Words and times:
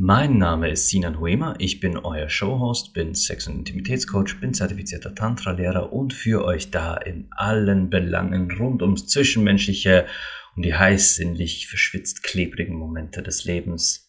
Mein 0.00 0.38
Name 0.38 0.70
ist 0.70 0.90
Sinan 0.90 1.18
Huema, 1.18 1.56
ich 1.58 1.80
bin 1.80 1.98
euer 1.98 2.28
Showhost, 2.28 2.94
bin 2.94 3.16
Sex- 3.16 3.48
und 3.48 3.56
Intimitätscoach, 3.56 4.38
bin 4.40 4.54
zertifizierter 4.54 5.12
Tantra-Lehrer 5.12 5.92
und 5.92 6.14
für 6.14 6.44
euch 6.44 6.70
da 6.70 6.96
in 6.96 7.26
allen 7.32 7.90
Belangen 7.90 8.48
rund 8.48 8.80
ums 8.80 9.08
Zwischenmenschliche 9.08 10.06
und 10.54 10.64
die 10.64 10.76
heiß 10.76 11.16
sinnlich 11.16 11.66
verschwitzt 11.66 12.22
klebrigen 12.22 12.76
Momente 12.76 13.24
des 13.24 13.44
Lebens. 13.44 14.08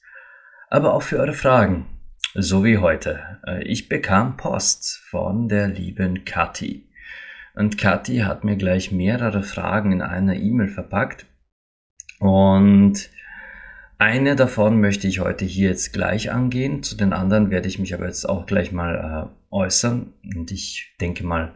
Aber 0.69 0.93
auch 0.93 1.01
für 1.01 1.17
eure 1.17 1.33
Fragen, 1.33 1.87
so 2.35 2.63
wie 2.63 2.77
heute. 2.77 3.39
Äh, 3.47 3.63
ich 3.63 3.89
bekam 3.89 4.37
Post 4.37 5.01
von 5.09 5.49
der 5.49 5.69
lieben 5.69 6.23
Kathi. 6.23 6.87
Und 7.55 7.79
Kathi 7.79 8.19
hat 8.19 8.43
mir 8.43 8.57
gleich 8.57 8.91
mehrere 8.91 9.41
Fragen 9.41 9.91
in 9.91 10.03
einer 10.03 10.35
E-Mail 10.35 10.69
verpackt. 10.69 11.25
Und 12.19 13.09
eine 13.99 14.37
davon 14.37 14.79
möchte 14.79 15.07
ich 15.07 15.19
heute 15.19 15.45
hier 15.45 15.69
jetzt 15.69 15.91
gleich 15.91 16.31
angehen. 16.31 16.83
Zu 16.83 16.95
den 16.95 17.13
anderen 17.13 17.51
werde 17.51 17.67
ich 17.67 17.79
mich 17.79 17.93
aber 17.93 18.05
jetzt 18.05 18.27
auch 18.27 18.45
gleich 18.45 18.71
mal 18.71 19.29
äh, 19.29 19.55
äußern. 19.55 20.13
Und 20.35 20.51
ich 20.51 20.95
denke 21.01 21.25
mal, 21.25 21.53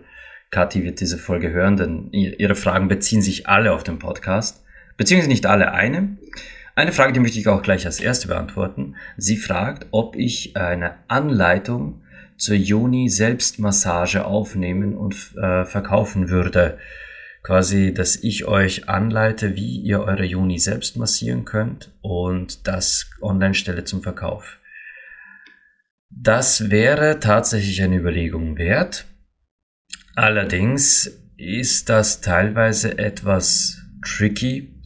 Kathi 0.52 0.84
wird 0.84 1.00
diese 1.00 1.18
Folge 1.18 1.52
hören, 1.52 1.78
denn 1.78 2.12
ihre 2.12 2.56
Fragen 2.56 2.90
beziehen 2.90 3.22
sich 3.22 3.48
alle 3.48 3.72
auf 3.72 3.84
den 3.84 3.98
Podcast. 3.98 4.64
Beziehungsweise 4.98 5.30
nicht 5.30 5.46
alle 5.46 5.72
eine. 5.72 6.18
Eine 6.76 6.92
Frage, 6.92 7.14
die 7.14 7.22
möchte 7.22 7.40
ich 7.40 7.48
auch 7.48 7.62
gleich 7.62 7.86
als 7.86 8.02
erste 8.02 8.28
beantworten. 8.28 8.96
Sie 9.16 9.38
fragt, 9.38 9.88
ob 9.92 10.16
ich 10.18 10.58
eine 10.58 10.96
Anleitung 11.08 12.02
zur 12.36 12.56
Joni-Selbstmassage 12.56 14.26
aufnehmen 14.26 14.98
und 14.98 15.16
äh, 15.38 15.64
verkaufen 15.64 16.30
würde. 16.30 16.78
Quasi, 17.44 17.94
dass 17.94 18.16
ich 18.16 18.46
euch 18.46 18.88
anleite, 18.88 19.56
wie 19.56 19.80
ihr 19.80 20.02
eure 20.02 20.24
Joni 20.24 20.60
selbst 20.60 20.96
massieren 20.96 21.44
könnt 21.44 21.92
und 22.02 22.68
das 22.68 23.12
online 23.22 23.54
stelle 23.54 23.84
zum 23.84 24.02
Verkauf. 24.02 24.60
Das 26.10 26.70
wäre 26.70 27.20
tatsächlich 27.20 27.82
eine 27.82 27.98
Überlegung 27.98 28.58
wert. 28.58 29.06
Allerdings 30.16 31.20
ist 31.38 31.90
das 31.90 32.22
teilweise 32.22 32.98
etwas 32.98 33.82
tricky, 34.06 34.82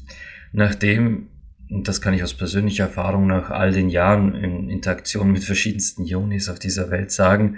nachdem 0.52 1.30
und 1.69 1.88
das 1.88 2.02
kann 2.02 2.14
ich 2.14 2.23
aus 2.23 2.33
persönlicher 2.33 2.86
Erfahrung 2.86 3.27
nach 3.27 3.49
all 3.49 3.71
den 3.71 3.89
Jahren 3.89 4.36
in 4.36 4.69
Interaktion 4.69 5.31
mit 5.31 5.44
verschiedensten 5.44 6.05
Jonis 6.05 6.49
auf 6.49 6.59
dieser 6.59 6.92
Welt 6.92 7.11
sagen, 7.11 7.58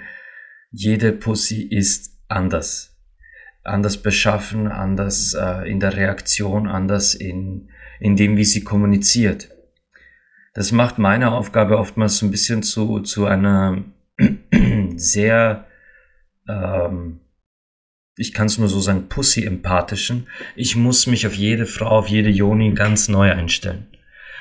jede 0.72 1.12
Pussy 1.12 1.62
ist 1.62 2.18
anders. 2.28 2.89
Anders 3.62 3.98
beschaffen, 3.98 4.68
anders 4.68 5.34
äh, 5.34 5.70
in 5.70 5.80
der 5.80 5.96
Reaktion, 5.96 6.66
anders 6.66 7.14
in, 7.14 7.68
in 7.98 8.16
dem, 8.16 8.36
wie 8.36 8.44
sie 8.44 8.64
kommuniziert. 8.64 9.50
Das 10.54 10.72
macht 10.72 10.98
meine 10.98 11.32
Aufgabe 11.32 11.78
oftmals 11.78 12.22
ein 12.22 12.30
bisschen 12.30 12.62
zu, 12.62 13.00
zu 13.00 13.26
einer 13.26 13.84
sehr, 14.96 15.66
ähm, 16.48 17.20
ich 18.16 18.32
kann 18.32 18.46
es 18.46 18.58
nur 18.58 18.68
so 18.68 18.80
sagen, 18.80 19.08
pussy-empathischen. 19.08 20.26
Ich 20.56 20.74
muss 20.76 21.06
mich 21.06 21.26
auf 21.26 21.34
jede 21.34 21.66
Frau, 21.66 21.86
auf 21.86 22.08
jede 22.08 22.30
Joni 22.30 22.72
ganz 22.72 23.08
neu 23.08 23.30
einstellen. 23.30 23.86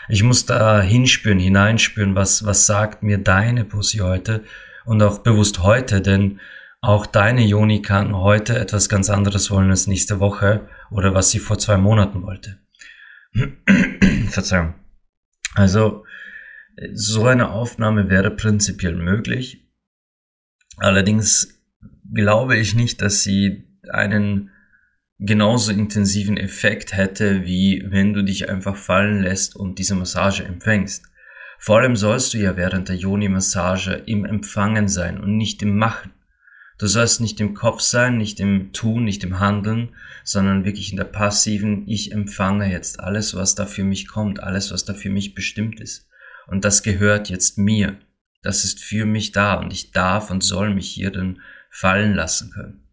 Ich 0.09 0.23
muss 0.23 0.45
da 0.45 0.81
hinspüren, 0.81 1.39
hineinspüren, 1.39 2.15
was, 2.15 2.43
was 2.43 2.65
sagt 2.65 3.03
mir 3.03 3.19
deine 3.19 3.63
Pussy 3.63 3.99
heute 3.99 4.43
und 4.85 5.03
auch 5.03 5.19
bewusst 5.19 5.61
heute, 5.61 6.01
denn 6.01 6.39
auch 6.81 7.05
deine 7.05 7.45
Joni 7.45 7.81
kann 7.81 8.15
heute 8.15 8.57
etwas 8.57 8.87
ganz 8.87 9.09
anderes 9.09 9.51
wollen 9.51 9.69
als 9.69 9.87
nächste 9.87 10.19
Woche 10.19 10.67
oder 10.91 11.13
was 11.13 11.31
sie 11.31 11.39
vor 11.39 11.59
zwei 11.59 11.77
Monaten 11.77 12.23
wollte. 12.23 12.59
Verzeihung. 14.29 14.75
Also, 15.55 16.05
so 16.93 17.25
eine 17.25 17.49
Aufnahme 17.49 18.09
wäre 18.09 18.31
prinzipiell 18.31 18.95
möglich. 18.95 19.67
Allerdings 20.77 21.61
glaube 22.13 22.57
ich 22.57 22.75
nicht, 22.75 23.01
dass 23.01 23.23
sie 23.23 23.67
einen 23.91 24.51
genauso 25.17 25.73
intensiven 25.73 26.37
Effekt 26.37 26.95
hätte, 26.95 27.43
wie 27.43 27.83
wenn 27.89 28.13
du 28.13 28.23
dich 28.23 28.49
einfach 28.49 28.77
fallen 28.77 29.21
lässt 29.21 29.55
und 29.55 29.79
diese 29.79 29.95
Massage 29.95 30.45
empfängst. 30.45 31.05
Vor 31.57 31.79
allem 31.79 31.97
sollst 31.97 32.33
du 32.33 32.37
ja 32.37 32.55
während 32.55 32.87
der 32.87 32.95
Yoni-Massage 32.95 33.95
im 34.05 34.23
Empfangen 34.23 34.87
sein 34.87 35.19
und 35.19 35.35
nicht 35.35 35.61
im 35.61 35.75
Machen. 35.75 36.13
Du 36.79 36.87
sollst 36.87 37.21
nicht 37.21 37.39
im 37.39 37.53
Kopf 37.53 37.81
sein, 37.81 38.17
nicht 38.17 38.39
im 38.39 38.73
Tun, 38.73 39.03
nicht 39.03 39.23
im 39.23 39.39
Handeln, 39.39 39.95
sondern 40.23 40.65
wirklich 40.65 40.91
in 40.91 40.97
der 40.97 41.03
passiven, 41.03 41.87
ich 41.87 42.11
empfange 42.11 42.71
jetzt 42.71 42.99
alles, 42.99 43.35
was 43.35 43.53
da 43.53 43.65
für 43.65 43.83
mich 43.83 44.07
kommt, 44.07 44.41
alles, 44.41 44.71
was 44.71 44.85
da 44.85 44.93
für 44.93 45.09
mich 45.09 45.35
bestimmt 45.35 45.79
ist. 45.79 46.07
Und 46.47 46.65
das 46.65 46.81
gehört 46.81 47.29
jetzt 47.29 47.57
mir. 47.57 47.99
Das 48.41 48.63
ist 48.63 48.79
für 48.79 49.05
mich 49.05 49.33
da 49.33 49.55
und 49.55 49.71
ich 49.71 49.91
darf 49.91 50.31
und 50.31 50.41
soll 50.41 50.73
mich 50.73 50.89
hier 50.89 51.11
dann 51.11 51.41
fallen 51.69 52.15
lassen 52.15 52.49
können 52.51 52.89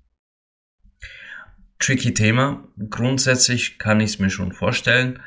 tricky 1.78 2.14
Thema. 2.14 2.66
Grundsätzlich 2.90 3.78
kann 3.78 4.00
ich 4.00 4.12
es 4.12 4.18
mir 4.18 4.30
schon 4.30 4.52
vorstellen, 4.52 5.20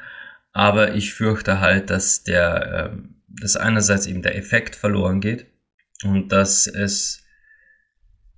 aber 0.51 0.95
ich 0.95 1.13
fürchte 1.13 1.59
halt, 1.59 1.89
dass 1.89 2.23
der, 2.23 2.93
äh, 2.93 2.97
dass 3.27 3.55
einerseits 3.55 4.07
eben 4.07 4.21
der 4.21 4.35
Effekt 4.35 4.75
verloren 4.75 5.21
geht 5.21 5.47
und 6.03 6.31
dass 6.31 6.67
es, 6.67 7.23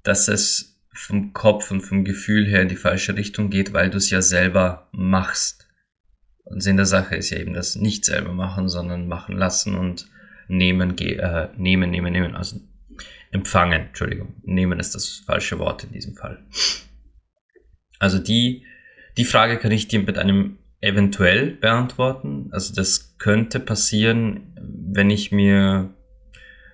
dass 0.03 0.27
es 0.27 0.79
vom 0.93 1.33
Kopf 1.33 1.71
und 1.71 1.81
vom 1.81 2.03
Gefühl 2.03 2.45
her 2.45 2.61
in 2.61 2.67
die 2.67 2.75
falsche 2.75 3.15
Richtung 3.15 3.49
geht, 3.49 3.73
weil 3.73 3.89
du 3.89 3.97
es 3.97 4.09
ja 4.09 4.21
selber 4.21 4.89
machst. 4.91 5.67
Und 6.43 6.61
Sinn 6.61 6.77
der 6.77 6.85
Sache 6.85 7.15
ist 7.15 7.29
ja 7.29 7.37
eben 7.37 7.53
das 7.53 7.75
nicht 7.75 8.03
selber 8.05 8.33
machen, 8.33 8.67
sondern 8.67 9.07
machen 9.07 9.37
lassen 9.37 9.75
und 9.75 10.07
nehmen, 10.47 10.97
äh, 10.97 11.49
nehmen, 11.55 11.91
nehmen, 11.91 12.11
nehmen, 12.11 12.35
also 12.35 12.59
empfangen, 13.31 13.87
Entschuldigung. 13.87 14.35
Nehmen 14.43 14.79
ist 14.79 14.93
das 14.95 15.23
falsche 15.25 15.59
Wort 15.59 15.85
in 15.85 15.93
diesem 15.93 16.15
Fall. 16.15 16.43
Also 17.99 18.19
die, 18.19 18.65
die 19.17 19.25
Frage 19.25 19.57
kann 19.57 19.71
ich 19.71 19.87
dir 19.87 20.01
mit 20.01 20.17
einem 20.17 20.57
eventuell 20.81 21.51
beantworten. 21.51 22.49
Also 22.51 22.73
das 22.73 23.17
könnte 23.17 23.59
passieren, 23.59 24.53
wenn 24.93 25.09
ich 25.09 25.31
mir, 25.31 25.93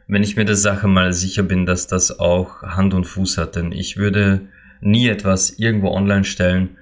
wenn 0.07 0.23
ich 0.23 0.35
mir 0.35 0.45
der 0.45 0.55
Sache 0.55 0.87
mal 0.87 1.13
sicher 1.13 1.43
bin, 1.43 1.65
dass 1.65 1.87
das 1.87 2.19
auch 2.19 2.61
Hand 2.61 2.93
und 2.93 3.05
Fuß 3.05 3.37
hat. 3.37 3.55
Denn 3.55 3.71
ich 3.71 3.97
würde 3.97 4.47
nie 4.79 5.07
etwas 5.07 5.49
irgendwo 5.51 5.91
online 5.91 6.23
stellen, 6.23 6.77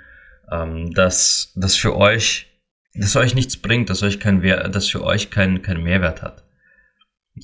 ähm, 0.52 0.94
das, 0.94 1.52
das 1.56 1.76
für 1.76 1.96
euch, 1.96 2.48
das 2.94 3.16
euch 3.16 3.36
nichts 3.36 3.58
bringt, 3.58 3.90
das 3.90 4.04
euch 4.04 4.20
kein 4.20 4.42
Wert, 4.42 4.76
das 4.76 4.88
für 4.88 5.04
euch 5.04 5.32
keinen 5.32 5.62
kein 5.62 5.82
Mehrwert 5.84 6.22
hat. 6.22 6.44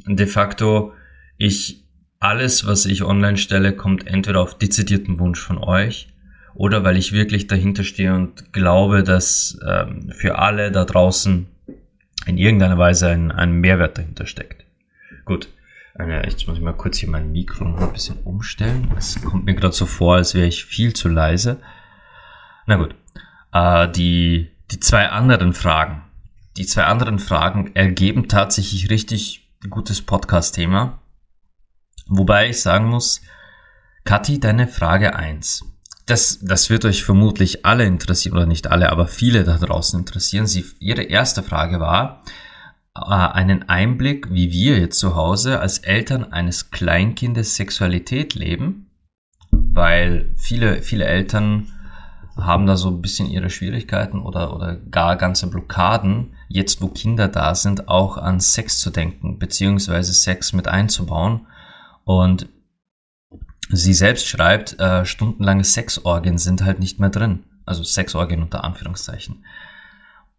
De 0.06 0.28
facto, 0.28 0.94
ich, 1.38 1.84
alles, 2.20 2.68
was 2.68 2.86
ich 2.86 3.04
online 3.04 3.38
stelle, 3.38 3.74
kommt 3.74 4.06
entweder 4.08 4.42
auf 4.42 4.58
dezidierten 4.58 5.20
Wunsch 5.20 5.40
von 5.40 5.58
euch 5.58 6.08
oder 6.54 6.84
weil 6.84 6.98
ich 6.98 7.12
wirklich 7.12 7.48
dahinter 7.48 7.84
stehe 7.84 8.14
und 8.14 8.54
glaube, 8.54 9.04
dass 9.04 9.58
ähm, 9.68 10.12
für 10.12 10.38
alle 10.38 10.72
da 10.72 10.86
draußen 10.86 11.48
in 12.28 12.38
irgendeiner 12.38 12.78
Weise 12.78 13.08
ein, 13.08 13.32
ein 13.32 13.54
Mehrwert 13.54 13.98
dahinter 13.98 14.28
steckt. 14.28 14.66
Gut, 15.26 15.50
eine, 15.96 16.24
jetzt 16.24 16.48
muss 16.48 16.58
ich 16.58 16.64
mal 16.64 16.74
kurz 16.74 16.98
hier 16.98 17.10
mein 17.10 17.32
Mikro 17.32 17.66
noch 17.66 17.82
ein 17.82 17.94
bisschen 17.94 18.20
umstellen. 18.24 18.94
Es 18.98 19.22
kommt 19.22 19.46
mir 19.46 19.56
gerade 19.56 19.74
so 19.74 19.86
vor, 19.86 20.16
als 20.16 20.34
wäre 20.34 20.48
ich 20.48 20.66
viel 20.66 20.94
zu 20.94 21.10
leise. 21.10 21.62
Na 22.66 22.76
gut, 22.78 22.96
äh, 23.54 23.92
die, 23.92 24.50
die 24.72 24.80
zwei 24.80 25.10
anderen 25.10 25.54
Fragen. 25.54 26.04
Die 26.58 26.66
zwei 26.66 26.84
anderen 26.84 27.20
Fragen 27.20 27.76
ergeben 27.76 28.28
tatsächlich 28.28 28.90
richtig 28.90 29.50
gutes 29.70 30.02
Podcast-Thema. 30.02 31.00
Wobei 32.08 32.50
ich 32.50 32.62
sagen 32.62 32.86
muss, 32.86 33.22
Kathi, 34.04 34.40
deine 34.40 34.68
Frage 34.68 35.16
eins 35.16 35.64
das, 36.12 36.40
das 36.42 36.70
wird 36.70 36.86
euch 36.86 37.04
vermutlich 37.04 37.66
alle 37.66 37.86
interessieren, 37.86 38.36
oder 38.36 38.46
nicht 38.46 38.68
alle, 38.68 38.92
aber 38.92 39.08
viele 39.08 39.44
da 39.44 39.58
draußen 39.58 40.00
interessieren. 40.00 40.46
Sie, 40.46 40.66
ihre 40.80 41.04
erste 41.04 41.42
Frage 41.42 41.80
war, 41.80 42.24
äh, 42.26 42.32
einen 42.94 43.70
Einblick, 43.70 44.32
wie 44.32 44.52
wir 44.52 44.80
jetzt 44.80 45.00
zu 45.00 45.16
Hause 45.16 45.60
als 45.60 45.80
Eltern 45.80 46.32
eines 46.32 46.72
Kleinkindes 46.72 47.56
Sexualität 47.56 48.36
leben, 48.36 48.92
weil 49.52 50.34
viele, 50.36 50.82
viele 50.82 51.06
Eltern 51.06 51.72
haben 52.38 52.66
da 52.66 52.76
so 52.78 52.90
ein 52.90 53.02
bisschen 53.02 53.30
ihre 53.30 53.50
Schwierigkeiten 53.50 54.20
oder, 54.20 54.56
oder 54.56 54.76
gar 54.76 55.16
ganze 55.16 55.50
Blockaden, 55.50 56.34
jetzt 56.48 56.82
wo 56.82 56.88
Kinder 56.88 57.28
da 57.28 57.56
sind, 57.56 57.88
auch 57.88 58.18
an 58.18 58.40
Sex 58.40 58.80
zu 58.80 58.90
denken, 58.90 59.38
beziehungsweise 59.38 60.14
Sex 60.14 60.54
mit 60.54 60.68
einzubauen 60.68 61.48
Und 62.04 62.50
sie 63.70 63.94
selbst 63.94 64.28
schreibt, 64.28 64.80
äh, 64.80 65.06
stundenlange 65.06 65.64
Sexorgien 65.64 66.38
sind 66.38 66.64
halt 66.64 66.80
nicht 66.80 67.00
mehr 67.00 67.10
drin. 67.10 67.44
Also 67.66 67.84
Sexorgien 67.84 68.42
unter 68.42 68.64
Anführungszeichen. 68.64 69.46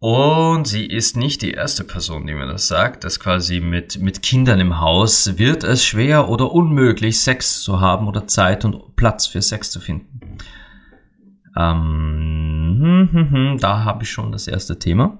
Und 0.03 0.67
sie 0.67 0.85
ist 0.85 1.15
nicht 1.15 1.41
die 1.43 1.51
erste 1.51 1.85
Person, 1.85 2.27
die 2.27 2.33
mir 2.33 2.45
das 2.45 2.67
sagt, 2.67 3.05
dass 3.05 3.21
quasi 3.21 3.61
mit, 3.61 4.01
mit 4.01 4.21
Kindern 4.21 4.59
im 4.59 4.81
Haus 4.81 5.37
wird 5.37 5.63
es 5.63 5.85
schwer 5.85 6.27
oder 6.27 6.51
unmöglich, 6.51 7.21
Sex 7.21 7.61
zu 7.61 7.79
haben 7.79 8.09
oder 8.09 8.27
Zeit 8.27 8.65
und 8.65 8.97
Platz 8.97 9.27
für 9.27 9.41
Sex 9.41 9.71
zu 9.71 9.79
finden. 9.79 10.19
Ähm, 11.57 12.79
hm, 12.81 13.09
hm, 13.13 13.31
hm, 13.31 13.57
da 13.59 13.85
habe 13.85 14.03
ich 14.03 14.11
schon 14.11 14.33
das 14.33 14.49
erste 14.49 14.77
Thema. 14.77 15.19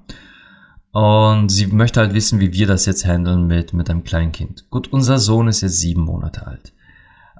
Und 0.91 1.47
sie 1.47 1.67
möchte 1.67 2.01
halt 2.01 2.13
wissen, 2.13 2.41
wie 2.41 2.51
wir 2.51 2.67
das 2.67 2.85
jetzt 2.85 3.05
handeln 3.05 3.47
mit, 3.47 3.71
mit 3.71 3.89
einem 3.89 4.03
kleinen 4.03 4.33
Kind. 4.33 4.69
Gut, 4.69 4.91
unser 4.91 5.17
Sohn 5.17 5.47
ist 5.47 5.61
jetzt 5.61 5.79
sieben 5.79 6.01
Monate 6.01 6.45
alt. 6.45 6.73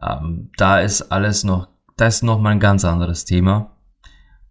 Ähm, 0.01 0.50
da 0.56 0.80
ist 0.80 1.12
alles 1.12 1.44
noch, 1.44 1.68
da 1.98 2.07
ist 2.07 2.24
noch 2.24 2.40
mal 2.40 2.51
ein 2.51 2.62
ganz 2.62 2.86
anderes 2.86 3.25
Thema. 3.25 3.72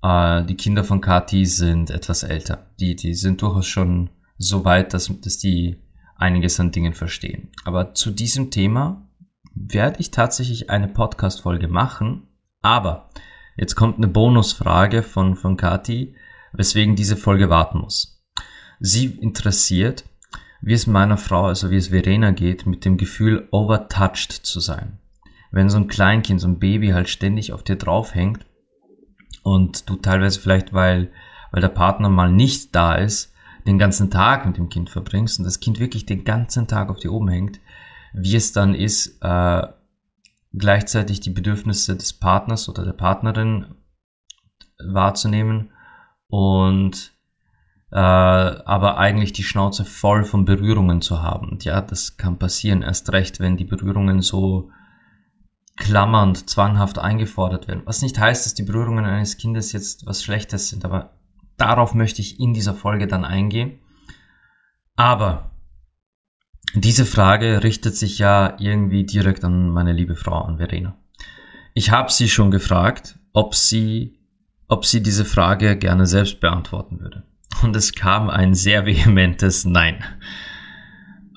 Äh, 0.03 0.45
die 0.45 0.57
Kinder 0.57 0.85
von 0.85 1.01
Kati 1.01 1.47
sind 1.47 1.91
etwas 1.91 2.23
älter. 2.23 2.67
Die, 2.81 2.97
die 2.97 3.15
sind 3.15 3.41
durchaus 3.43 3.67
schon 3.67 4.11
so 4.37 4.65
weit, 4.65 4.93
dass, 4.93 5.11
dass 5.21 5.39
die 5.39 5.81
einiges 6.17 6.59
an 6.61 6.73
Dingen 6.73 6.95
verstehen. 6.95 7.51
Aber 7.65 7.95
zu 7.95 8.11
diesem 8.11 8.51
Thema 8.51 9.09
werde 9.55 10.01
ich 10.01 10.11
tatsächlich 10.11 10.71
eine 10.71 10.89
Podcast-Folge 10.89 11.69
machen. 11.69 12.29
Aber 12.61 13.11
jetzt 13.57 13.75
kommt 13.75 13.99
eine 13.99 14.09
Bonusfrage 14.09 15.03
von, 15.03 15.37
von 15.37 15.57
Kati, 15.57 16.17
weswegen 16.53 16.97
diese 16.97 17.17
Folge 17.17 17.51
warten 17.51 17.79
muss. 17.79 18.23
Sie 18.81 19.07
interessiert, 19.07 20.05
wie 20.61 20.75
es 20.75 20.87
meiner 20.87 21.17
Frau, 21.17 21.47
also 21.47 21.71
wie 21.71 21.77
es 21.77 21.89
Verena 21.89 22.31
geht, 22.31 22.67
mit 22.67 22.85
dem 22.85 22.97
Gefühl 22.97 23.49
overtouched 23.51 24.33
zu 24.33 24.61
sein. 24.61 24.99
Wenn 25.51 25.69
so 25.69 25.77
ein 25.77 25.89
Kleinkind, 25.89 26.41
so 26.41 26.49
ein 26.49 26.59
Baby 26.59 26.89
halt 26.89 27.09
ständig 27.09 27.53
auf 27.53 27.63
dir 27.63 27.77
draufhängt 27.77 28.47
und 29.43 29.89
du 29.89 29.97
teilweise 29.97 30.41
vielleicht, 30.41 30.73
weil, 30.73 31.11
weil 31.51 31.61
der 31.61 31.69
Partner 31.69 32.09
mal 32.09 32.31
nicht 32.31 32.75
da 32.75 32.95
ist, 32.95 33.33
den 33.67 33.79
ganzen 33.79 34.11
Tag 34.11 34.47
mit 34.47 34.57
dem 34.57 34.69
Kind 34.69 34.91
verbringst 34.91 35.39
und 35.39 35.45
das 35.45 35.61
Kind 35.61 35.79
wirklich 35.79 36.07
den 36.07 36.25
ganzen 36.25 36.67
Tag 36.67 36.91
auf 36.91 36.99
dir 36.99 37.13
oben 37.13 37.29
hängt, 37.29 37.61
wie 38.13 38.37
es 38.37 38.53
dann 38.53 38.75
ist, 38.75 39.19
äh, 39.23 39.63
gleichzeitig 40.53 41.21
die 41.21 41.31
Bedürfnisse 41.31 41.97
des 41.97 42.13
Partners 42.13 42.69
oder 42.69 42.85
der 42.85 42.93
Partnerin 42.93 43.75
wahrzunehmen 44.85 45.71
und 46.29 47.13
äh, 47.91 47.97
aber 47.97 48.99
eigentlich 48.99 49.33
die 49.33 49.43
Schnauze 49.43 49.85
voll 49.85 50.25
von 50.25 50.45
Berührungen 50.45 51.03
zu 51.03 51.23
haben. 51.23 51.51
Und 51.51 51.65
ja, 51.65 51.81
das 51.81 52.17
kann 52.17 52.39
passieren, 52.39 52.83
erst 52.83 53.13
recht, 53.13 53.39
wenn 53.39 53.57
die 53.57 53.65
Berührungen 53.65 54.23
so 54.23 54.71
klammernd, 55.77 56.49
zwanghaft 56.49 56.99
eingefordert 56.99 57.69
werden. 57.69 57.83
Was 57.85 58.03
nicht 58.03 58.19
heißt, 58.19 58.45
dass 58.45 58.55
die 58.55 58.63
Berührungen 58.63 59.05
eines 59.05 59.37
Kindes 59.37 59.73
jetzt 59.73 60.07
was 60.07 60.23
Schlechtes 60.23 60.69
sind, 60.69 60.85
aber 60.85 61.15
darauf 61.57 61.95
möchte 61.95 62.21
ich 62.21 62.41
in 62.41 62.55
dieser 62.55 62.75
Folge 62.75 63.07
dann 63.07 63.25
eingehen. 63.25 63.79
Aber 64.97 65.51
diese 66.75 67.07
Frage 67.07 67.63
richtet 67.63 67.97
sich 67.97 68.19
ja 68.19 68.57
irgendwie 68.59 69.05
direkt 69.05 69.45
an 69.45 69.71
meine 69.71 69.93
liebe 69.93 70.17
Frau, 70.17 70.43
an 70.43 70.59
Verena. 70.59 70.97
Ich 71.75 71.91
habe 71.91 72.13
sie 72.13 72.29
schon 72.29 72.51
gefragt, 72.51 73.19
ob 73.33 73.55
sie, 73.55 74.19
ob 74.69 74.85
sie 74.85 75.03
diese 75.03 75.25
Frage 75.25 75.77
gerne 75.77 76.07
selbst 76.07 76.41
beantworten 76.41 77.01
würde. 77.01 77.25
Und 77.63 77.77
es 77.77 77.95
kam 77.95 78.31
ein 78.31 78.55
sehr 78.55 78.87
vehementes 78.87 79.65
Nein. 79.65 80.05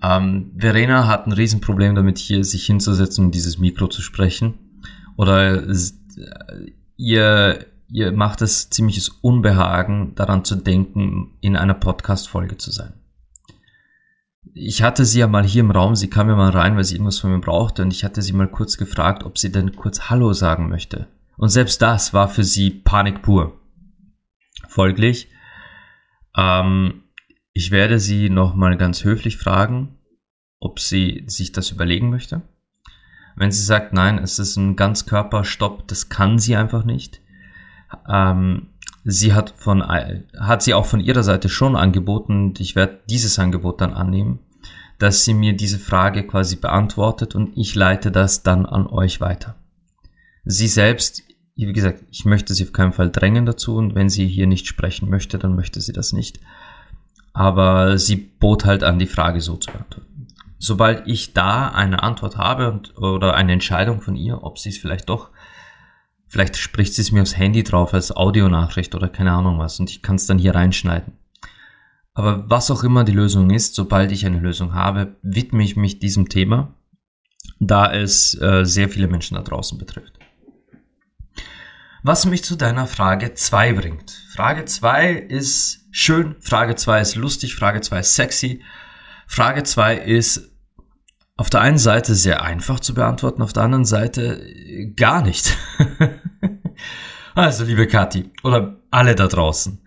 Ähm, 0.05 0.51
Verena 0.57 1.07
hat 1.07 1.25
ein 1.25 1.31
Riesenproblem 1.31 1.95
damit, 1.95 2.17
hier 2.17 2.43
sich 2.43 2.65
hinzusetzen 2.65 3.25
und 3.25 3.31
dieses 3.35 3.57
Mikro 3.57 3.87
zu 3.87 4.01
sprechen. 4.01 4.53
Oder 5.17 5.63
äh, 5.63 5.75
ihr, 6.97 7.65
ihr 7.89 8.11
macht 8.11 8.41
es 8.41 8.69
ziemliches 8.69 9.09
Unbehagen, 9.09 10.13
daran 10.15 10.45
zu 10.45 10.57
denken, 10.57 11.37
in 11.41 11.55
einer 11.55 11.73
Podcast-Folge 11.73 12.57
zu 12.57 12.71
sein. 12.71 12.93
Ich 14.53 14.83
hatte 14.83 15.05
sie 15.05 15.19
ja 15.19 15.27
mal 15.27 15.43
hier 15.43 15.61
im 15.61 15.71
Raum, 15.71 15.95
sie 15.95 16.09
kam 16.09 16.29
ja 16.29 16.35
mal 16.35 16.51
rein, 16.51 16.75
weil 16.75 16.83
sie 16.83 16.95
irgendwas 16.95 17.19
von 17.19 17.31
mir 17.31 17.39
brauchte 17.39 17.81
und 17.81 17.91
ich 17.91 18.03
hatte 18.03 18.21
sie 18.21 18.33
mal 18.33 18.47
kurz 18.47 18.77
gefragt, 18.77 19.23
ob 19.23 19.37
sie 19.37 19.51
denn 19.51 19.75
kurz 19.75 20.09
Hallo 20.09 20.33
sagen 20.33 20.69
möchte. 20.69 21.07
Und 21.37 21.49
selbst 21.49 21.81
das 21.81 22.13
war 22.13 22.29
für 22.29 22.43
sie 22.43 22.69
Panik 22.69 23.21
pur. 23.21 23.59
Folglich, 24.67 25.29
ähm, 26.37 27.03
ich 27.53 27.71
werde 27.71 27.99
sie 27.99 28.29
nochmal 28.29 28.77
ganz 28.77 29.03
höflich 29.03 29.37
fragen, 29.37 29.94
ob 30.59 30.79
sie 30.79 31.23
sich 31.27 31.51
das 31.51 31.71
überlegen 31.71 32.09
möchte. 32.09 32.41
Wenn 33.35 33.51
sie 33.51 33.63
sagt, 33.63 33.93
nein, 33.93 34.17
es 34.17 34.39
ist 34.39 34.55
ein 34.55 34.75
Ganzkörperstopp, 34.75 35.87
das 35.87 36.09
kann 36.09 36.39
sie 36.39 36.55
einfach 36.55 36.85
nicht. 36.85 37.21
Ähm, 38.07 38.67
sie 39.03 39.33
hat 39.33 39.53
von, 39.57 39.83
hat 39.83 40.63
sie 40.63 40.73
auch 40.73 40.85
von 40.85 41.01
ihrer 41.01 41.23
Seite 41.23 41.49
schon 41.49 41.75
angeboten 41.75 42.45
und 42.45 42.59
ich 42.59 42.75
werde 42.75 42.99
dieses 43.09 43.37
Angebot 43.37 43.81
dann 43.81 43.93
annehmen, 43.93 44.39
dass 44.99 45.25
sie 45.25 45.33
mir 45.33 45.55
diese 45.55 45.79
Frage 45.79 46.25
quasi 46.25 46.55
beantwortet 46.55 47.35
und 47.35 47.57
ich 47.57 47.75
leite 47.75 48.11
das 48.11 48.43
dann 48.43 48.65
an 48.65 48.87
euch 48.87 49.19
weiter. 49.19 49.55
Sie 50.45 50.67
selbst, 50.67 51.23
wie 51.55 51.73
gesagt, 51.73 52.03
ich 52.11 52.23
möchte 52.23 52.53
sie 52.53 52.63
auf 52.63 52.71
keinen 52.73 52.93
Fall 52.93 53.11
drängen 53.11 53.45
dazu 53.45 53.75
und 53.75 53.95
wenn 53.95 54.09
sie 54.09 54.27
hier 54.27 54.47
nicht 54.47 54.67
sprechen 54.67 55.09
möchte, 55.09 55.37
dann 55.37 55.55
möchte 55.55 55.81
sie 55.81 55.93
das 55.93 56.13
nicht. 56.13 56.39
Aber 57.33 57.97
sie 57.97 58.15
bot 58.15 58.63
halt 58.63 58.83
an, 58.83 58.97
die 58.97 59.07
Frage 59.07 59.41
so 59.41 59.57
zu 59.57 59.71
beantworten 59.71 60.24
sobald 60.65 61.07
ich 61.07 61.33
da 61.33 61.69
eine 61.69 62.01
Antwort 62.01 62.37
habe 62.37 62.71
und, 62.71 62.97
oder 62.97 63.35
eine 63.35 63.53
Entscheidung 63.53 64.01
von 64.01 64.15
ihr, 64.15 64.43
ob 64.43 64.57
sie 64.57 64.69
es 64.69 64.77
vielleicht 64.77 65.09
doch, 65.09 65.29
vielleicht 66.27 66.57
spricht 66.57 66.93
sie 66.93 67.01
es 67.01 67.11
mir 67.11 67.21
aufs 67.21 67.37
Handy 67.37 67.63
drauf 67.63 67.93
als 67.93 68.15
Audionachricht 68.15 68.95
oder 68.95 69.07
keine 69.07 69.31
Ahnung 69.31 69.59
was 69.59 69.79
und 69.79 69.89
ich 69.89 70.01
kann 70.01 70.15
es 70.15 70.25
dann 70.25 70.39
hier 70.39 70.55
reinschneiden. 70.55 71.13
Aber 72.13 72.49
was 72.49 72.71
auch 72.71 72.83
immer 72.83 73.03
die 73.03 73.11
Lösung 73.11 73.49
ist, 73.51 73.75
sobald 73.75 74.11
ich 74.11 74.25
eine 74.25 74.39
Lösung 74.39 74.73
habe, 74.73 75.17
widme 75.21 75.63
ich 75.63 75.75
mich 75.75 75.99
diesem 75.99 76.29
Thema, 76.29 76.73
da 77.59 77.91
es 77.91 78.39
äh, 78.41 78.65
sehr 78.65 78.89
viele 78.89 79.07
Menschen 79.07 79.35
da 79.35 79.43
draußen 79.43 79.77
betrifft. 79.77 80.17
Was 82.03 82.25
mich 82.25 82.43
zu 82.43 82.55
deiner 82.55 82.87
Frage 82.87 83.33
2 83.33 83.73
bringt. 83.73 84.11
Frage 84.33 84.65
2 84.65 85.13
ist 85.13 85.85
schön, 85.91 86.35
Frage 86.39 86.75
2 86.75 87.01
ist 87.01 87.15
lustig, 87.15 87.55
Frage 87.55 87.81
2 87.81 87.99
ist 87.99 88.15
sexy, 88.15 88.63
Frage 89.27 89.63
2 89.63 89.97
ist 89.97 90.54
auf 91.37 91.49
der 91.49 91.61
einen 91.61 91.77
Seite 91.77 92.15
sehr 92.15 92.43
einfach 92.43 92.79
zu 92.79 92.93
beantworten, 92.93 93.41
auf 93.41 93.53
der 93.53 93.63
anderen 93.63 93.85
Seite 93.85 94.93
gar 94.95 95.21
nicht. 95.21 95.57
also, 97.35 97.65
liebe 97.65 97.87
Kathi, 97.87 98.31
oder 98.43 98.77
alle 98.89 99.15
da 99.15 99.27
draußen. 99.27 99.81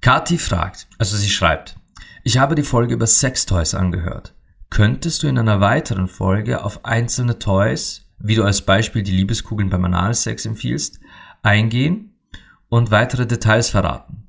Kathi 0.00 0.38
fragt, 0.38 0.86
also 0.98 1.16
sie 1.16 1.30
schreibt, 1.30 1.76
ich 2.22 2.38
habe 2.38 2.54
die 2.54 2.62
Folge 2.62 2.94
über 2.94 3.06
Sextoys 3.06 3.74
angehört. 3.74 4.34
Könntest 4.70 5.22
du 5.22 5.28
in 5.28 5.38
einer 5.38 5.60
weiteren 5.60 6.08
Folge 6.08 6.64
auf 6.64 6.84
einzelne 6.84 7.38
Toys, 7.38 8.06
wie 8.18 8.34
du 8.34 8.44
als 8.44 8.62
Beispiel 8.62 9.02
die 9.02 9.12
Liebeskugeln 9.12 9.70
beim 9.70 9.84
Analsex 9.84 10.46
empfiehlst, 10.46 11.00
eingehen 11.42 12.16
und 12.68 12.90
weitere 12.90 13.26
Details 13.26 13.70
verraten? 13.70 14.28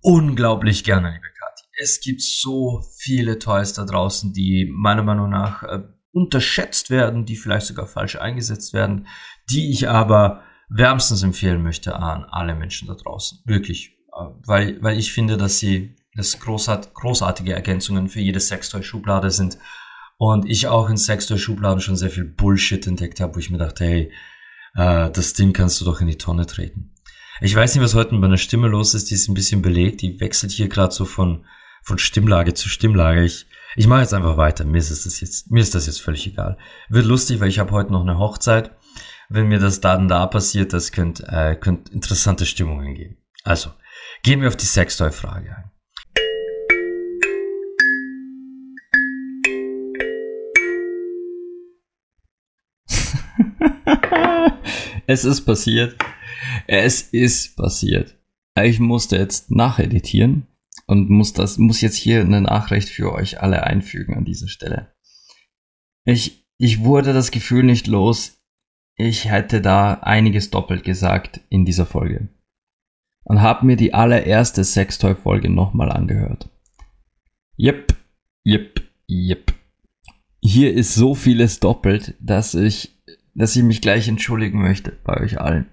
Unglaublich 0.00 0.84
gerne, 0.84 1.12
liebe 1.12 1.31
es 1.78 2.00
gibt 2.00 2.22
so 2.22 2.82
viele 2.98 3.38
Toys 3.38 3.72
da 3.72 3.84
draußen, 3.84 4.32
die 4.32 4.70
meiner 4.72 5.02
Meinung 5.02 5.30
nach 5.30 5.62
äh, 5.62 5.82
unterschätzt 6.12 6.90
werden, 6.90 7.24
die 7.24 7.36
vielleicht 7.36 7.66
sogar 7.66 7.86
falsch 7.86 8.16
eingesetzt 8.16 8.74
werden, 8.74 9.06
die 9.50 9.70
ich 9.70 9.88
aber 9.88 10.42
wärmstens 10.68 11.22
empfehlen 11.22 11.62
möchte 11.62 11.96
an 11.96 12.24
alle 12.24 12.54
Menschen 12.54 12.88
da 12.88 12.94
draußen. 12.94 13.40
Wirklich. 13.46 13.96
Äh, 14.12 14.24
weil, 14.46 14.82
weil 14.82 14.98
ich 14.98 15.12
finde, 15.12 15.36
dass 15.36 15.58
sie 15.58 15.96
das 16.14 16.38
großart, 16.38 16.92
großartige 16.92 17.54
Ergänzungen 17.54 18.08
für 18.08 18.20
jede 18.20 18.40
Sextoy-Schublade 18.40 19.30
sind. 19.30 19.58
Und 20.18 20.48
ich 20.48 20.68
auch 20.68 20.90
in 20.90 20.98
Sextoy-Schubladen 20.98 21.80
schon 21.80 21.96
sehr 21.96 22.10
viel 22.10 22.24
Bullshit 22.24 22.86
entdeckt 22.86 23.20
habe, 23.20 23.34
wo 23.34 23.38
ich 23.38 23.50
mir 23.50 23.58
dachte, 23.58 23.84
hey, 23.84 24.12
äh, 24.74 25.10
das 25.10 25.32
Ding 25.32 25.54
kannst 25.54 25.80
du 25.80 25.86
doch 25.86 26.00
in 26.00 26.06
die 26.06 26.18
Tonne 26.18 26.46
treten. 26.46 26.94
Ich 27.40 27.56
weiß 27.56 27.74
nicht, 27.74 27.82
was 27.82 27.94
heute 27.94 28.12
mit 28.12 28.20
meiner 28.20 28.36
Stimme 28.36 28.68
los 28.68 28.94
ist, 28.94 29.10
die 29.10 29.14
ist 29.14 29.28
ein 29.28 29.34
bisschen 29.34 29.62
belegt, 29.62 30.02
die 30.02 30.20
wechselt 30.20 30.52
hier 30.52 30.68
gerade 30.68 30.92
so 30.92 31.06
von 31.06 31.46
von 31.82 31.98
Stimmlage 31.98 32.54
zu 32.54 32.68
Stimmlage. 32.68 33.22
Ich, 33.24 33.46
ich 33.76 33.86
mache 33.86 34.02
jetzt 34.02 34.14
einfach 34.14 34.36
weiter. 34.36 34.64
Mir 34.64 34.78
ist 34.78 34.90
das 34.90 35.20
jetzt, 35.20 35.50
mir 35.50 35.60
ist 35.60 35.74
das 35.74 35.86
jetzt 35.86 36.00
völlig 36.00 36.26
egal. 36.26 36.56
Wird 36.88 37.06
lustig, 37.06 37.40
weil 37.40 37.48
ich 37.48 37.58
habe 37.58 37.72
heute 37.72 37.92
noch 37.92 38.02
eine 38.02 38.18
Hochzeit. 38.18 38.70
Wenn 39.28 39.48
mir 39.48 39.58
das 39.58 39.80
dann 39.80 40.08
da 40.08 40.26
passiert, 40.26 40.72
das 40.72 40.92
könnte, 40.92 41.26
äh, 41.26 41.56
könnte 41.56 41.92
interessante 41.92 42.46
Stimmungen 42.46 42.94
geben. 42.94 43.16
Also, 43.44 43.70
gehen 44.22 44.40
wir 44.40 44.48
auf 44.48 44.56
die 44.56 44.66
Sextoy-Frage 44.66 45.56
ein. 45.56 45.70
es 55.06 55.24
ist 55.24 55.40
passiert. 55.42 55.96
Es 56.66 57.00
ist 57.00 57.56
passiert. 57.56 58.14
Ich 58.54 58.78
musste 58.78 59.16
jetzt 59.16 59.50
nacheditieren 59.50 60.46
und 60.92 61.08
muss 61.08 61.32
das, 61.32 61.56
muss 61.56 61.80
jetzt 61.80 61.96
hier 61.96 62.20
eine 62.20 62.42
Nachricht 62.42 62.90
für 62.90 63.12
euch 63.12 63.40
alle 63.40 63.64
einfügen 63.64 64.14
an 64.14 64.26
dieser 64.26 64.46
Stelle. 64.46 64.94
Ich, 66.04 66.46
ich 66.58 66.84
wurde 66.84 67.14
das 67.14 67.30
Gefühl 67.30 67.62
nicht 67.62 67.86
los, 67.86 68.42
ich 68.96 69.30
hätte 69.30 69.62
da 69.62 69.94
einiges 69.94 70.50
doppelt 70.50 70.84
gesagt 70.84 71.40
in 71.48 71.64
dieser 71.64 71.86
Folge. 71.86 72.28
Und 73.24 73.40
habe 73.40 73.64
mir 73.64 73.76
die 73.76 73.94
allererste 73.94 74.64
Sextoy-Folge 74.64 75.48
nochmal 75.48 75.90
angehört. 75.90 76.50
Yep, 77.58 77.96
yep, 78.46 78.82
yep. 79.08 79.54
Hier 80.42 80.74
ist 80.74 80.94
so 80.94 81.14
vieles 81.14 81.58
doppelt, 81.58 82.16
dass 82.20 82.54
ich, 82.54 83.00
dass 83.34 83.56
ich 83.56 83.62
mich 83.62 83.80
gleich 83.80 84.08
entschuldigen 84.08 84.60
möchte 84.60 84.92
bei 85.04 85.18
euch 85.22 85.40
allen. 85.40 85.68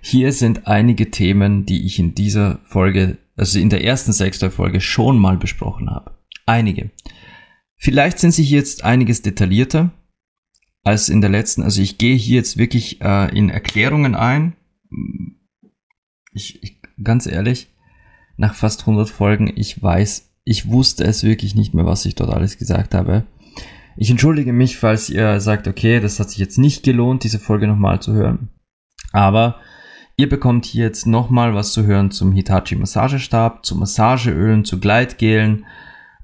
Hier 0.00 0.32
sind 0.32 0.68
einige 0.68 1.10
Themen, 1.10 1.66
die 1.66 1.84
ich 1.84 1.98
in 1.98 2.14
dieser 2.14 2.60
Folge, 2.66 3.18
also 3.36 3.58
in 3.58 3.70
der 3.70 3.84
ersten 3.84 4.12
Sextoy-Folge 4.12 4.80
schon 4.80 5.18
mal 5.18 5.36
besprochen 5.36 5.90
habe. 5.90 6.18
Einige. 6.46 6.90
Vielleicht 7.76 8.18
sind 8.18 8.32
sie 8.32 8.44
hier 8.44 8.58
jetzt 8.58 8.84
einiges 8.84 9.22
detaillierter 9.22 9.92
als 10.82 11.08
in 11.08 11.20
der 11.20 11.30
letzten. 11.30 11.62
Also 11.62 11.82
ich 11.82 11.98
gehe 11.98 12.16
hier 12.16 12.36
jetzt 12.36 12.56
wirklich 12.56 13.00
äh, 13.02 13.36
in 13.36 13.50
Erklärungen 13.50 14.14
ein. 14.14 14.54
Ich, 16.32 16.62
ich, 16.62 16.80
ganz 17.02 17.26
ehrlich, 17.26 17.68
nach 18.36 18.54
fast 18.54 18.82
100 18.82 19.08
Folgen, 19.08 19.52
ich 19.54 19.82
weiß, 19.82 20.30
ich 20.44 20.68
wusste 20.68 21.04
es 21.04 21.24
wirklich 21.24 21.54
nicht 21.54 21.74
mehr, 21.74 21.86
was 21.86 22.06
ich 22.06 22.14
dort 22.14 22.30
alles 22.30 22.56
gesagt 22.56 22.94
habe. 22.94 23.26
Ich 23.96 24.10
entschuldige 24.10 24.52
mich, 24.52 24.76
falls 24.76 25.10
ihr 25.10 25.40
sagt, 25.40 25.66
okay, 25.68 26.00
das 26.00 26.20
hat 26.20 26.30
sich 26.30 26.38
jetzt 26.38 26.58
nicht 26.58 26.82
gelohnt, 26.82 27.24
diese 27.24 27.38
Folge 27.38 27.66
nochmal 27.66 28.00
zu 28.00 28.12
hören. 28.12 28.50
Aber 29.12 29.60
ihr 30.16 30.28
bekommt 30.28 30.64
hier 30.64 30.84
jetzt 30.84 31.06
nochmal 31.06 31.54
was 31.54 31.72
zu 31.72 31.86
hören 31.86 32.10
zum 32.10 32.32
Hitachi 32.32 32.76
Massagestab, 32.76 33.64
zu 33.64 33.76
Massageölen, 33.76 34.64
zu 34.64 34.80
Gleitgelen, 34.80 35.64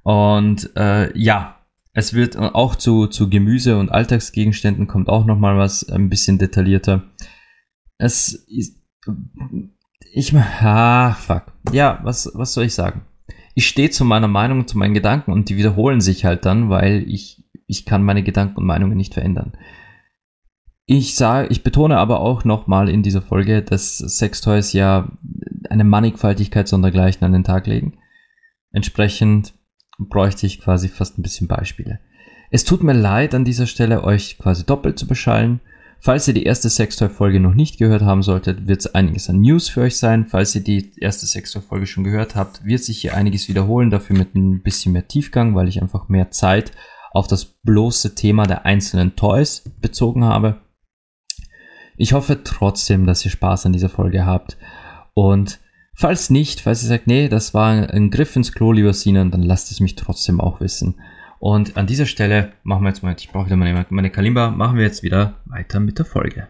und 0.03 0.71
äh, 0.77 1.17
ja, 1.17 1.57
es 1.93 2.15
wird 2.15 2.37
auch 2.37 2.75
zu, 2.75 3.07
zu 3.07 3.31
Gemüse 3.31 3.79
und 3.79 3.91
Alltagsgegenständen 3.91 4.87
kommt 4.87 5.09
auch 5.09 5.25
nochmal 5.25 5.59
was 5.59 5.89
ein 5.89 6.09
bisschen 6.09 6.39
detaillierter. 6.39 7.05
Es 7.99 8.33
ist. 8.33 8.83
Ich. 10.13 10.35
Ah, 10.35 11.13
fuck. 11.13 11.53
Ja, 11.73 12.01
was, 12.03 12.31
was 12.35 12.55
soll 12.55 12.65
ich 12.65 12.75
sagen? 12.75 13.03
Ich 13.55 13.69
stehe 13.69 13.91
zu 13.91 14.05
meiner 14.05 14.29
Meinung 14.29 14.67
zu 14.67 14.79
meinen 14.79 14.95
Gedanken 14.95 15.33
und 15.33 15.49
die 15.49 15.57
wiederholen 15.57 16.01
sich 16.01 16.25
halt 16.25 16.45
dann, 16.47 16.71
weil 16.71 17.05
ich, 17.07 17.45
ich 17.67 17.85
kann 17.85 18.03
meine 18.03 18.23
Gedanken 18.23 18.57
und 18.57 18.67
Meinungen 18.67 18.97
nicht 18.97 19.15
verändern. 19.15 19.53
Ich 20.87 21.15
sage, 21.15 21.49
ich 21.49 21.63
betone 21.63 21.99
aber 21.99 22.21
auch 22.21 22.45
nochmal 22.45 22.89
in 22.89 23.03
dieser 23.03 23.23
Folge, 23.23 23.63
dass 23.63 23.99
Sextoys 23.99 24.73
ja 24.73 25.13
eine 25.71 25.85
Mannigfaltigkeit 25.85 26.67
sondergleichen 26.67 27.25
an 27.25 27.33
den 27.33 27.45
Tag 27.45 27.67
legen. 27.67 27.99
Entsprechend 28.73 29.55
bräuchte 29.99 30.47
ich 30.47 30.61
quasi 30.61 30.89
fast 30.89 31.19
ein 31.19 31.23
bisschen 31.23 31.47
Beispiele. 31.47 32.01
Es 32.51 32.65
tut 32.65 32.83
mir 32.83 32.95
leid 32.95 33.35
an 33.35 33.45
dieser 33.45 33.67
Stelle, 33.67 34.05
euch 34.05 34.39
quasi 34.39 34.67
doppelt 34.67 34.99
zu 34.99 35.07
beschallen. 35.07 35.61
Falls 36.01 36.27
ihr 36.27 36.35
die 36.35 36.43
erste 36.43 36.69
Sextoy-Folge 36.69 37.39
noch 37.39 37.55
nicht 37.55 37.79
gehört 37.79 38.03
haben 38.03 38.23
solltet, 38.23 38.67
wird 38.67 38.81
es 38.81 38.93
einiges 38.93 39.31
an 39.31 39.41
News 39.41 39.69
für 39.69 39.83
euch 39.83 39.97
sein. 39.97 40.27
Falls 40.27 40.55
ihr 40.55 40.63
die 40.63 40.93
erste 40.99 41.27
Sextoy-Folge 41.27 41.87
schon 41.87 42.03
gehört 42.03 42.35
habt, 42.35 42.65
wird 42.65 42.83
sich 42.83 43.01
hier 43.01 43.15
einiges 43.15 43.49
wiederholen, 43.49 43.91
dafür 43.91 44.19
mit 44.19 44.35
ein 44.35 44.63
bisschen 44.63 44.93
mehr 44.93 45.07
Tiefgang, 45.07 45.55
weil 45.55 45.69
ich 45.69 45.81
einfach 45.81 46.09
mehr 46.09 46.33
Zeit 46.33 46.73
auf 47.13 47.29
das 47.29 47.45
bloße 47.45 48.17
Thema 48.17 48.47
der 48.47 48.67
einzelnen 48.67 49.15
Toys 49.15 49.63
bezogen 49.81 50.25
habe. 50.25 50.61
Ich 51.97 52.13
hoffe 52.13 52.43
trotzdem, 52.45 53.07
dass 53.07 53.25
ihr 53.25 53.31
Spaß 53.31 53.67
an 53.67 53.73
dieser 53.73 53.89
Folge 53.89 54.25
habt 54.25 54.57
und 55.15 55.61
Falls 55.95 56.31
nicht, 56.31 56.63
falls 56.63 56.83
ihr 56.83 56.89
sagt, 56.89 57.07
nee, 57.07 57.29
das 57.29 57.53
war 57.53 57.71
ein 57.71 58.11
Griff 58.11 58.35
ins 58.35 58.53
Klo, 58.53 58.73
lieber 58.73 58.95
Sinan, 58.95 59.31
dann 59.31 59.43
lasst 59.43 59.71
es 59.71 59.79
mich 59.79 59.95
trotzdem 59.95 60.41
auch 60.41 60.59
wissen. 60.61 60.95
Und 61.39 61.77
an 61.77 61.87
dieser 61.87 62.07
Stelle 62.07 62.55
machen 62.63 62.83
wir 62.83 62.89
jetzt 62.89 63.03
mal, 63.03 63.15
ich 63.17 63.29
brauche 63.31 63.47
wieder 63.47 63.57
meine, 63.57 63.85
meine 63.91 64.11
Kalimba, 64.11 64.51
machen 64.51 64.79
wir 64.79 64.85
jetzt 64.85 65.03
wieder 65.03 65.35
weiter 65.45 65.81
mit 65.81 65.99
der 65.99 66.07
Folge. 66.07 66.49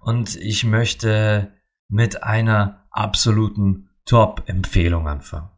Und 0.00 0.36
ich 0.36 0.64
möchte 0.64 1.50
mit 1.88 2.22
einer 2.22 2.84
absoluten 2.90 3.88
Top-Empfehlung 4.04 5.08
anfangen. 5.08 5.48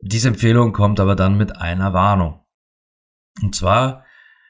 Diese 0.00 0.28
Empfehlung 0.28 0.72
kommt 0.72 1.00
aber 1.00 1.16
dann 1.16 1.36
mit 1.36 1.56
einer 1.56 1.92
Warnung. 1.92 2.40
Und 3.42 3.54
zwar 3.54 4.04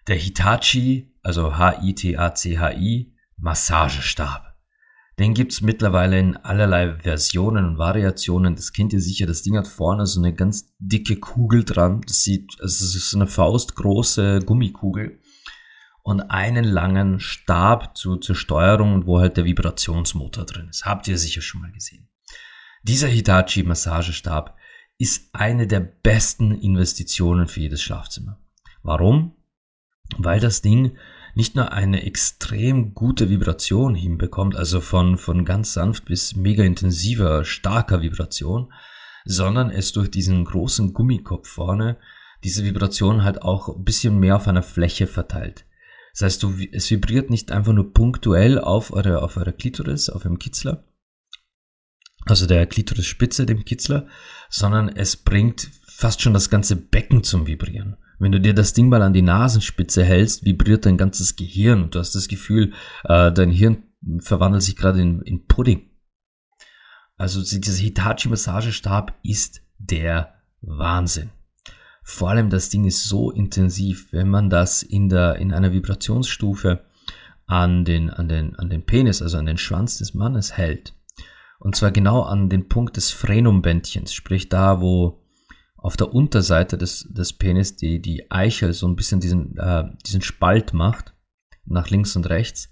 der 0.06 0.16
Hitachi 0.16 1.08
also 1.28 1.58
H-I-T-A-C-H-I, 1.58 3.14
Massagestab. 3.36 4.56
Den 5.18 5.34
gibt's 5.34 5.60
mittlerweile 5.60 6.18
in 6.18 6.36
allerlei 6.38 6.94
Versionen 7.00 7.66
und 7.66 7.78
Variationen. 7.78 8.56
Das 8.56 8.72
kennt 8.72 8.94
ihr 8.94 9.00
sicher. 9.00 9.26
Das 9.26 9.42
Ding 9.42 9.56
hat 9.58 9.68
vorne 9.68 10.06
so 10.06 10.20
eine 10.20 10.32
ganz 10.32 10.74
dicke 10.78 11.16
Kugel 11.16 11.64
dran. 11.64 12.00
Das 12.06 12.22
sieht, 12.22 12.56
also 12.60 12.84
es 12.84 12.94
ist 12.94 13.14
eine 13.14 13.26
faustgroße 13.26 14.40
Gummikugel 14.46 15.20
und 16.02 16.22
einen 16.22 16.64
langen 16.64 17.20
Stab 17.20 17.94
zu, 17.96 18.16
zur 18.16 18.36
Steuerung, 18.36 19.06
wo 19.06 19.18
halt 19.18 19.36
der 19.36 19.44
Vibrationsmotor 19.44 20.46
drin 20.46 20.68
ist. 20.70 20.86
Habt 20.86 21.08
ihr 21.08 21.18
sicher 21.18 21.42
schon 21.42 21.60
mal 21.60 21.72
gesehen. 21.72 22.08
Dieser 22.84 23.08
Hitachi 23.08 23.64
Massagestab 23.64 24.56
ist 24.98 25.30
eine 25.32 25.66
der 25.66 25.80
besten 25.80 26.52
Investitionen 26.52 27.46
für 27.46 27.60
jedes 27.60 27.82
Schlafzimmer. 27.82 28.38
Warum? 28.82 29.36
Weil 30.16 30.40
das 30.40 30.60
Ding 30.62 30.96
nicht 31.34 31.54
nur 31.54 31.72
eine 31.72 32.04
extrem 32.04 32.94
gute 32.94 33.30
Vibration 33.30 33.94
hinbekommt, 33.94 34.56
also 34.56 34.80
von, 34.80 35.16
von 35.18 35.44
ganz 35.44 35.72
sanft 35.72 36.06
bis 36.06 36.34
mega 36.34 36.64
intensiver, 36.64 37.44
starker 37.44 38.02
Vibration, 38.02 38.72
sondern 39.24 39.70
es 39.70 39.92
durch 39.92 40.10
diesen 40.10 40.44
großen 40.44 40.92
Gummikopf 40.92 41.48
vorne 41.48 41.98
diese 42.44 42.64
Vibration 42.64 43.24
halt 43.24 43.42
auch 43.42 43.68
ein 43.68 43.84
bisschen 43.84 44.18
mehr 44.18 44.36
auf 44.36 44.48
einer 44.48 44.62
Fläche 44.62 45.06
verteilt. 45.06 45.64
Das 46.12 46.22
heißt, 46.22 46.42
du, 46.42 46.54
es 46.72 46.90
vibriert 46.90 47.30
nicht 47.30 47.52
einfach 47.52 47.72
nur 47.72 47.92
punktuell 47.92 48.58
auf 48.58 48.92
eure, 48.92 49.22
auf 49.22 49.36
eure 49.36 49.52
Klitoris, 49.52 50.08
auf 50.08 50.22
dem 50.22 50.38
Kitzler, 50.38 50.84
also 52.30 52.46
der 52.46 52.66
Klitorisspitze, 52.66 53.46
dem 53.46 53.64
Kitzler, 53.64 54.06
sondern 54.50 54.88
es 54.88 55.16
bringt 55.16 55.70
fast 55.86 56.22
schon 56.22 56.34
das 56.34 56.50
ganze 56.50 56.76
Becken 56.76 57.24
zum 57.24 57.46
Vibrieren. 57.46 57.96
Wenn 58.18 58.32
du 58.32 58.40
dir 58.40 58.54
das 58.54 58.72
Ding 58.72 58.88
mal 58.88 59.02
an 59.02 59.12
die 59.12 59.22
Nasenspitze 59.22 60.04
hältst, 60.04 60.44
vibriert 60.44 60.86
dein 60.86 60.96
ganzes 60.96 61.36
Gehirn 61.36 61.84
und 61.84 61.94
du 61.94 62.00
hast 62.00 62.14
das 62.14 62.28
Gefühl, 62.28 62.72
äh, 63.04 63.32
dein 63.32 63.50
Hirn 63.50 63.84
verwandelt 64.18 64.62
sich 64.62 64.76
gerade 64.76 65.00
in, 65.00 65.22
in 65.22 65.46
Pudding. 65.46 65.90
Also 67.16 67.42
dieser 67.42 67.82
Hitachi-Massagestab 67.82 69.18
ist 69.22 69.62
der 69.78 70.34
Wahnsinn. 70.60 71.30
Vor 72.02 72.30
allem 72.30 72.48
das 72.48 72.70
Ding 72.70 72.84
ist 72.84 73.04
so 73.04 73.30
intensiv, 73.30 74.12
wenn 74.12 74.30
man 74.30 74.50
das 74.50 74.82
in 74.82 75.08
der 75.08 75.36
in 75.36 75.52
einer 75.52 75.72
Vibrationsstufe 75.72 76.84
an 77.46 77.84
den 77.84 78.10
an 78.10 78.28
den 78.28 78.56
an 78.56 78.70
den 78.70 78.84
Penis, 78.84 79.20
also 79.20 79.36
an 79.36 79.46
den 79.46 79.58
Schwanz 79.58 79.98
des 79.98 80.14
Mannes 80.14 80.56
hält. 80.56 80.94
Und 81.58 81.74
zwar 81.74 81.90
genau 81.90 82.22
an 82.22 82.48
den 82.48 82.68
Punkt 82.68 82.96
des 82.96 83.10
Phrenumbändchens, 83.10 84.14
sprich 84.14 84.48
da, 84.48 84.80
wo 84.80 85.24
auf 85.76 85.96
der 85.96 86.12
Unterseite 86.12 86.76
des, 86.76 87.06
des 87.10 87.32
Penis 87.32 87.76
die, 87.76 88.00
die 88.00 88.30
Eichel 88.30 88.72
so 88.72 88.86
ein 88.86 88.96
bisschen 88.96 89.20
diesen, 89.20 89.56
äh, 89.58 89.84
diesen 90.06 90.22
Spalt 90.22 90.72
macht, 90.72 91.14
nach 91.64 91.88
links 91.90 92.16
und 92.16 92.28
rechts, 92.28 92.70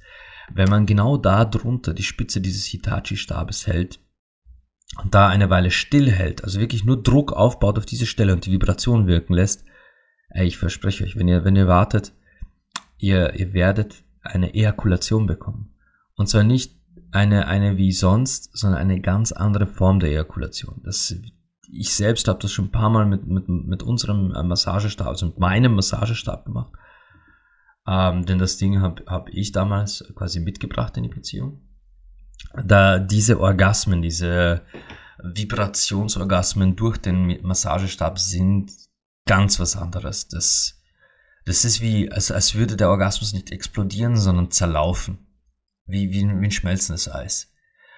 wenn 0.53 0.69
man 0.69 0.87
genau 0.87 1.17
da 1.17 1.45
drunter 1.45 1.95
die 1.95 2.03
Spitze 2.03 2.41
dieses 2.41 2.65
Hitachi-Stabes 2.67 3.67
hält 3.67 4.01
und 5.03 5.15
da 5.15 5.29
eine 5.29 5.51
Weile 5.51 5.71
still 5.71 6.11
hält, 6.11 6.45
also 6.45 6.61
wirklich 6.61 6.85
nur 6.85 7.03
Druck 7.03 7.33
aufbaut 7.33 7.79
auf 7.79 7.87
diese 7.87 8.07
Stelle 8.07 8.33
und 8.33 8.47
die 8.47 8.53
Vibration 8.53 9.07
wirken 9.07 9.35
lässt, 9.35 9.65
ey, 10.31 10.47
ich 10.47 10.57
verspreche 10.57 11.05
euch, 11.05 11.17
wenn 11.17 11.29
ihr, 11.29 11.45
wenn 11.45 11.57
ihr 11.57 11.69
wartet, 11.69 12.13
ihr, 12.99 13.35
ihr 13.35 13.53
werdet 13.53 14.05
eine 14.23 14.55
Ejakulation 14.55 15.27
bekommen. 15.27 15.75
Und 16.17 16.29
zwar 16.29 16.45
nicht 16.45 16.76
eine, 17.17 17.49
eine 17.49 17.77
wie 17.77 17.93
sonst, 17.93 18.57
sondern 18.57 18.81
eine 18.81 19.01
ganz 19.01 19.33
andere 19.33 19.67
Form 19.67 20.01
der 20.01 20.11
Ejakulation. 20.11 20.81
Das 20.85 21.15
ich 21.69 21.95
selbst 21.95 22.29
habe 22.29 22.39
das 22.41 22.53
schon 22.53 22.67
ein 22.67 22.73
paar 22.73 22.91
Mal 22.91 23.07
mit, 23.07 23.27
mit, 23.27 23.49
mit 23.49 23.83
unserem 23.83 24.33
äh, 24.35 24.43
Massagestab, 24.43 25.09
also 25.09 25.27
mit 25.27 25.39
meinem 25.39 25.75
Massagestab 25.75 26.45
gemacht. 26.45 26.73
Ähm, 27.89 28.25
denn 28.27 28.39
das 28.39 28.57
Ding 28.57 28.81
habe 28.81 29.03
hab 29.07 29.29
ich 29.31 29.53
damals 29.53 30.05
quasi 30.15 30.41
mitgebracht 30.41 30.97
in 30.97 31.05
die 31.05 31.09
Beziehung. 31.09 31.63
Da 32.63 32.99
diese 32.99 33.41
Orgasmen, 33.41 34.03
diese 34.03 34.63
Vibrationsorgasmen 35.23 36.77
durch 36.77 36.99
den 36.99 37.41
Massagestab 37.43 38.19
sind 38.19 38.71
ganz 39.27 39.59
was 39.59 39.77
anderes. 39.77 40.29
Das, 40.29 40.81
das 41.45 41.65
ist 41.65 41.81
wie, 41.81 42.11
als, 42.11 42.31
als 42.31 42.55
würde 42.55 42.77
der 42.77 42.91
Orgasmus 42.91 43.33
nicht 43.33 43.51
explodieren, 43.51 44.17
sondern 44.17 44.51
zerlaufen. 44.51 45.26
Wie, 45.87 46.11
wie, 46.11 46.23
wie 46.29 46.47
ein 46.47 46.51
schmelzendes 46.51 47.09
Eis. 47.09 47.53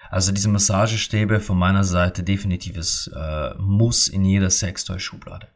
Also 0.09 0.31
diese 0.31 0.49
Massagestäbe 0.49 1.39
von 1.39 1.57
meiner 1.57 1.83
Seite 1.83 2.23
definitives 2.23 3.07
äh, 3.15 3.53
Muss 3.57 4.07
in 4.07 4.25
jeder 4.25 4.49
Sextoy-Schublade. 4.49 5.47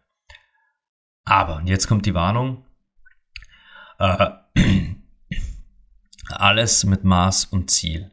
Aber, 1.26 1.58
und 1.58 1.68
jetzt 1.68 1.88
kommt 1.88 2.06
die 2.06 2.14
Warnung, 2.14 2.66
äh, 4.00 4.30
alles 6.28 6.84
mit 6.84 7.04
Maß 7.04 7.46
und 7.46 7.72
Ziel. 7.72 8.12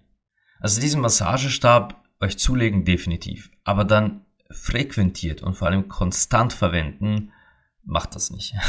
Also 0.60 0.80
diesen 0.80 1.00
Massagestab 1.00 2.02
euch 2.20 2.38
zulegen 2.38 2.84
definitiv, 2.84 3.50
aber 3.64 3.84
dann 3.84 4.26
frequentiert 4.50 5.42
und 5.42 5.54
vor 5.54 5.68
allem 5.68 5.88
konstant 5.88 6.52
verwenden, 6.52 7.32
macht 7.82 8.14
das 8.14 8.30
nicht. 8.30 8.54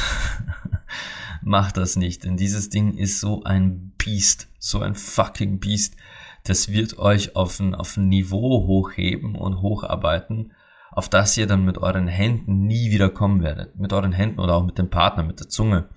macht 1.42 1.78
das 1.78 1.96
nicht, 1.96 2.24
denn 2.24 2.38
dieses 2.38 2.70
Ding 2.70 2.98
ist 2.98 3.20
so 3.20 3.44
ein 3.44 3.94
Biest, 3.98 4.48
so 4.60 4.82
ein 4.82 4.96
fucking 4.96 5.60
Biest. 5.60 5.96
Das 6.44 6.72
wird 6.72 6.98
euch 6.98 7.36
auf 7.36 7.60
ein, 7.60 7.76
auf 7.76 7.98
ein 7.98 8.08
Niveau 8.08 8.66
hochheben 8.66 9.36
und 9.36 9.62
hocharbeiten, 9.62 10.54
auf 10.92 11.08
das 11.08 11.38
ihr 11.38 11.48
dann 11.48 11.66
mit 11.66 11.78
euren 11.78 12.08
Händen 12.08 12.66
nie 12.66 12.92
wieder 12.92 13.10
kommen 13.10 13.44
werdet. 13.44 13.76
Mit 13.78 13.94
euren 13.94 14.12
Händen 14.12 14.40
oder 14.40 14.56
auch 14.56 14.66
mit 14.66 14.78
dem 14.78 14.90
Partner, 14.90 15.24
mit 15.24 15.40
der 15.40 15.50
Zunge. 15.50 15.90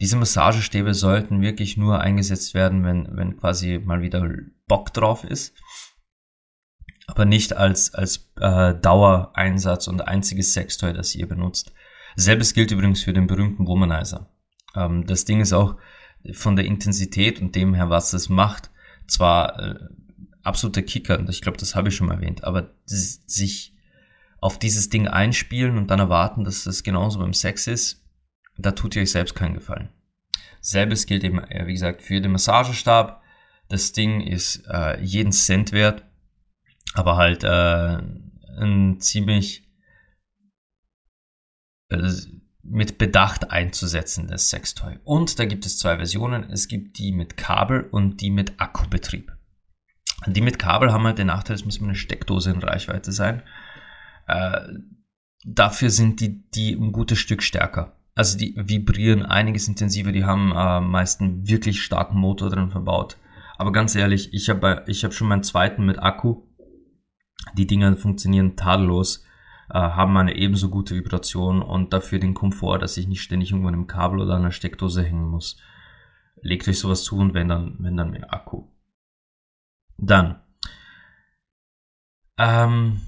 Diese 0.00 0.16
Massagestäbe 0.16 0.94
sollten 0.94 1.40
wirklich 1.40 1.76
nur 1.76 2.00
eingesetzt 2.00 2.54
werden, 2.54 2.84
wenn, 2.84 3.08
wenn 3.16 3.36
quasi 3.36 3.78
mal 3.78 4.02
wieder 4.02 4.28
Bock 4.66 4.92
drauf 4.92 5.24
ist. 5.24 5.54
Aber 7.06 7.24
nicht 7.24 7.54
als, 7.54 7.94
als 7.94 8.32
äh, 8.40 8.74
Dauereinsatz 8.74 9.88
und 9.88 10.00
einziges 10.06 10.52
Sextoy, 10.54 10.92
das 10.92 11.14
ihr 11.14 11.28
benutzt. 11.28 11.72
Selbes 12.16 12.54
gilt 12.54 12.70
übrigens 12.70 13.02
für 13.02 13.12
den 13.12 13.26
berühmten 13.26 13.66
Womanizer. 13.66 14.33
Ähm, 14.74 15.06
das 15.06 15.24
Ding 15.24 15.40
ist 15.40 15.52
auch 15.52 15.76
von 16.32 16.56
der 16.56 16.64
Intensität 16.64 17.40
und 17.40 17.54
dem 17.54 17.74
her, 17.74 17.90
was 17.90 18.12
es 18.12 18.28
macht, 18.28 18.70
zwar 19.06 19.58
äh, 19.58 19.74
absoluter 20.42 20.82
Kicker, 20.82 21.18
und 21.18 21.28
ich 21.28 21.42
glaube, 21.42 21.58
das 21.58 21.74
habe 21.74 21.88
ich 21.88 21.96
schon 21.96 22.06
mal 22.06 22.14
erwähnt, 22.14 22.44
aber 22.44 22.70
sich 22.86 23.74
auf 24.40 24.58
dieses 24.58 24.90
Ding 24.90 25.08
einspielen 25.08 25.78
und 25.78 25.90
dann 25.90 26.00
erwarten, 26.00 26.44
dass 26.44 26.64
das 26.64 26.82
genauso 26.82 27.18
beim 27.18 27.32
Sex 27.32 27.66
ist, 27.66 28.04
da 28.56 28.72
tut 28.72 28.94
ihr 28.94 29.02
euch 29.02 29.10
selbst 29.10 29.34
keinen 29.34 29.54
Gefallen. 29.54 29.88
Selbes 30.60 31.06
gilt 31.06 31.24
eben, 31.24 31.40
wie 31.66 31.72
gesagt, 31.72 32.02
für 32.02 32.20
den 32.20 32.32
Massagestab. 32.32 33.22
Das 33.68 33.92
Ding 33.92 34.20
ist 34.20 34.64
äh, 34.68 35.00
jeden 35.02 35.32
Cent 35.32 35.72
wert, 35.72 36.04
aber 36.94 37.16
halt 37.16 37.44
äh, 37.44 37.98
ein 38.58 39.00
ziemlich 39.00 39.68
äh, 41.88 42.12
mit 42.64 42.98
Bedacht 42.98 43.50
einzusetzendes 43.50 44.50
Sextoy. 44.50 44.98
Und 45.04 45.38
da 45.38 45.44
gibt 45.44 45.66
es 45.66 45.78
zwei 45.78 45.96
Versionen. 45.96 46.50
Es 46.50 46.68
gibt 46.68 46.98
die 46.98 47.12
mit 47.12 47.36
Kabel 47.36 47.88
und 47.90 48.20
die 48.20 48.30
mit 48.30 48.58
Akkubetrieb. 48.58 49.32
Die 50.26 50.40
mit 50.40 50.58
Kabel 50.58 50.92
haben 50.92 51.04
halt 51.04 51.18
den 51.18 51.26
Nachteil, 51.26 51.56
es 51.56 51.64
muss 51.64 51.80
eine 51.80 51.94
Steckdose 51.94 52.50
in 52.50 52.58
Reichweite 52.58 53.12
sein. 53.12 53.42
Äh, 54.26 54.60
dafür 55.44 55.90
sind 55.90 56.20
die, 56.20 56.48
die 56.50 56.72
ein 56.72 56.92
gutes 56.92 57.18
Stück 57.18 57.42
stärker. 57.42 57.96
Also 58.14 58.38
die 58.38 58.54
vibrieren 58.56 59.24
einiges 59.24 59.68
intensiver, 59.68 60.12
die 60.12 60.24
haben 60.24 60.52
äh, 60.56 60.80
meist 60.80 61.20
einen 61.20 61.46
wirklich 61.48 61.82
starken 61.82 62.18
Motor 62.18 62.50
drin 62.50 62.70
verbaut. 62.70 63.18
Aber 63.58 63.72
ganz 63.72 63.94
ehrlich, 63.94 64.32
ich 64.32 64.48
habe 64.48 64.84
ich 64.86 65.04
hab 65.04 65.12
schon 65.12 65.28
meinen 65.28 65.42
zweiten 65.42 65.84
mit 65.84 65.98
Akku. 65.98 66.42
Die 67.56 67.66
Dinger 67.66 67.96
funktionieren 67.96 68.56
tadellos, 68.56 69.24
äh, 69.70 69.78
haben 69.78 70.16
eine 70.16 70.36
ebenso 70.36 70.70
gute 70.70 70.94
Vibration 70.94 71.62
und 71.62 71.92
dafür 71.92 72.18
den 72.18 72.34
Komfort, 72.34 72.78
dass 72.78 72.96
ich 72.96 73.06
nicht 73.06 73.22
ständig 73.22 73.50
irgendwo 73.50 73.68
in 73.68 73.74
einem 73.74 73.86
Kabel 73.86 74.20
oder 74.20 74.36
einer 74.36 74.52
Steckdose 74.52 75.02
hängen 75.02 75.28
muss. 75.28 75.56
Legt 76.42 76.68
euch 76.68 76.78
sowas 76.78 77.04
zu 77.04 77.16
und 77.16 77.34
wenn 77.34 77.48
dann, 77.48 77.76
wenn 77.78 77.96
dann 77.96 78.10
mehr 78.10 78.32
Akku. 78.32 78.68
Dann. 79.96 80.40
Ähm, 82.36 83.00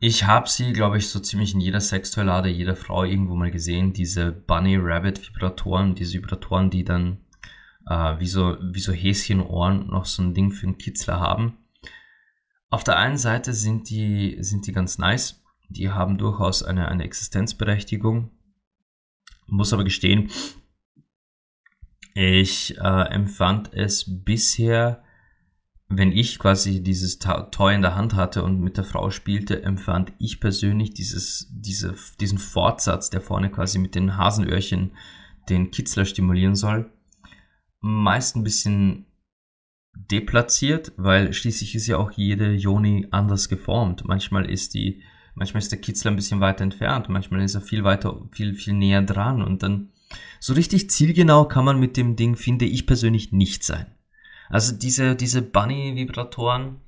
ich 0.00 0.26
habe 0.26 0.48
sie, 0.48 0.72
glaube 0.72 0.98
ich, 0.98 1.08
so 1.08 1.20
ziemlich 1.20 1.54
in 1.54 1.60
jeder 1.60 1.80
Sextoylade, 1.80 2.48
jeder 2.48 2.76
Frau 2.76 3.04
irgendwo 3.04 3.36
mal 3.36 3.50
gesehen, 3.50 3.92
diese 3.92 4.32
Bunny 4.32 4.76
Rabbit 4.78 5.28
Vibratoren, 5.28 5.94
diese 5.94 6.18
Vibratoren, 6.18 6.68
die 6.68 6.84
dann 6.84 7.24
äh, 7.88 8.18
wie, 8.18 8.26
so, 8.26 8.56
wie 8.60 8.80
so 8.80 8.92
Häschenohren 8.92 9.86
noch 9.86 10.04
so 10.04 10.22
ein 10.22 10.34
Ding 10.34 10.50
für 10.50 10.66
einen 10.66 10.78
Kitzler 10.78 11.20
haben. 11.20 11.58
Auf 12.70 12.84
der 12.84 12.98
einen 12.98 13.18
Seite 13.18 13.52
sind 13.52 13.88
die, 13.88 14.36
sind 14.40 14.66
die 14.66 14.72
ganz 14.72 14.98
nice, 14.98 15.43
die 15.68 15.90
haben 15.90 16.18
durchaus 16.18 16.62
eine, 16.62 16.88
eine 16.88 17.04
Existenzberechtigung. 17.04 18.30
Muss 19.46 19.72
aber 19.72 19.84
gestehen, 19.84 20.30
ich 22.14 22.78
äh, 22.78 23.08
empfand 23.10 23.72
es 23.74 24.24
bisher 24.24 25.04
wenn 25.88 26.12
ich 26.12 26.38
quasi 26.38 26.82
dieses 26.82 27.18
Toy 27.18 27.74
in 27.74 27.82
der 27.82 27.94
Hand 27.94 28.14
hatte 28.14 28.42
und 28.42 28.60
mit 28.60 28.76
der 28.76 28.84
Frau 28.84 29.10
spielte, 29.10 29.62
empfand 29.62 30.12
ich 30.18 30.40
persönlich 30.40 30.94
dieses, 30.94 31.48
diese, 31.52 31.94
diesen 32.20 32.38
Fortsatz, 32.38 33.10
der 33.10 33.20
vorne 33.20 33.50
quasi 33.50 33.78
mit 33.78 33.94
den 33.94 34.16
Hasenöhrchen 34.16 34.92
den 35.48 35.70
Kitzler 35.70 36.04
stimulieren 36.04 36.56
soll, 36.56 36.90
meist 37.80 38.34
ein 38.34 38.44
bisschen 38.44 39.06
deplatziert, 39.94 40.92
weil 40.96 41.32
schließlich 41.32 41.74
ist 41.74 41.86
ja 41.86 41.98
auch 41.98 42.10
jede 42.10 42.52
Joni 42.52 43.06
anders 43.10 43.48
geformt. 43.48 44.04
Manchmal 44.06 44.50
ist 44.50 44.74
die, 44.74 45.02
manchmal 45.34 45.62
ist 45.62 45.72
der 45.72 45.80
Kitzler 45.80 46.10
ein 46.10 46.16
bisschen 46.16 46.40
weiter 46.40 46.64
entfernt, 46.64 47.08
manchmal 47.08 47.42
ist 47.42 47.54
er 47.54 47.60
viel 47.60 47.84
weiter, 47.84 48.20
viel, 48.32 48.54
viel 48.54 48.74
näher 48.74 49.02
dran 49.02 49.42
und 49.42 49.62
dann 49.62 49.90
so 50.40 50.52
richtig 50.52 50.90
zielgenau 50.90 51.46
kann 51.46 51.64
man 51.64 51.80
mit 51.80 51.96
dem 51.96 52.16
Ding, 52.16 52.36
finde 52.36 52.66
ich 52.66 52.86
persönlich, 52.86 53.32
nicht 53.32 53.64
sein. 53.64 53.86
Also 54.48 54.76
diese, 54.76 55.16
diese 55.16 55.42
Bunny-Vibratoren, 55.42 56.80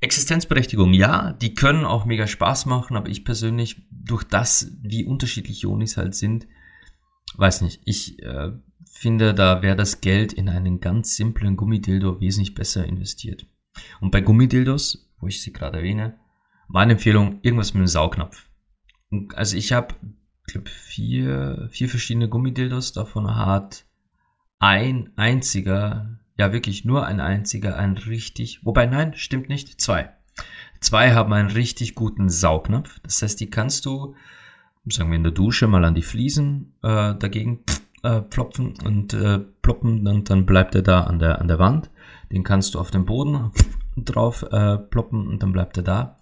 Existenzberechtigung, 0.00 0.92
ja, 0.92 1.32
die 1.32 1.54
können 1.54 1.84
auch 1.84 2.04
mega 2.04 2.26
Spaß 2.26 2.66
machen, 2.66 2.96
aber 2.96 3.08
ich 3.08 3.24
persönlich, 3.24 3.86
durch 3.90 4.24
das, 4.24 4.72
wie 4.82 5.04
unterschiedlich 5.04 5.62
Ionis 5.62 5.96
halt 5.96 6.14
sind, 6.14 6.46
weiß 7.36 7.62
nicht, 7.62 7.80
ich 7.84 8.22
äh, 8.22 8.52
finde, 8.84 9.34
da 9.34 9.62
wäre 9.62 9.76
das 9.76 10.00
Geld 10.00 10.32
in 10.32 10.48
einen 10.48 10.80
ganz 10.80 11.16
simplen 11.16 11.56
Gummidildo 11.56 12.20
wesentlich 12.20 12.54
besser 12.54 12.84
investiert. 12.84 13.46
Und 14.00 14.10
bei 14.10 14.20
Gummidildos, 14.20 15.10
wo 15.18 15.26
ich 15.26 15.42
sie 15.42 15.52
gerade 15.52 15.78
erwähne, 15.78 16.18
meine 16.68 16.92
Empfehlung, 16.92 17.40
irgendwas 17.42 17.74
mit 17.74 17.80
einem 17.80 17.86
Saugnapf. 17.86 18.48
Also 19.34 19.56
ich 19.56 19.72
habe, 19.72 19.94
glaube, 20.46 20.70
vier, 20.70 21.68
vier 21.70 21.88
verschiedene 21.88 22.28
Gummidildos, 22.28 22.92
davon 22.92 23.36
hat 23.36 23.84
ein 24.58 25.12
einziger 25.16 26.18
ja 26.36 26.52
wirklich 26.52 26.84
nur 26.84 27.06
ein 27.06 27.20
einziger, 27.20 27.76
ein 27.76 27.96
richtig, 27.96 28.64
wobei 28.64 28.86
nein, 28.86 29.14
stimmt 29.14 29.48
nicht, 29.48 29.80
zwei. 29.80 30.10
Zwei 30.80 31.14
haben 31.14 31.32
einen 31.32 31.50
richtig 31.50 31.94
guten 31.94 32.28
Saugnapf. 32.28 33.00
Das 33.00 33.22
heißt, 33.22 33.40
die 33.40 33.50
kannst 33.50 33.86
du, 33.86 34.14
sagen 34.86 35.10
wir 35.10 35.16
in 35.16 35.22
der 35.22 35.32
Dusche, 35.32 35.66
mal 35.66 35.84
an 35.84 35.94
die 35.94 36.02
Fliesen 36.02 36.74
äh, 36.82 37.14
dagegen 37.14 37.60
äh, 38.02 38.20
plopfen 38.20 38.74
und 38.84 39.14
äh, 39.14 39.38
ploppen 39.38 40.06
und 40.06 40.28
dann 40.28 40.44
bleibt 40.44 40.74
er 40.74 40.82
da 40.82 41.04
an 41.04 41.18
der, 41.18 41.40
an 41.40 41.48
der 41.48 41.58
Wand. 41.58 41.90
Den 42.32 42.42
kannst 42.42 42.74
du 42.74 42.80
auf 42.80 42.90
den 42.90 43.06
Boden 43.06 43.52
drauf 43.96 44.42
äh, 44.50 44.76
ploppen 44.76 45.28
und 45.28 45.42
dann 45.42 45.52
bleibt 45.52 45.76
er 45.76 45.84
da. 45.84 46.16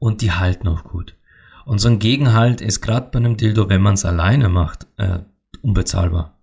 Und 0.00 0.22
die 0.22 0.32
halten 0.32 0.66
auch 0.66 0.82
gut. 0.82 1.16
Und 1.64 1.78
so 1.78 1.88
ein 1.88 2.00
Gegenhalt 2.00 2.60
ist 2.60 2.80
gerade 2.80 3.10
bei 3.12 3.18
einem 3.18 3.36
Dildo, 3.36 3.68
wenn 3.68 3.82
man 3.82 3.94
es 3.94 4.04
alleine 4.04 4.48
macht, 4.48 4.88
äh, 4.96 5.20
unbezahlbar. 5.62 6.36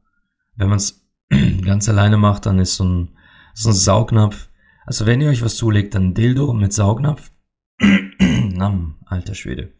Wenn 0.55 0.69
man 0.69 0.77
es 0.77 1.05
ganz 1.65 1.89
alleine 1.89 2.15
macht, 2.15 2.45
dann 2.45 2.59
ist 2.59 2.75
so 2.75 2.85
ein, 2.85 3.09
so 3.53 3.69
ein 3.69 3.75
Saugnapf. 3.75 4.47
Also 4.85 5.05
wenn 5.05 5.19
ihr 5.19 5.29
euch 5.29 5.43
was 5.43 5.57
zulegt, 5.57 5.95
dann 5.95 6.13
Dildo 6.13 6.53
mit 6.53 6.71
Saugnapf. 6.71 7.31
Na, 8.19 8.93
alter 9.05 9.35
Schwede. 9.35 9.73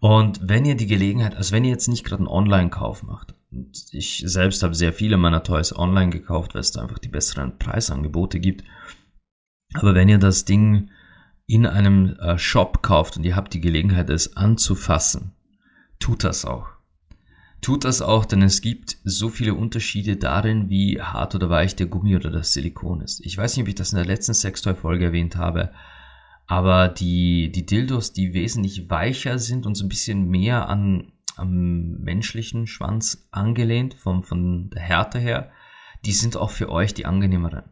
Und 0.00 0.40
wenn 0.42 0.64
ihr 0.64 0.76
die 0.76 0.86
Gelegenheit, 0.86 1.34
also 1.34 1.52
wenn 1.52 1.64
ihr 1.64 1.70
jetzt 1.70 1.88
nicht 1.88 2.04
gerade 2.04 2.20
einen 2.20 2.28
Online-Kauf 2.28 3.02
macht, 3.02 3.34
ich 3.90 4.22
selbst 4.26 4.62
habe 4.62 4.74
sehr 4.74 4.92
viele 4.92 5.16
meiner 5.16 5.42
Toys 5.42 5.74
online 5.74 6.10
gekauft, 6.10 6.54
weil 6.54 6.60
es 6.60 6.72
da 6.72 6.82
einfach 6.82 6.98
die 6.98 7.08
besseren 7.08 7.58
Preisangebote 7.58 8.38
gibt. 8.38 8.64
Aber 9.74 9.94
wenn 9.94 10.08
ihr 10.08 10.18
das 10.18 10.44
Ding 10.44 10.90
in 11.48 11.66
einem 11.66 12.16
äh, 12.20 12.38
Shop 12.38 12.82
kauft 12.82 13.16
und 13.16 13.24
ihr 13.24 13.34
habt 13.34 13.52
die 13.54 13.60
Gelegenheit, 13.60 14.08
es 14.10 14.36
anzufassen, 14.36 15.32
tut 15.98 16.22
das 16.22 16.44
auch 16.44 16.78
tut 17.60 17.84
das 17.84 18.02
auch, 18.02 18.24
denn 18.24 18.42
es 18.42 18.60
gibt 18.60 18.98
so 19.04 19.28
viele 19.28 19.54
Unterschiede 19.54 20.16
darin, 20.16 20.70
wie 20.70 21.00
hart 21.00 21.34
oder 21.34 21.50
weich 21.50 21.76
der 21.76 21.86
Gummi 21.86 22.16
oder 22.16 22.30
das 22.30 22.52
Silikon 22.52 23.00
ist. 23.00 23.24
Ich 23.24 23.36
weiß 23.36 23.56
nicht, 23.56 23.64
ob 23.64 23.68
ich 23.68 23.74
das 23.74 23.92
in 23.92 23.96
der 23.96 24.06
letzten 24.06 24.34
Sextoy-Folge 24.34 25.06
erwähnt 25.06 25.36
habe, 25.36 25.72
aber 26.46 26.88
die, 26.88 27.50
die 27.52 27.66
Dildos, 27.66 28.12
die 28.12 28.32
wesentlich 28.32 28.88
weicher 28.88 29.38
sind 29.38 29.66
und 29.66 29.74
so 29.74 29.84
ein 29.84 29.88
bisschen 29.88 30.28
mehr 30.28 30.68
an, 30.68 31.12
am 31.36 32.00
menschlichen 32.00 32.66
Schwanz 32.66 33.28
angelehnt, 33.30 33.94
vom, 33.94 34.22
von 34.22 34.70
der 34.70 34.82
Härte 34.82 35.18
her, 35.18 35.50
die 36.04 36.12
sind 36.12 36.36
auch 36.36 36.50
für 36.50 36.70
euch 36.70 36.94
die 36.94 37.06
angenehmeren. 37.06 37.64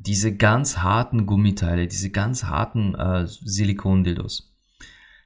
Diese 0.00 0.36
ganz 0.36 0.78
harten 0.78 1.26
Gummiteile, 1.26 1.88
diese 1.88 2.10
ganz 2.10 2.44
harten 2.44 2.94
äh, 2.94 3.26
Silikon-Dildos, 3.26 4.54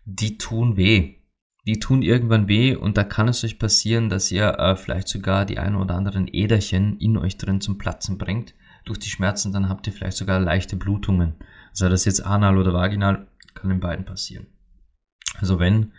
die 0.05 0.39
tun 0.39 0.77
weh 0.77 1.23
die 1.67 1.79
tun 1.79 2.03
irgendwann 2.03 2.49
weh 2.49 2.75
und 2.75 2.97
da 2.97 3.05
kann 3.05 3.29
es 3.29 3.45
euch 3.45 3.59
passieren, 3.59 4.09
dass 4.09 4.33
ihr 4.33 4.59
äh, 4.59 4.75
vielleicht 4.75 5.09
sogar 5.09 5.45
die 5.45 5.59
ein 5.59 5.77
oder 5.77 5.95
anderen 5.95 6.27
Äderchen 6.27 6.99
in 6.99 7.17
euch 7.17 7.37
drin 7.37 7.61
zum 7.61 7.79
Platzen 7.79 8.19
bringt. 8.19 8.55
Durch 8.85 8.99
die 8.99 9.09
Schmerzen 9.09 9.53
dann 9.53 9.69
habt 9.69 9.87
ihr 9.87 9.93
vielleicht 9.93 10.17
sogar 10.17 10.41
leichte 10.41 10.77
Blutungen. 10.77 11.35
Sei 11.73 11.89
das 11.89 12.05
jetzt 12.05 12.27
anal 12.27 12.59
oder 12.59 12.73
vaginal, 12.75 13.29
kann 13.55 13.71
in 13.71 13.79
beiden 13.79 14.05
passieren. 14.05 14.47
Also 15.39 15.61
wenn 15.61 15.93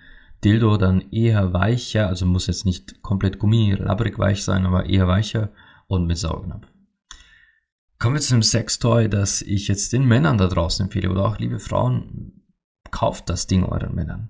Dildo 0.43 0.75
dann 0.75 0.99
eher 1.11 1.53
weicher, 1.53 2.09
also 2.09 2.25
muss 2.25 2.47
jetzt 2.47 2.65
nicht 2.65 3.01
komplett 3.01 3.39
gummilabrig 3.39 4.19
weich 4.19 4.43
sein, 4.43 4.65
aber 4.65 4.87
eher 4.87 5.07
weicher 5.07 5.49
und 5.87 6.05
mit 6.05 6.17
Saugnapf. 6.17 6.72
Kommen 8.03 8.15
wir 8.17 8.21
zu 8.21 8.33
einem 8.33 8.43
Sextoy, 8.43 9.07
das 9.07 9.41
ich 9.41 9.69
jetzt 9.69 9.93
den 9.93 10.03
Männern 10.03 10.37
da 10.37 10.47
draußen 10.47 10.87
empfehle 10.87 11.09
oder 11.09 11.23
auch 11.23 11.39
liebe 11.39 11.57
Frauen, 11.57 12.43
kauft 12.91 13.29
das 13.29 13.47
Ding 13.47 13.63
euren 13.63 13.95
Männern. 13.95 14.29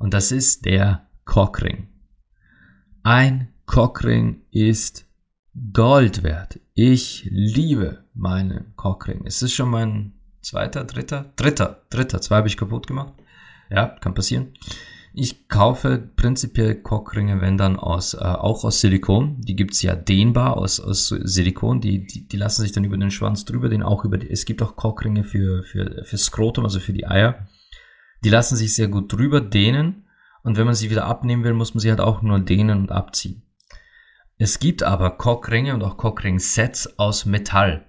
Und 0.00 0.14
das 0.14 0.32
ist 0.32 0.64
der 0.64 1.06
Cockring. 1.24 1.86
Ein 3.04 3.54
Cockring 3.66 4.42
ist 4.50 5.06
Gold 5.72 6.24
wert. 6.24 6.58
Ich 6.74 7.28
liebe 7.30 8.02
meinen 8.14 8.74
Cockring. 8.74 9.24
Es 9.26 9.42
ist 9.42 9.52
schon 9.52 9.70
mein 9.70 10.14
zweiter, 10.40 10.82
dritter, 10.82 11.32
dritter, 11.36 11.82
dritter. 11.90 12.20
Zwei 12.20 12.38
habe 12.38 12.48
ich 12.48 12.56
kaputt 12.56 12.88
gemacht. 12.88 13.14
Ja, 13.70 13.96
kann 14.00 14.14
passieren. 14.14 14.54
Ich 15.20 15.48
kaufe 15.48 15.98
prinzipiell 16.14 16.76
Cockringe, 16.76 17.40
wenn 17.40 17.58
dann 17.58 17.76
aus, 17.76 18.14
äh, 18.14 18.18
auch 18.18 18.62
aus 18.62 18.80
Silikon. 18.80 19.40
Die 19.40 19.56
gibt's 19.56 19.82
ja 19.82 19.96
dehnbar 19.96 20.56
aus, 20.56 20.78
aus 20.78 21.08
Silikon. 21.08 21.80
Die, 21.80 22.06
die, 22.06 22.28
die 22.28 22.36
lassen 22.36 22.62
sich 22.62 22.70
dann 22.70 22.84
über 22.84 22.96
den 22.96 23.10
Schwanz 23.10 23.44
drüber, 23.44 23.68
den 23.68 23.82
auch 23.82 24.04
über 24.04 24.18
die, 24.18 24.30
es 24.30 24.44
gibt 24.44 24.62
auch 24.62 24.76
Cockringe 24.76 25.24
für, 25.24 25.64
für, 25.64 26.04
für 26.04 26.16
Skrotum, 26.16 26.62
also 26.62 26.78
für 26.78 26.92
die 26.92 27.08
Eier. 27.08 27.48
Die 28.22 28.30
lassen 28.30 28.54
sich 28.54 28.76
sehr 28.76 28.86
gut 28.86 29.12
drüber 29.12 29.40
dehnen. 29.40 30.04
Und 30.44 30.56
wenn 30.56 30.66
man 30.66 30.76
sie 30.76 30.88
wieder 30.88 31.06
abnehmen 31.06 31.42
will, 31.42 31.52
muss 31.52 31.74
man 31.74 31.80
sie 31.80 31.90
halt 31.90 32.00
auch 32.00 32.22
nur 32.22 32.38
dehnen 32.38 32.78
und 32.78 32.92
abziehen. 32.92 33.42
Es 34.36 34.60
gibt 34.60 34.84
aber 34.84 35.10
Cockringe 35.10 35.74
und 35.74 35.82
auch 35.82 35.96
Cockring-Sets 35.96 36.96
aus 36.96 37.26
Metall. 37.26 37.84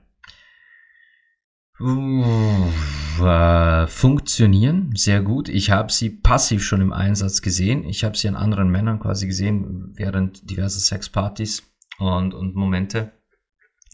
Äh, 1.81 3.87
funktionieren 3.87 4.91
sehr 4.95 5.21
gut. 5.21 5.47
Ich 5.47 5.71
habe 5.71 5.91
sie 5.91 6.09
passiv 6.09 6.63
schon 6.63 6.81
im 6.81 6.91
Einsatz 6.91 7.41
gesehen. 7.41 7.85
Ich 7.85 8.03
habe 8.03 8.17
sie 8.17 8.27
an 8.27 8.35
anderen 8.35 8.69
Männern 8.69 8.99
quasi 8.99 9.27
gesehen 9.27 9.93
während 9.95 10.49
diverser 10.49 10.79
Sexpartys 10.79 11.63
und, 11.99 12.33
und 12.33 12.55
Momente. 12.55 13.13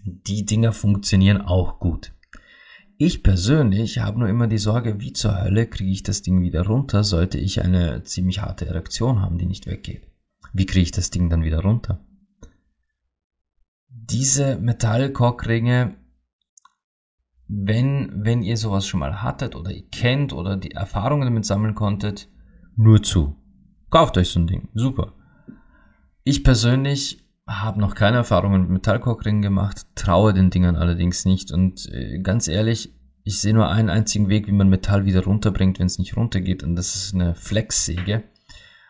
Die 0.04 0.45
Dinger 0.45 0.71
funktionieren 0.71 1.41
auch 1.41 1.80
gut. 1.80 2.12
Ich 2.98 3.24
persönlich 3.24 4.00
habe 4.00 4.19
nur 4.19 4.30
immer 4.30 4.48
die 4.48 4.58
Sorge, 4.58 5.02
wie 5.02 5.13
zur 5.13 5.41
Hölle 5.41 5.67
kriege 5.67 5.91
ich 5.91 6.04
das 6.04 6.21
Ding 6.21 6.41
wieder 6.41 6.65
runter, 6.65 7.04
sollte 7.04 7.38
ich 7.38 7.62
eine 7.62 8.04
ziemlich 8.04 8.41
harte 8.41 8.67
Erektion 8.67 9.21
haben, 9.21 9.38
die 9.38 9.45
nicht 9.45 9.67
weggeht. 9.67 10.08
Wie 10.54 10.65
kriege 10.65 10.84
ich 10.84 10.91
das 10.91 11.10
Ding 11.10 11.30
dann 11.30 11.43
wieder 11.43 11.60
runter? 11.60 12.06
Diese 13.89 14.58
Metallkockringe 14.58 15.98
wenn, 17.47 18.12
wenn 18.25 18.41
ihr 18.41 18.58
sowas 18.58 18.88
schon 18.88 18.99
mal 18.99 19.21
hattet 19.21 19.55
oder 19.55 19.71
ihr 19.71 19.88
kennt 19.89 20.34
oder 20.34 20.58
die 20.58 20.71
Erfahrungen 20.71 21.25
damit 21.25 21.45
sammeln 21.45 21.75
konntet, 21.75 22.29
nur 22.75 23.01
zu. 23.03 23.36
Kauft 23.89 24.17
euch 24.17 24.29
so 24.29 24.39
ein 24.39 24.47
Ding. 24.47 24.69
Super. 24.73 25.13
Ich 26.23 26.43
persönlich 26.43 27.23
habe 27.47 27.79
noch 27.79 27.93
keine 27.93 28.17
Erfahrungen 28.17 28.62
mit 28.62 28.69
Metallkockringen 28.71 29.41
gemacht, 29.41 29.86
traue 29.95 30.34
den 30.34 30.49
Dingern 30.49 30.75
allerdings 30.75 31.25
nicht 31.25 31.51
und 31.51 31.88
äh, 31.93 32.19
ganz 32.19 32.47
ehrlich, 32.47 32.93
ich 33.23 33.39
sehe 33.39 33.53
nur 33.53 33.69
einen 33.69 33.89
einzigen 33.89 34.29
Weg, 34.29 34.47
wie 34.47 34.51
man 34.51 34.69
Metall 34.69 35.05
wieder 35.05 35.23
runterbringt, 35.23 35.79
wenn 35.79 35.88
es 35.88 35.99
nicht 35.99 36.17
runtergeht 36.17 36.63
und 36.63 36.75
das 36.75 36.95
ist 36.95 37.13
eine 37.13 37.36
Flexsäge. 37.36 38.23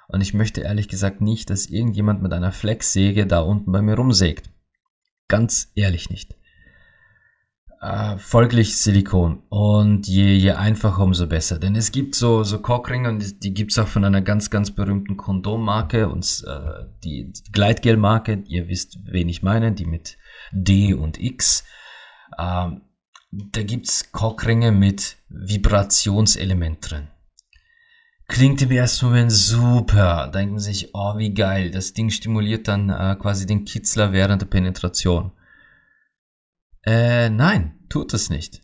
Und 0.08 0.22
ich 0.22 0.34
möchte 0.34 0.62
ehrlich 0.62 0.88
gesagt 0.88 1.20
nicht, 1.22 1.50
dass 1.50 1.66
irgendjemand 1.66 2.22
mit 2.22 2.32
einer 2.32 2.52
Flexsäge 2.52 3.26
da 3.26 3.40
unten 3.40 3.72
bei 3.72 3.82
mir 3.82 3.96
rumsägt. 3.96 4.50
Ganz 5.28 5.72
ehrlich 5.76 6.10
nicht. 6.10 6.36
Äh, 7.86 8.18
folglich 8.18 8.78
Silikon. 8.78 9.44
Und 9.50 10.08
je, 10.08 10.34
je 10.34 10.54
einfacher, 10.54 11.04
umso 11.04 11.28
besser. 11.28 11.60
Denn 11.60 11.76
es 11.76 11.92
gibt 11.92 12.16
so, 12.16 12.44
so 12.44 12.60
Cockringe 12.60 13.08
und 13.10 13.44
die 13.44 13.54
gibt's 13.54 13.78
auch 13.78 13.88
von 13.88 14.04
einer 14.04 14.22
ganz, 14.22 14.50
ganz 14.50 14.72
berühmten 14.72 15.18
Kondommarke 15.18 16.10
und 16.10 16.44
äh, 16.48 16.86
die 17.04 17.32
Gleitgel-Marke. 17.52 18.44
Ihr 18.48 18.70
wisst, 18.70 18.98
wen 19.06 19.30
ich 19.30 19.44
meine, 19.44 19.72
die 19.72 19.86
mit 19.86 20.18
D 20.52 20.96
und 20.96 21.20
X. 21.20 21.64
Ähm, 22.40 22.82
da 23.32 23.62
gibt's 23.62 24.12
Cockringe 24.12 24.72
mit 24.72 25.18
Vibrationselement 25.30 26.90
drin. 26.90 27.10
Klingt 28.28 28.64
im 28.64 28.72
ersten 28.72 29.06
Moment 29.06 29.32
super. 29.32 30.32
Denken 30.34 30.58
sich, 30.58 30.90
oh, 30.96 31.20
wie 31.20 31.36
geil. 31.36 31.70
Das 31.70 31.94
Ding 31.94 32.10
stimuliert 32.10 32.68
dann 32.68 32.90
äh, 32.90 33.16
quasi 33.20 33.46
den 33.46 33.64
Kitzler 33.64 34.12
während 34.12 34.42
der 34.42 34.48
Penetration. 34.48 35.34
Äh, 36.86 37.30
nein, 37.30 37.75
tut 37.90 38.14
es 38.14 38.30
nicht. 38.30 38.62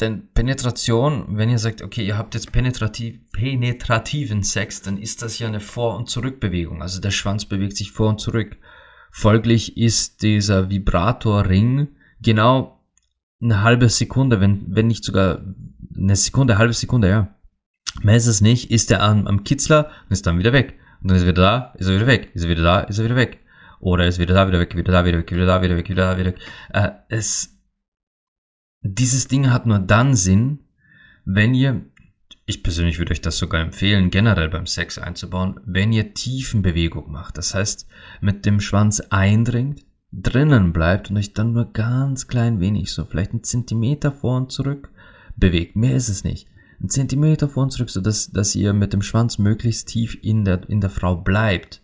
Denn 0.00 0.32
Penetration, 0.32 1.36
wenn 1.36 1.50
ihr 1.50 1.58
sagt, 1.58 1.82
okay, 1.82 2.04
ihr 2.04 2.18
habt 2.18 2.34
jetzt 2.34 2.50
penetrativ, 2.50 3.20
penetrativen 3.32 4.42
Sex, 4.42 4.82
dann 4.82 4.98
ist 4.98 5.22
das 5.22 5.38
ja 5.38 5.46
eine 5.46 5.60
Vor- 5.60 5.96
und 5.96 6.08
Zurückbewegung. 6.08 6.82
Also 6.82 7.00
der 7.00 7.10
Schwanz 7.10 7.44
bewegt 7.44 7.76
sich 7.76 7.92
vor 7.92 8.08
und 8.08 8.20
zurück. 8.20 8.56
Folglich 9.12 9.76
ist 9.76 10.22
dieser 10.22 10.70
Vibratorring 10.70 11.88
genau 12.20 12.80
eine 13.40 13.62
halbe 13.62 13.88
Sekunde, 13.88 14.40
wenn, 14.40 14.64
wenn 14.68 14.86
nicht 14.86 15.04
sogar 15.04 15.44
eine 15.96 16.16
Sekunde, 16.16 16.54
eine 16.54 16.58
halbe 16.58 16.72
Sekunde, 16.72 17.08
ja. 17.08 17.34
Mehr 18.02 18.16
ist 18.16 18.26
es 18.26 18.40
nicht, 18.40 18.70
ist 18.70 18.90
er 18.90 19.02
am, 19.02 19.26
am 19.26 19.44
Kitzler 19.44 19.90
und 20.04 20.12
ist 20.12 20.26
dann 20.26 20.38
wieder 20.38 20.52
weg. 20.52 20.78
Und 21.02 21.10
dann 21.10 21.16
ist 21.16 21.24
er 21.24 21.28
wieder 21.28 21.42
da, 21.42 21.74
ist 21.78 21.88
er 21.88 21.96
wieder 21.96 22.06
weg, 22.06 22.30
ist 22.34 22.44
er 22.44 22.50
wieder 22.50 22.62
da, 22.62 22.80
ist 22.80 22.98
er 22.98 23.04
wieder 23.04 23.16
weg. 23.16 23.40
Oder 23.80 24.06
ist 24.06 24.18
wieder 24.18 24.34
da, 24.34 24.48
wieder 24.48 24.60
weg, 24.60 24.74
wieder 24.76 24.92
da, 24.92 25.04
wieder 25.04 25.18
weg, 25.18 25.30
wieder 25.30 25.46
da, 25.46 25.62
wieder 25.62 25.76
weg, 25.76 25.88
wieder 25.88 26.06
da, 26.06 26.18
wieder 26.18 26.30
weg. 26.30 26.38
Äh, 26.72 26.90
es 27.08 27.51
dieses 28.82 29.28
Ding 29.28 29.50
hat 29.50 29.66
nur 29.66 29.78
dann 29.78 30.14
Sinn, 30.14 30.60
wenn 31.24 31.54
ihr, 31.54 31.82
ich 32.46 32.62
persönlich 32.62 32.98
würde 32.98 33.12
euch 33.12 33.20
das 33.20 33.38
sogar 33.38 33.60
empfehlen, 33.60 34.10
generell 34.10 34.48
beim 34.48 34.66
Sex 34.66 34.98
einzubauen, 34.98 35.60
wenn 35.64 35.92
ihr 35.92 36.14
Tiefenbewegung 36.14 37.10
macht. 37.10 37.38
Das 37.38 37.54
heißt, 37.54 37.86
mit 38.20 38.44
dem 38.44 38.60
Schwanz 38.60 39.00
eindringt, 39.10 39.84
drinnen 40.10 40.72
bleibt 40.72 41.10
und 41.10 41.16
euch 41.16 41.32
dann 41.32 41.52
nur 41.52 41.72
ganz 41.72 42.26
klein 42.26 42.60
wenig, 42.60 42.92
so 42.92 43.04
vielleicht 43.04 43.30
einen 43.30 43.44
Zentimeter 43.44 44.12
vor 44.12 44.36
und 44.36 44.52
zurück 44.52 44.90
bewegt. 45.36 45.76
Mehr 45.76 45.96
ist 45.96 46.08
es 46.08 46.24
nicht. 46.24 46.48
Ein 46.82 46.88
Zentimeter 46.88 47.48
vor 47.48 47.62
und 47.64 47.70
zurück, 47.70 47.90
so 47.90 48.00
dass, 48.00 48.30
dass 48.30 48.54
ihr 48.54 48.72
mit 48.72 48.92
dem 48.92 49.02
Schwanz 49.02 49.38
möglichst 49.38 49.88
tief 49.88 50.18
in 50.20 50.44
der, 50.44 50.68
in 50.68 50.80
der 50.80 50.90
Frau 50.90 51.16
bleibt 51.16 51.82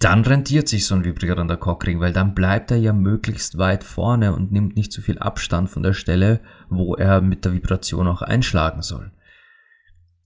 dann 0.00 0.24
rentiert 0.24 0.66
sich 0.66 0.86
so 0.86 0.94
ein 0.94 1.04
vibrierender 1.04 1.58
Cockring, 1.58 2.00
weil 2.00 2.14
dann 2.14 2.34
bleibt 2.34 2.70
er 2.70 2.78
ja 2.78 2.94
möglichst 2.94 3.58
weit 3.58 3.84
vorne 3.84 4.34
und 4.34 4.50
nimmt 4.50 4.74
nicht 4.74 4.92
zu 4.92 5.02
viel 5.02 5.18
Abstand 5.18 5.68
von 5.68 5.82
der 5.82 5.92
Stelle, 5.92 6.40
wo 6.70 6.94
er 6.94 7.20
mit 7.20 7.44
der 7.44 7.52
Vibration 7.52 8.08
auch 8.08 8.22
einschlagen 8.22 8.80
soll. 8.80 9.12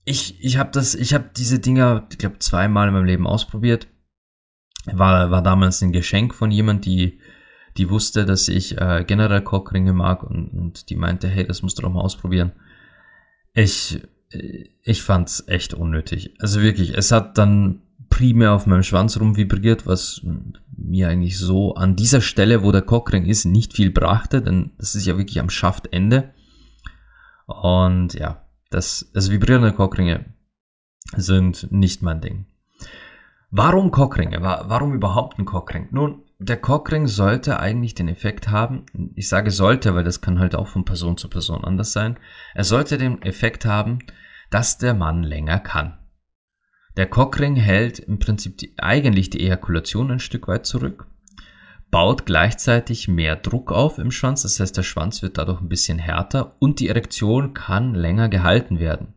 Ich, 0.05 0.41
ich 0.41 0.57
habe 0.57 0.71
das, 0.71 0.95
ich 0.95 1.13
habe 1.13 1.29
diese 1.35 1.59
Dinger, 1.59 2.07
ich 2.09 2.17
glaube, 2.17 2.39
zweimal 2.39 2.87
in 2.87 2.93
meinem 2.93 3.05
Leben 3.05 3.27
ausprobiert. 3.27 3.87
War, 4.85 5.29
war 5.29 5.41
damals 5.41 5.81
ein 5.81 5.91
Geschenk 5.91 6.33
von 6.33 6.51
jemand, 6.51 6.85
die, 6.85 7.19
die 7.75 7.89
wusste, 7.89 8.25
dass 8.25 8.47
ich 8.47 8.79
äh, 8.79 9.03
generell 9.05 9.41
Cockringe 9.41 9.91
mag 9.91 10.23
und, 10.23 10.49
und 10.49 10.89
die 10.89 10.95
meinte, 10.95 11.27
hey, 11.27 11.45
das 11.45 11.63
musst 11.63 11.79
du 11.79 11.81
doch 11.81 11.91
mal 11.91 12.01
ausprobieren. 12.01 12.53
Ich, 13.53 14.01
ich 14.29 15.03
fand's 15.03 15.43
echt 15.47 15.73
unnötig. 15.73 16.35
Also 16.39 16.61
wirklich, 16.61 16.97
es 16.97 17.11
hat 17.11 17.37
dann 17.37 17.81
primär 18.15 18.53
auf 18.53 18.65
meinem 18.65 18.83
Schwanz 18.83 19.19
rumvibriert, 19.19 19.85
was 19.85 20.21
mir 20.77 21.09
eigentlich 21.09 21.37
so 21.37 21.75
an 21.75 21.97
dieser 21.97 22.21
Stelle, 22.21 22.63
wo 22.63 22.71
der 22.71 22.81
Cockring 22.81 23.25
ist, 23.25 23.43
nicht 23.43 23.73
viel 23.73 23.91
brachte, 23.91 24.41
denn 24.41 24.71
das 24.77 24.95
ist 24.95 25.05
ja 25.05 25.17
wirklich 25.17 25.41
am 25.41 25.49
Schaftende. 25.49 26.33
Und 27.45 28.13
ja, 28.13 28.47
das, 28.69 29.11
das 29.13 29.31
vibrierende 29.31 29.73
Cockringe 29.73 30.33
sind 31.17 31.69
nicht 31.73 32.03
mein 32.03 32.21
Ding. 32.21 32.45
Warum 33.51 33.91
Cockringe? 33.91 34.41
Warum 34.41 34.93
überhaupt 34.93 35.37
ein 35.37 35.43
Cockring? 35.43 35.89
Nun, 35.91 36.23
der 36.39 36.55
Cockring 36.55 37.07
sollte 37.07 37.59
eigentlich 37.59 37.95
den 37.95 38.07
Effekt 38.07 38.47
haben, 38.47 38.85
ich 39.15 39.27
sage 39.27 39.51
sollte, 39.51 39.93
weil 39.93 40.05
das 40.05 40.21
kann 40.21 40.39
halt 40.39 40.55
auch 40.55 40.69
von 40.69 40.85
Person 40.85 41.17
zu 41.17 41.27
Person 41.29 41.65
anders 41.65 41.91
sein, 41.91 42.17
er 42.53 42.63
sollte 42.63 42.97
den 42.97 43.21
Effekt 43.23 43.65
haben, 43.65 43.99
dass 44.51 44.77
der 44.77 44.93
Mann 44.93 45.21
länger 45.21 45.59
kann. 45.59 45.97
Der 46.97 47.07
Cockring 47.07 47.55
hält 47.55 47.99
im 47.99 48.19
Prinzip 48.19 48.57
die, 48.57 48.73
eigentlich 48.77 49.29
die 49.29 49.41
Ejakulation 49.41 50.11
ein 50.11 50.19
Stück 50.19 50.47
weit 50.47 50.65
zurück, 50.65 51.07
baut 51.91 52.25
gleichzeitig 52.25 53.07
mehr 53.07 53.35
Druck 53.35 53.71
auf 53.71 53.99
im 53.99 54.11
Schwanz, 54.11 54.43
das 54.43 54.59
heißt 54.59 54.77
der 54.77 54.83
Schwanz 54.83 55.21
wird 55.21 55.37
dadurch 55.37 55.61
ein 55.61 55.69
bisschen 55.69 55.99
härter 55.99 56.55
und 56.59 56.79
die 56.79 56.87
Erektion 56.87 57.53
kann 57.53 57.95
länger 57.95 58.29
gehalten 58.29 58.79
werden. 58.79 59.13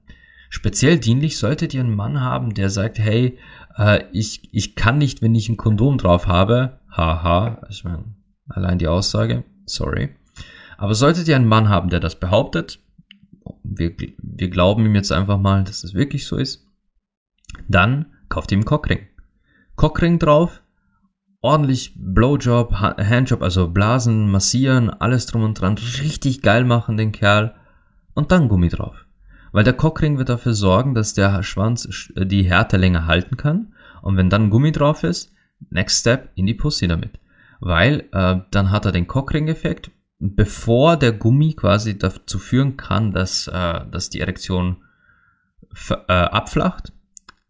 Speziell 0.50 0.98
dienlich 0.98 1.36
solltet 1.36 1.74
ihr 1.74 1.80
einen 1.80 1.94
Mann 1.94 2.20
haben, 2.20 2.54
der 2.54 2.70
sagt, 2.70 2.98
hey, 2.98 3.38
äh, 3.76 4.04
ich, 4.12 4.48
ich 4.52 4.74
kann 4.74 4.98
nicht, 4.98 5.22
wenn 5.22 5.34
ich 5.34 5.48
ein 5.48 5.58
Kondom 5.58 5.98
drauf 5.98 6.26
habe. 6.26 6.80
Haha, 6.90 7.66
ich 7.68 7.84
meine, 7.84 8.04
allein 8.48 8.78
die 8.78 8.88
Aussage, 8.88 9.44
sorry. 9.66 10.10
Aber 10.78 10.94
solltet 10.94 11.28
ihr 11.28 11.36
einen 11.36 11.48
Mann 11.48 11.68
haben, 11.68 11.90
der 11.90 12.00
das 12.00 12.18
behauptet, 12.18 12.80
wir, 13.62 13.94
wir 14.18 14.48
glauben 14.48 14.86
ihm 14.86 14.94
jetzt 14.94 15.12
einfach 15.12 15.38
mal, 15.38 15.64
dass 15.64 15.84
es 15.84 15.94
wirklich 15.94 16.26
so 16.26 16.36
ist, 16.36 16.67
dann 17.68 18.06
kauft 18.28 18.52
ihr 18.52 18.56
einen 18.56 18.64
Cockring. 18.64 19.06
Cockring 19.76 20.18
drauf, 20.18 20.62
ordentlich 21.40 21.94
Blowjob, 21.96 22.72
Handjob, 22.72 23.42
also 23.42 23.68
Blasen, 23.68 24.30
massieren, 24.30 24.90
alles 24.90 25.26
drum 25.26 25.44
und 25.44 25.60
dran, 25.60 25.78
richtig 26.02 26.42
geil 26.42 26.64
machen 26.64 26.96
den 26.96 27.12
Kerl 27.12 27.54
und 28.14 28.32
dann 28.32 28.48
Gummi 28.48 28.68
drauf. 28.68 29.06
Weil 29.52 29.64
der 29.64 29.74
Cockring 29.74 30.18
wird 30.18 30.28
dafür 30.28 30.52
sorgen, 30.52 30.94
dass 30.94 31.14
der 31.14 31.42
Schwanz 31.42 31.88
die 32.16 32.42
Härte 32.42 32.76
länger 32.76 33.06
halten 33.06 33.36
kann 33.36 33.74
und 34.02 34.16
wenn 34.16 34.30
dann 34.30 34.50
Gummi 34.50 34.72
drauf 34.72 35.04
ist, 35.04 35.32
next 35.70 36.00
step 36.00 36.30
in 36.34 36.46
die 36.46 36.54
Pussy 36.54 36.86
damit. 36.86 37.18
Weil 37.60 38.08
äh, 38.12 38.40
dann 38.50 38.70
hat 38.70 38.84
er 38.84 38.92
den 38.92 39.06
Cockring-Effekt, 39.06 39.90
bevor 40.18 40.96
der 40.96 41.12
Gummi 41.12 41.54
quasi 41.54 41.98
dazu 41.98 42.38
führen 42.38 42.76
kann, 42.76 43.12
dass, 43.12 43.48
äh, 43.48 43.80
dass 43.90 44.10
die 44.10 44.20
Erektion 44.20 44.78
äh, 45.90 46.12
abflacht 46.12 46.92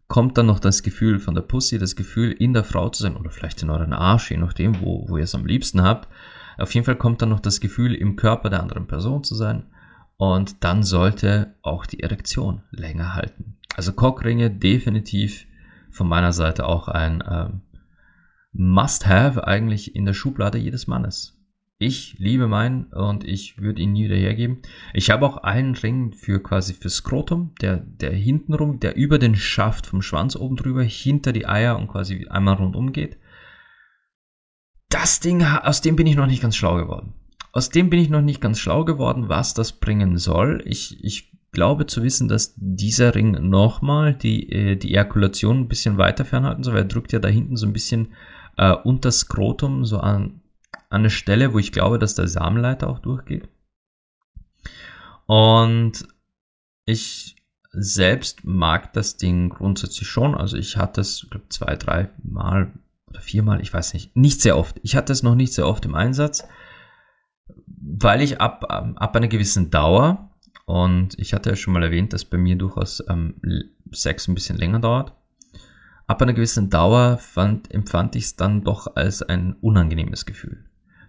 kommt 0.09 0.37
dann 0.37 0.47
noch 0.47 0.59
das 0.59 0.83
Gefühl 0.83 1.19
von 1.19 1.35
der 1.35 1.43
Pussy, 1.43 1.77
das 1.77 1.95
Gefühl 1.95 2.31
in 2.31 2.53
der 2.53 2.65
Frau 2.65 2.89
zu 2.89 3.03
sein 3.03 3.15
oder 3.15 3.29
vielleicht 3.29 3.61
in 3.61 3.69
euren 3.69 3.93
Arsch, 3.93 4.31
je 4.31 4.37
nachdem, 4.37 4.81
wo, 4.81 5.07
wo 5.07 5.17
ihr 5.17 5.23
es 5.23 5.35
am 5.35 5.45
liebsten 5.45 5.83
habt. 5.83 6.09
Auf 6.57 6.73
jeden 6.73 6.83
Fall 6.83 6.97
kommt 6.97 7.21
dann 7.21 7.29
noch 7.29 7.39
das 7.39 7.61
Gefühl 7.61 7.93
im 7.93 8.17
Körper 8.17 8.49
der 8.49 8.61
anderen 8.61 8.87
Person 8.87 9.23
zu 9.23 9.35
sein 9.35 9.67
und 10.17 10.63
dann 10.63 10.83
sollte 10.83 11.55
auch 11.61 11.85
die 11.85 12.01
Erektion 12.01 12.63
länger 12.71 13.13
halten. 13.13 13.55
Also 13.75 13.93
Cockringe 13.93 14.49
definitiv 14.49 15.45
von 15.91 16.09
meiner 16.09 16.33
Seite 16.33 16.65
auch 16.65 16.87
ein 16.87 17.23
ähm, 17.29 17.61
Must-have 18.51 19.47
eigentlich 19.47 19.95
in 19.95 20.05
der 20.05 20.13
Schublade 20.13 20.57
jedes 20.57 20.87
Mannes. 20.87 21.38
Ich 21.81 22.19
liebe 22.19 22.49
meinen 22.49 22.87
und 22.87 23.23
ich 23.23 23.57
würde 23.61 23.81
ihn 23.81 23.93
nie 23.93 24.03
wieder 24.03 24.17
hergeben. 24.17 24.61
Ich 24.93 25.11
habe 25.11 25.25
auch 25.25 25.37
einen 25.37 25.75
Ring 25.75 26.11
für 26.11 26.43
quasi 26.43 26.73
für 26.73 26.89
Skrotum, 26.89 27.55
der, 27.61 27.77
der 27.77 28.11
hintenrum, 28.11 28.81
der 28.81 28.97
über 28.97 29.17
den 29.17 29.37
Schaft 29.37 29.87
vom 29.87 30.01
Schwanz 30.01 30.35
oben 30.35 30.57
drüber, 30.57 30.83
hinter 30.83 31.31
die 31.31 31.47
Eier 31.47 31.77
und 31.77 31.87
quasi 31.87 32.27
einmal 32.27 32.55
rundum 32.55 32.91
geht. 32.91 33.17
Das 34.89 35.21
Ding, 35.21 35.41
aus 35.41 35.79
dem 35.79 35.95
bin 35.95 36.05
ich 36.05 36.17
noch 36.17 36.27
nicht 36.27 36.41
ganz 36.41 36.57
schlau 36.57 36.75
geworden. 36.75 37.13
Aus 37.53 37.69
dem 37.69 37.89
bin 37.89 37.99
ich 37.99 38.09
noch 38.09 38.21
nicht 38.21 38.41
ganz 38.41 38.59
schlau 38.59 38.83
geworden, 38.83 39.29
was 39.29 39.53
das 39.53 39.71
bringen 39.71 40.17
soll. 40.17 40.61
Ich, 40.65 41.01
ich 41.01 41.31
glaube 41.53 41.87
zu 41.87 42.03
wissen, 42.03 42.27
dass 42.27 42.55
dieser 42.57 43.15
Ring 43.15 43.49
nochmal 43.49 44.13
die, 44.13 44.51
äh, 44.51 44.75
die 44.75 44.89
Ejakulation 44.89 45.61
ein 45.61 45.67
bisschen 45.69 45.97
weiter 45.97 46.25
fernhalten 46.25 46.61
soll, 46.61 46.73
weil 46.73 46.83
er 46.83 46.89
drückt 46.89 47.13
ja 47.13 47.19
da 47.19 47.29
hinten 47.29 47.55
so 47.55 47.65
ein 47.65 47.73
bisschen 47.73 48.09
äh, 48.57 48.73
unter 48.73 49.11
Skrotum, 49.13 49.85
so 49.85 49.99
an, 49.99 50.38
an 50.89 51.01
eine 51.01 51.09
Stelle, 51.09 51.53
wo 51.53 51.59
ich 51.59 51.71
glaube, 51.71 51.99
dass 51.99 52.15
der 52.15 52.27
Samenleiter 52.27 52.89
auch 52.89 52.99
durchgeht. 52.99 53.47
Und 55.25 56.07
ich 56.85 57.35
selbst 57.71 58.43
mag 58.43 58.93
das 58.93 59.17
Ding 59.17 59.49
grundsätzlich 59.49 60.07
schon. 60.07 60.35
Also 60.35 60.57
ich 60.57 60.77
hatte 60.77 61.01
es, 61.01 61.27
glaube 61.29 61.47
zwei, 61.49 61.75
drei 61.75 62.09
Mal 62.23 62.71
oder 63.07 63.21
viermal, 63.21 63.61
ich 63.61 63.73
weiß 63.73 63.93
nicht, 63.93 64.15
nicht 64.15 64.41
sehr 64.41 64.57
oft. 64.57 64.79
Ich 64.83 64.95
hatte 64.95 65.13
es 65.13 65.23
noch 65.23 65.35
nicht 65.35 65.53
sehr 65.53 65.67
oft 65.67 65.85
im 65.85 65.95
Einsatz, 65.95 66.47
weil 67.65 68.21
ich 68.21 68.41
ab, 68.41 68.65
ab 68.69 69.15
einer 69.15 69.27
gewissen 69.27 69.69
Dauer, 69.69 70.29
und 70.65 71.17
ich 71.17 71.33
hatte 71.33 71.49
ja 71.49 71.55
schon 71.55 71.73
mal 71.73 71.81
erwähnt, 71.81 72.13
dass 72.13 72.25
bei 72.25 72.37
mir 72.37 72.55
durchaus 72.55 73.03
ähm, 73.09 73.41
Sex 73.91 74.27
ein 74.27 74.35
bisschen 74.35 74.57
länger 74.57 74.79
dauert, 74.79 75.13
ab 76.09 76.23
einer 76.23 76.33
gewissen 76.33 76.71
Dauer 76.71 77.19
fand, 77.19 77.71
empfand 77.71 78.15
ich 78.15 78.23
es 78.23 78.35
dann 78.35 78.63
doch 78.63 78.95
als 78.95 79.21
ein 79.21 79.55
unangenehmes 79.61 80.25
Gefühl. 80.25 80.65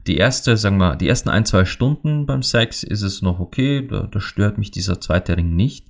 Die 0.06 0.18
erste, 0.18 0.58
sagen 0.58 0.76
wir, 0.76 0.96
die 0.96 1.08
ersten 1.08 1.30
ein, 1.30 1.46
zwei 1.46 1.64
Stunden 1.64 2.26
beim 2.26 2.42
Sex 2.42 2.82
ist 2.82 3.00
es 3.00 3.22
noch 3.22 3.40
okay, 3.40 3.86
da, 3.86 4.02
da 4.02 4.20
stört 4.20 4.58
mich 4.58 4.70
dieser 4.70 5.00
zweite 5.00 5.38
Ring 5.38 5.56
nicht. 5.56 5.86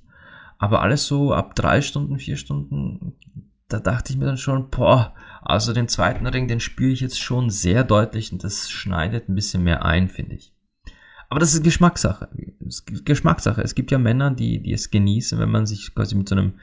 Aber 0.59 0.81
alles 0.81 1.07
so 1.07 1.33
ab 1.33 1.55
drei 1.55 1.81
Stunden, 1.81 2.19
vier 2.19 2.37
Stunden, 2.37 3.13
da 3.67 3.79
dachte 3.79 4.13
ich 4.13 4.17
mir 4.17 4.25
dann 4.25 4.37
schon, 4.37 4.69
boah, 4.69 5.13
also 5.41 5.73
den 5.73 5.89
zweiten 5.89 6.25
Ring, 6.25 6.47
den 6.47 6.61
spüre 6.61 6.91
ich 6.91 7.01
jetzt 7.01 7.19
schon 7.19 7.49
sehr 7.49 7.83
deutlich 7.83 8.31
und 8.31 8.45
das 8.45 8.69
schneidet 8.69 9.27
ein 9.27 9.35
bisschen 9.35 9.63
mehr 9.63 9.83
ein, 9.83 10.07
finde 10.07 10.35
ich. 10.35 10.53
Aber 11.27 11.41
das 11.41 11.53
ist 11.53 11.63
Geschmackssache. 11.63 12.29
Geschmackssache. 13.03 13.61
Es 13.61 13.75
gibt 13.75 13.91
ja 13.91 13.97
Männer, 13.97 14.31
die, 14.31 14.61
die 14.61 14.71
es 14.71 14.89
genießen, 14.89 15.37
wenn 15.37 15.51
man 15.51 15.65
sich 15.65 15.93
quasi 15.93 16.15
mit 16.15 16.29
so 16.29 16.35
einem 16.35 16.53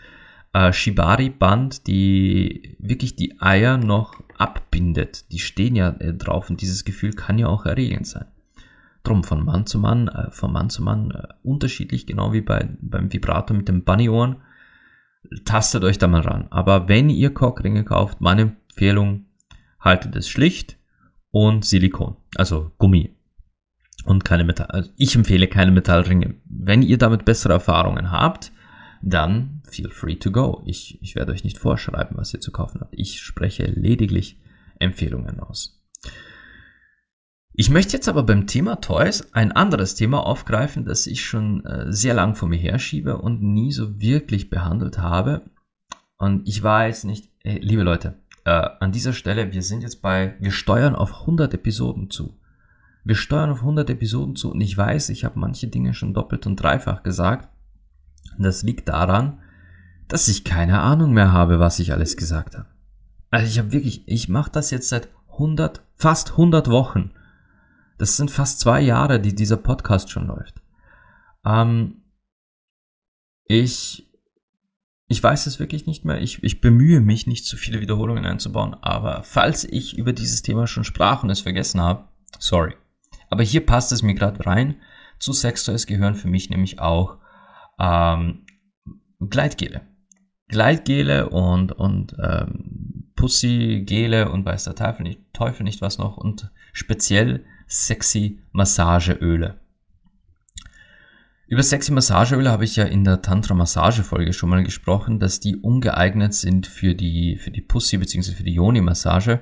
äh, 0.52 0.72
Shibari-Band, 0.72 1.86
die 1.86 2.76
wirklich 2.78 3.16
die 3.16 3.40
Eier 3.40 3.76
noch 3.76 4.14
abbindet. 4.36 5.30
Die 5.32 5.38
stehen 5.38 5.76
ja 5.76 5.90
äh, 5.98 6.14
drauf 6.14 6.50
und 6.50 6.60
dieses 6.60 6.84
Gefühl 6.84 7.12
kann 7.12 7.38
ja 7.38 7.48
auch 7.48 7.66
erregend 7.66 8.06
sein. 8.06 8.26
Drum 9.02 9.24
von 9.24 9.44
Mann 9.44 9.66
zu 9.66 9.78
Mann, 9.78 10.08
äh, 10.08 10.30
von 10.30 10.52
Mann 10.52 10.70
zu 10.70 10.82
Mann 10.82 11.10
äh, 11.10 11.28
unterschiedlich, 11.42 12.06
genau 12.06 12.32
wie 12.32 12.40
bei, 12.40 12.68
beim 12.80 13.12
Vibrator 13.12 13.56
mit 13.56 13.68
den 13.68 13.84
Bunnyohren. 13.84 14.36
Tastet 15.44 15.84
euch 15.84 15.98
da 15.98 16.06
mal 16.06 16.22
ran. 16.22 16.46
Aber 16.50 16.88
wenn 16.88 17.10
ihr 17.10 17.34
Cockringe 17.34 17.84
kauft, 17.84 18.20
meine 18.20 18.42
Empfehlung, 18.42 19.26
haltet 19.80 20.16
es 20.16 20.28
schlicht 20.28 20.78
und 21.30 21.64
Silikon, 21.64 22.16
also 22.36 22.72
Gummi. 22.78 23.14
Und 24.04 24.24
keine 24.24 24.44
Metall. 24.44 24.68
Also 24.68 24.90
ich 24.96 25.14
empfehle 25.16 25.48
keine 25.48 25.72
Metallringe. 25.72 26.36
Wenn 26.44 26.82
ihr 26.82 26.98
damit 26.98 27.24
bessere 27.24 27.52
Erfahrungen 27.52 28.10
habt, 28.10 28.52
dann 29.02 29.62
feel 29.70 29.90
free 29.90 30.16
to 30.16 30.30
go. 30.30 30.62
Ich, 30.66 31.02
ich 31.02 31.14
werde 31.14 31.32
euch 31.32 31.44
nicht 31.44 31.58
vorschreiben, 31.58 32.16
was 32.16 32.34
ihr 32.34 32.40
zu 32.40 32.52
kaufen 32.52 32.80
habt. 32.80 32.94
Ich 32.96 33.20
spreche 33.20 33.64
lediglich 33.64 34.38
Empfehlungen 34.78 35.40
aus. 35.40 35.80
Ich 37.52 37.70
möchte 37.70 37.94
jetzt 37.94 38.08
aber 38.08 38.22
beim 38.22 38.46
Thema 38.46 38.76
Toys 38.76 39.32
ein 39.32 39.50
anderes 39.50 39.96
Thema 39.96 40.24
aufgreifen, 40.24 40.84
das 40.84 41.08
ich 41.08 41.24
schon 41.24 41.64
äh, 41.64 41.92
sehr 41.92 42.14
lang 42.14 42.36
vor 42.36 42.48
mir 42.48 42.58
herschiebe 42.58 43.18
und 43.18 43.42
nie 43.42 43.72
so 43.72 44.00
wirklich 44.00 44.48
behandelt 44.48 44.98
habe. 44.98 45.42
Und 46.18 46.46
ich 46.48 46.62
weiß 46.62 47.04
nicht, 47.04 47.32
hey, 47.42 47.58
liebe 47.58 47.82
Leute, 47.82 48.20
äh, 48.44 48.68
an 48.78 48.92
dieser 48.92 49.12
Stelle, 49.12 49.52
wir 49.52 49.62
sind 49.62 49.82
jetzt 49.82 50.02
bei, 50.02 50.36
wir 50.38 50.52
steuern 50.52 50.94
auf 50.94 51.22
100 51.22 51.52
Episoden 51.54 52.10
zu. 52.10 52.38
Wir 53.04 53.16
steuern 53.16 53.50
auf 53.50 53.60
100 53.60 53.90
Episoden 53.90 54.36
zu 54.36 54.52
und 54.52 54.60
ich 54.60 54.76
weiß, 54.76 55.08
ich 55.08 55.24
habe 55.24 55.38
manche 55.40 55.66
Dinge 55.66 55.94
schon 55.94 56.14
doppelt 56.14 56.46
und 56.46 56.56
dreifach 56.56 57.02
gesagt. 57.02 57.48
Das 58.38 58.62
liegt 58.62 58.88
daran, 58.88 59.40
dass 60.08 60.28
ich 60.28 60.44
keine 60.44 60.80
Ahnung 60.80 61.12
mehr 61.12 61.32
habe, 61.32 61.60
was 61.60 61.78
ich 61.78 61.92
alles 61.92 62.16
gesagt 62.16 62.56
habe. 62.56 62.68
Also 63.30 63.46
ich 63.46 63.58
habe 63.58 63.72
wirklich, 63.72 64.06
ich 64.06 64.28
mache 64.28 64.50
das 64.50 64.70
jetzt 64.70 64.88
seit 64.88 65.08
100, 65.32 65.82
fast 65.94 66.32
100 66.32 66.70
Wochen. 66.70 67.12
Das 67.98 68.16
sind 68.16 68.30
fast 68.30 68.60
zwei 68.60 68.80
Jahre, 68.80 69.20
die 69.20 69.34
dieser 69.34 69.56
Podcast 69.56 70.10
schon 70.10 70.26
läuft. 70.26 70.62
Ähm, 71.44 72.02
ich, 73.44 74.08
ich 75.08 75.22
weiß 75.22 75.46
es 75.46 75.58
wirklich 75.58 75.86
nicht 75.86 76.04
mehr. 76.04 76.20
Ich, 76.20 76.42
ich 76.42 76.60
bemühe 76.60 77.00
mich, 77.00 77.26
nicht 77.26 77.44
zu 77.44 77.56
viele 77.56 77.80
Wiederholungen 77.80 78.24
einzubauen. 78.24 78.74
Aber 78.74 79.22
falls 79.24 79.64
ich 79.64 79.98
über 79.98 80.12
dieses 80.12 80.42
Thema 80.42 80.66
schon 80.66 80.84
sprach 80.84 81.22
und 81.22 81.30
es 81.30 81.40
vergessen 81.40 81.80
habe, 81.80 82.08
sorry. 82.38 82.74
Aber 83.30 83.42
hier 83.42 83.64
passt 83.64 83.92
es 83.92 84.02
mir 84.02 84.14
gerade 84.14 84.44
rein. 84.46 84.76
Zu 85.18 85.32
Sextoys 85.32 85.86
gehören 85.86 86.14
für 86.14 86.28
mich 86.28 86.50
nämlich 86.50 86.78
auch 86.78 87.18
ähm, 87.78 88.46
Gleitgele. 89.20 89.82
Gleitgele 90.48 91.28
und, 91.28 91.72
und 91.72 92.16
ähm, 92.22 93.12
Pussygele 93.16 94.30
und 94.30 94.44
weiß 94.44 94.64
der 94.64 94.74
Teufel 94.74 95.02
nicht, 95.02 95.20
Teufel 95.32 95.64
nicht 95.64 95.82
was 95.82 95.98
noch 95.98 96.16
und 96.16 96.50
speziell 96.72 97.44
sexy 97.66 98.40
Massageöle. 98.52 99.60
Über 101.48 101.62
sexy 101.62 101.92
Massageöle 101.92 102.50
habe 102.50 102.64
ich 102.64 102.76
ja 102.76 102.84
in 102.84 103.04
der 103.04 103.22
Tantra 103.22 103.54
Massage 103.54 104.04
Folge 104.04 104.32
schon 104.32 104.50
mal 104.50 104.62
gesprochen, 104.62 105.18
dass 105.18 105.40
die 105.40 105.56
ungeeignet 105.56 106.34
sind 106.34 106.66
für 106.66 106.94
die, 106.94 107.36
für 107.36 107.50
die 107.50 107.62
Pussy 107.62 107.96
bzw. 107.96 108.32
für 108.32 108.42
die 108.42 108.52
Yoni 108.52 108.82
Massage, 108.82 109.40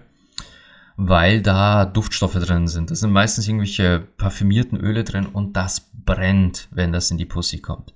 weil 0.97 1.43
da 1.43 1.85
Duftstoffe 1.85 2.35
drin 2.35 2.69
sind. 2.69 2.91
Da 2.91 2.95
sind 2.95 3.11
meistens 3.11 3.49
irgendwelche 3.49 4.07
parfümierten 4.19 4.79
Öle 4.79 5.03
drin 5.03 5.27
und 5.27 5.57
das 5.57 5.91
brennt, 5.93 6.69
wenn 6.71 6.93
das 6.93 7.11
in 7.11 7.19
die 7.19 7.27
Pussy 7.27 7.59
kommt. 7.59 7.93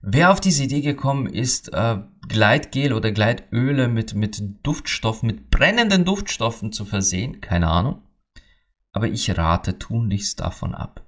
Wer 0.00 0.30
auf 0.30 0.40
diese 0.40 0.64
Idee 0.64 0.80
gekommen 0.80 1.26
ist, 1.26 1.72
äh, 1.72 1.98
Gleitgel 2.28 2.92
oder 2.92 3.10
Gleitöle 3.10 3.88
mit, 3.88 4.14
mit 4.14 4.40
Duftstoffen, 4.62 5.26
mit 5.26 5.50
brennenden 5.50 6.04
Duftstoffen 6.04 6.72
zu 6.72 6.84
versehen, 6.84 7.40
keine 7.40 7.68
Ahnung. 7.68 8.02
Aber 8.92 9.08
ich 9.08 9.36
rate 9.36 9.78
tunlichst 9.78 10.40
davon 10.40 10.74
ab. 10.74 11.04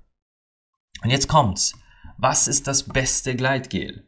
Und 1.02 1.10
jetzt 1.10 1.28
kommt's. 1.28 1.74
Was 2.18 2.48
ist 2.48 2.66
das 2.66 2.82
beste 2.82 3.36
Gleitgel? 3.36 4.06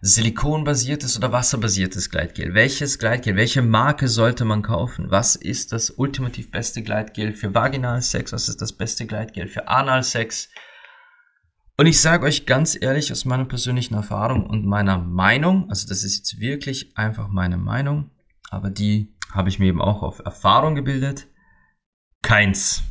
Silikonbasiertes 0.00 1.16
oder 1.16 1.32
wasserbasiertes 1.32 2.10
Gleitgel? 2.10 2.54
Welches 2.54 2.98
Gleitgel? 2.98 3.36
Welche 3.36 3.62
Marke 3.62 4.08
sollte 4.08 4.44
man 4.44 4.62
kaufen? 4.62 5.10
Was 5.10 5.36
ist 5.36 5.72
das 5.72 5.90
ultimativ 5.90 6.50
beste 6.50 6.82
Gleitgel 6.82 7.34
für 7.34 7.54
Vaginalsex? 7.54 8.32
Was 8.32 8.48
ist 8.48 8.62
das 8.62 8.72
beste 8.72 9.06
Gleitgel 9.06 9.46
für 9.48 9.68
Analsex? 9.68 10.48
Und 11.78 11.86
ich 11.86 12.00
sage 12.00 12.26
euch 12.26 12.44
ganz 12.44 12.76
ehrlich 12.80 13.10
aus 13.12 13.24
meiner 13.24 13.46
persönlichen 13.46 13.94
Erfahrung 13.94 14.46
und 14.46 14.66
meiner 14.66 14.98
Meinung, 14.98 15.70
also 15.70 15.88
das 15.88 16.04
ist 16.04 16.18
jetzt 16.18 16.40
wirklich 16.40 16.96
einfach 16.96 17.28
meine 17.28 17.56
Meinung, 17.56 18.10
aber 18.50 18.70
die 18.70 19.14
habe 19.32 19.48
ich 19.48 19.58
mir 19.58 19.66
eben 19.66 19.80
auch 19.80 20.02
auf 20.02 20.20
Erfahrung 20.24 20.74
gebildet. 20.74 21.28
Keins. 22.22 22.82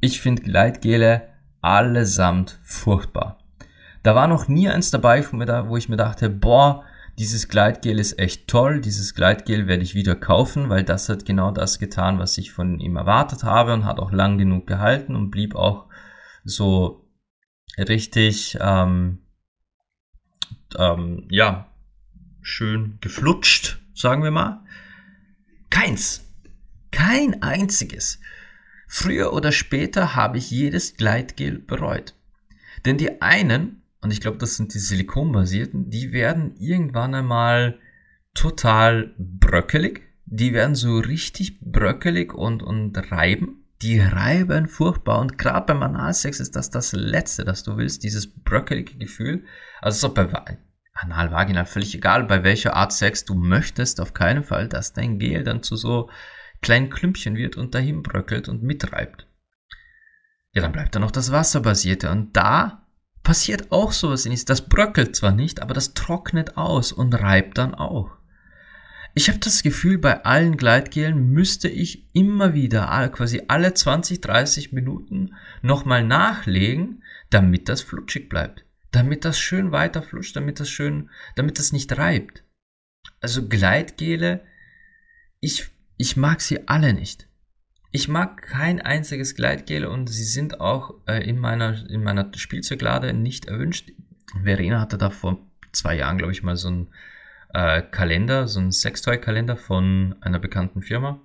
Ich 0.00 0.20
finde 0.20 0.42
Gleitgele 0.42 1.28
allesamt 1.60 2.58
furchtbar. 2.64 3.38
Da 4.02 4.14
war 4.14 4.26
noch 4.26 4.48
nie 4.48 4.68
eins 4.68 4.90
dabei, 4.90 5.24
wo 5.30 5.76
ich 5.76 5.88
mir 5.88 5.96
dachte, 5.96 6.28
boah, 6.28 6.84
dieses 7.18 7.48
Gleitgel 7.48 7.98
ist 7.98 8.18
echt 8.18 8.46
toll, 8.46 8.80
dieses 8.80 9.14
Gleitgel 9.14 9.66
werde 9.66 9.82
ich 9.82 9.94
wieder 9.94 10.14
kaufen, 10.14 10.68
weil 10.68 10.84
das 10.84 11.08
hat 11.08 11.24
genau 11.24 11.50
das 11.50 11.78
getan, 11.78 12.18
was 12.18 12.36
ich 12.36 12.52
von 12.52 12.78
ihm 12.78 12.96
erwartet 12.96 13.42
habe 13.42 13.72
und 13.72 13.84
hat 13.84 13.98
auch 13.98 14.12
lang 14.12 14.36
genug 14.36 14.66
gehalten 14.66 15.16
und 15.16 15.30
blieb 15.30 15.54
auch 15.54 15.86
so 16.44 17.05
richtig, 17.78 18.58
ähm, 18.60 19.18
ähm, 20.76 21.26
ja, 21.30 21.70
schön 22.42 22.98
geflutscht, 23.00 23.78
sagen 23.94 24.22
wir 24.22 24.30
mal. 24.30 24.64
Keins. 25.70 26.24
Kein 26.90 27.42
einziges. 27.42 28.20
Früher 28.88 29.32
oder 29.32 29.52
später 29.52 30.14
habe 30.14 30.38
ich 30.38 30.50
jedes 30.50 30.96
Gleitgel 30.96 31.58
bereut. 31.58 32.14
Denn 32.84 32.96
die 32.96 33.20
einen, 33.20 33.82
und 34.00 34.12
ich 34.12 34.20
glaube, 34.20 34.38
das 34.38 34.56
sind 34.56 34.72
die 34.72 34.78
silikonbasierten, 34.78 35.90
die 35.90 36.12
werden 36.12 36.56
irgendwann 36.58 37.14
einmal 37.14 37.78
total 38.32 39.14
bröckelig. 39.18 40.02
Die 40.24 40.52
werden 40.52 40.74
so 40.74 40.98
richtig 40.98 41.60
bröckelig 41.60 42.32
und, 42.32 42.62
und 42.62 42.96
reiben. 43.10 43.65
Die 43.82 44.00
reiben 44.00 44.68
furchtbar. 44.68 45.20
Und 45.20 45.38
gerade 45.38 45.66
beim 45.66 45.82
Analsex 45.82 46.40
ist 46.40 46.56
das 46.56 46.70
das 46.70 46.92
Letzte, 46.92 47.44
das 47.44 47.62
du 47.62 47.76
willst, 47.76 48.02
dieses 48.02 48.32
bröckelige 48.32 48.96
Gefühl. 48.96 49.44
Also 49.80 50.08
so 50.08 50.14
bei 50.14 50.28
Anal, 50.94 51.30
Vaginal, 51.30 51.66
völlig 51.66 51.94
egal, 51.94 52.24
bei 52.24 52.42
welcher 52.42 52.74
Art 52.74 52.92
Sex 52.92 53.24
du 53.26 53.34
möchtest, 53.34 54.00
auf 54.00 54.14
keinen 54.14 54.42
Fall, 54.42 54.68
dass 54.68 54.94
dein 54.94 55.18
Gel 55.18 55.44
dann 55.44 55.62
zu 55.62 55.76
so 55.76 56.08
kleinen 56.62 56.88
Klümpchen 56.88 57.36
wird 57.36 57.56
und 57.56 57.74
dahin 57.74 58.02
bröckelt 58.02 58.48
und 58.48 58.62
mitreibt. 58.62 59.26
Ja, 60.52 60.62
dann 60.62 60.72
bleibt 60.72 60.94
da 60.94 60.98
noch 60.98 61.10
das 61.10 61.32
Wasserbasierte 61.32 62.10
und 62.10 62.34
da 62.34 62.86
passiert 63.22 63.72
auch 63.72 63.92
sowas 63.92 64.24
in 64.24 64.38
Das 64.46 64.68
bröckelt 64.68 65.14
zwar 65.14 65.32
nicht, 65.32 65.60
aber 65.60 65.74
das 65.74 65.92
trocknet 65.92 66.56
aus 66.56 66.92
und 66.92 67.12
reibt 67.12 67.58
dann 67.58 67.74
auch. 67.74 68.15
Ich 69.16 69.28
habe 69.28 69.40
das 69.40 69.64
Gefühl, 69.64 69.98
bei 69.98 70.24
allen 70.24 70.56
Gleitgelen 70.56 71.30
müsste 71.30 71.68
ich 71.68 72.06
immer 72.14 72.54
wieder 72.54 73.08
quasi 73.08 73.42
alle 73.48 73.74
20, 73.74 74.20
30 74.20 74.72
Minuten 74.72 75.34
nochmal 75.62 76.04
nachlegen, 76.04 77.02
damit 77.30 77.68
das 77.68 77.80
flutschig 77.82 78.28
bleibt 78.28 78.66
damit 78.96 79.26
das 79.26 79.38
schön 79.38 79.72
weiter 79.72 80.02
flutscht, 80.02 80.36
damit 80.36 80.58
das 80.58 80.70
schön, 80.70 81.10
damit 81.34 81.58
das 81.58 81.70
nicht 81.70 81.96
reibt. 81.98 82.44
Also 83.20 83.46
Gleitgele, 83.46 84.42
ich, 85.40 85.68
ich 85.98 86.16
mag 86.16 86.40
sie 86.40 86.66
alle 86.66 86.94
nicht. 86.94 87.28
Ich 87.92 88.08
mag 88.08 88.40
kein 88.40 88.80
einziges 88.80 89.34
Gleitgel 89.34 89.84
und 89.84 90.08
sie 90.08 90.24
sind 90.24 90.60
auch 90.60 90.94
äh, 91.06 91.22
in 91.28 91.38
meiner, 91.38 91.88
in 91.90 92.02
meiner 92.02 92.30
Spielzeuglade 92.34 93.12
nicht 93.12 93.44
erwünscht. 93.44 93.92
Verena 94.42 94.80
hatte 94.80 94.96
da 94.96 95.10
vor 95.10 95.46
zwei 95.72 95.96
Jahren, 95.96 96.16
glaube 96.16 96.32
ich, 96.32 96.42
mal 96.42 96.56
so 96.56 96.68
einen 96.68 96.88
äh, 97.54 97.82
Kalender, 97.82 98.48
so 98.48 98.60
einen 98.60 98.72
Sextoy-Kalender 98.72 99.56
von 99.56 100.16
einer 100.20 100.38
bekannten 100.38 100.82
Firma 100.82 101.20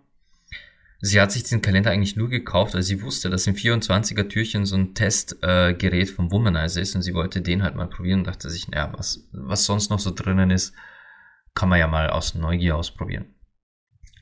sie 1.01 1.19
hat 1.19 1.31
sich 1.31 1.43
diesen 1.43 1.61
Kalender 1.61 1.91
eigentlich 1.91 2.15
nur 2.15 2.29
gekauft, 2.29 2.75
weil 2.75 2.83
sie 2.83 3.01
wusste, 3.01 3.29
dass 3.29 3.47
im 3.47 3.55
24er 3.55 4.29
Türchen 4.29 4.65
so 4.65 4.77
ein 4.77 4.93
Testgerät 4.93 6.09
äh, 6.09 6.13
vom 6.13 6.31
Womanizer 6.31 6.81
ist 6.81 6.95
und 6.95 7.01
sie 7.01 7.13
wollte 7.13 7.41
den 7.41 7.63
halt 7.63 7.75
mal 7.75 7.87
probieren 7.87 8.19
und 8.19 8.27
dachte 8.27 8.49
sich, 8.49 8.67
naja, 8.67 8.93
was, 8.95 9.27
was 9.31 9.65
sonst 9.65 9.89
noch 9.89 9.99
so 9.99 10.11
drinnen 10.11 10.51
ist, 10.51 10.73
kann 11.55 11.69
man 11.69 11.79
ja 11.79 11.87
mal 11.87 12.09
aus 12.09 12.35
Neugier 12.35 12.77
ausprobieren. 12.77 13.25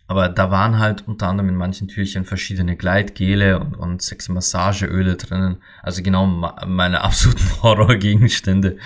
Aber 0.07 0.27
da 0.27 0.49
waren 0.49 0.79
halt 0.79 1.07
unter 1.07 1.27
anderem 1.27 1.49
in 1.49 1.55
manchen 1.55 1.87
Türchen 1.87 2.25
verschiedene 2.25 2.75
Gleitgele 2.75 3.59
und, 3.59 3.75
und 3.75 4.01
Sexmassageöle 4.01 5.17
drinnen. 5.17 5.61
Also 5.83 6.01
genau 6.01 6.25
meine 6.25 7.01
absoluten 7.03 7.61
Horrorgegenstände. 7.61 8.77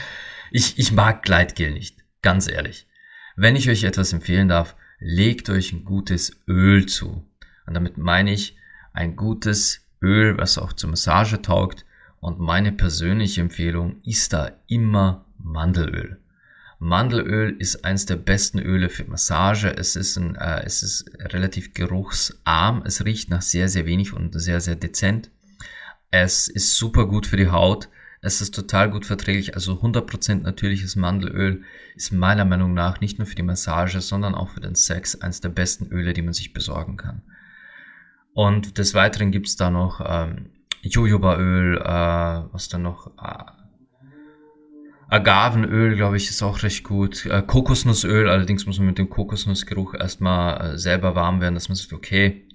Ich, 0.52 0.78
ich 0.78 0.92
mag 0.92 1.24
Gleitgel 1.24 1.72
nicht, 1.72 2.00
ganz 2.22 2.50
ehrlich. 2.50 2.88
Wenn 3.36 3.56
ich 3.56 3.70
euch 3.70 3.84
etwas 3.84 4.14
empfehlen 4.14 4.48
darf, 4.48 4.76
legt 5.00 5.50
euch 5.50 5.74
ein 5.74 5.86
gutes 5.86 6.40
Öl 6.48 6.86
zu. 6.86 7.26
Und 7.66 7.74
damit 7.74 7.98
meine 7.98 8.32
ich 8.32 8.58
ein 8.94 9.16
gutes 9.16 9.82
Öl, 10.02 10.38
was 10.38 10.58
auch 10.58 10.74
zur 10.74 10.92
Massage 10.92 11.42
taugt. 11.42 11.86
Und 12.20 12.40
meine 12.40 12.72
persönliche 12.72 13.42
Empfehlung 13.42 14.02
ist 14.04 14.34
da 14.34 14.52
immer 14.68 15.26
Mandelöl. 15.38 16.20
Mandelöl 16.80 17.56
ist 17.60 17.86
eines 17.86 18.06
der 18.06 18.18
besten 18.18 18.60
Öle 18.60 18.90
für 18.90 19.06
Massage. 19.06 19.76
Es 19.76 19.96
ist, 19.96 20.18
ein, 20.18 20.36
äh, 20.36 20.64
es 20.66 20.84
ist 20.84 21.10
relativ 21.20 21.74
geruchsarm. 21.74 22.84
Es 22.86 23.04
riecht 23.04 23.30
nach 23.30 23.42
sehr, 23.42 23.70
sehr 23.70 23.86
wenig 23.86 24.14
und 24.14 24.40
sehr, 24.40 24.62
sehr 24.62 24.76
dezent. 24.76 25.32
Es 26.12 26.48
ist 26.48 26.76
super 26.76 27.08
gut 27.08 27.26
für 27.26 27.38
die 27.38 27.50
Haut. 27.50 27.90
Es 28.26 28.40
ist 28.40 28.56
total 28.56 28.90
gut 28.90 29.06
verträglich. 29.06 29.54
Also 29.54 29.74
100% 29.74 30.44
natürliches 30.44 30.96
Mandelöl 30.96 31.64
ist 31.96 32.14
meiner 32.14 32.46
Meinung 32.46 32.74
nach 32.74 33.02
nicht 33.02 33.20
nur 33.20 33.28
für 33.28 33.36
die 33.36 33.44
Massage, 33.44 34.00
sondern 34.00 34.34
auch 34.34 34.50
für 34.50 34.62
den 34.62 34.76
Sex 34.76 35.20
eines 35.20 35.42
der 35.42 35.50
besten 35.50 35.88
Öle, 35.88 36.14
die 36.14 36.22
man 36.22 36.32
sich 36.34 36.54
besorgen 36.54 36.96
kann. 36.96 37.22
Und 38.34 38.78
des 38.78 38.94
Weiteren 38.94 39.32
gibt's 39.32 39.58
da 39.58 39.70
noch 39.70 40.02
ähm, 40.06 40.52
Jojobaöl, 40.82 41.78
äh, 41.78 42.54
was 42.54 42.70
dann 42.70 42.84
noch 42.84 43.08
äh, 43.22 43.44
Agavenöl, 45.10 45.98
glaube 45.98 46.16
ich, 46.16 46.30
ist 46.30 46.42
auch 46.42 46.64
recht 46.64 46.86
gut. 46.86 47.26
Äh, 47.26 47.44
Kokosnussöl, 47.46 48.30
allerdings 48.30 48.66
muss 48.66 48.78
man 48.78 48.88
mit 48.88 49.00
dem 49.00 49.10
Kokosnussgeruch 49.10 49.96
erstmal 49.96 50.76
äh, 50.76 50.78
selber 50.78 51.14
warm 51.14 51.42
werden, 51.42 51.56
dass 51.56 51.68
man 51.68 51.76
sagt, 51.76 51.92
okay, 51.92 52.48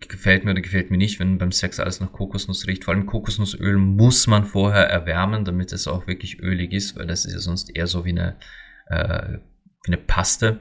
gefällt 0.00 0.44
mir 0.44 0.52
oder 0.52 0.60
gefällt 0.60 0.90
mir 0.90 0.96
nicht, 0.96 1.18
wenn 1.18 1.38
beim 1.38 1.52
Sex 1.52 1.80
alles 1.80 2.00
nach 2.00 2.12
Kokosnuss 2.12 2.66
riecht. 2.66 2.84
Vor 2.84 2.94
allem 2.94 3.06
Kokosnussöl 3.06 3.76
muss 3.76 4.26
man 4.26 4.44
vorher 4.44 4.88
erwärmen, 4.88 5.44
damit 5.44 5.72
es 5.72 5.88
auch 5.88 6.06
wirklich 6.06 6.40
ölig 6.40 6.72
ist, 6.72 6.96
weil 6.96 7.06
das 7.06 7.24
ist 7.24 7.32
ja 7.32 7.40
sonst 7.40 7.74
eher 7.74 7.86
so 7.86 8.04
wie 8.04 8.10
eine, 8.10 8.36
äh, 8.86 9.38
wie 9.84 9.88
eine 9.88 9.96
Paste. 9.96 10.60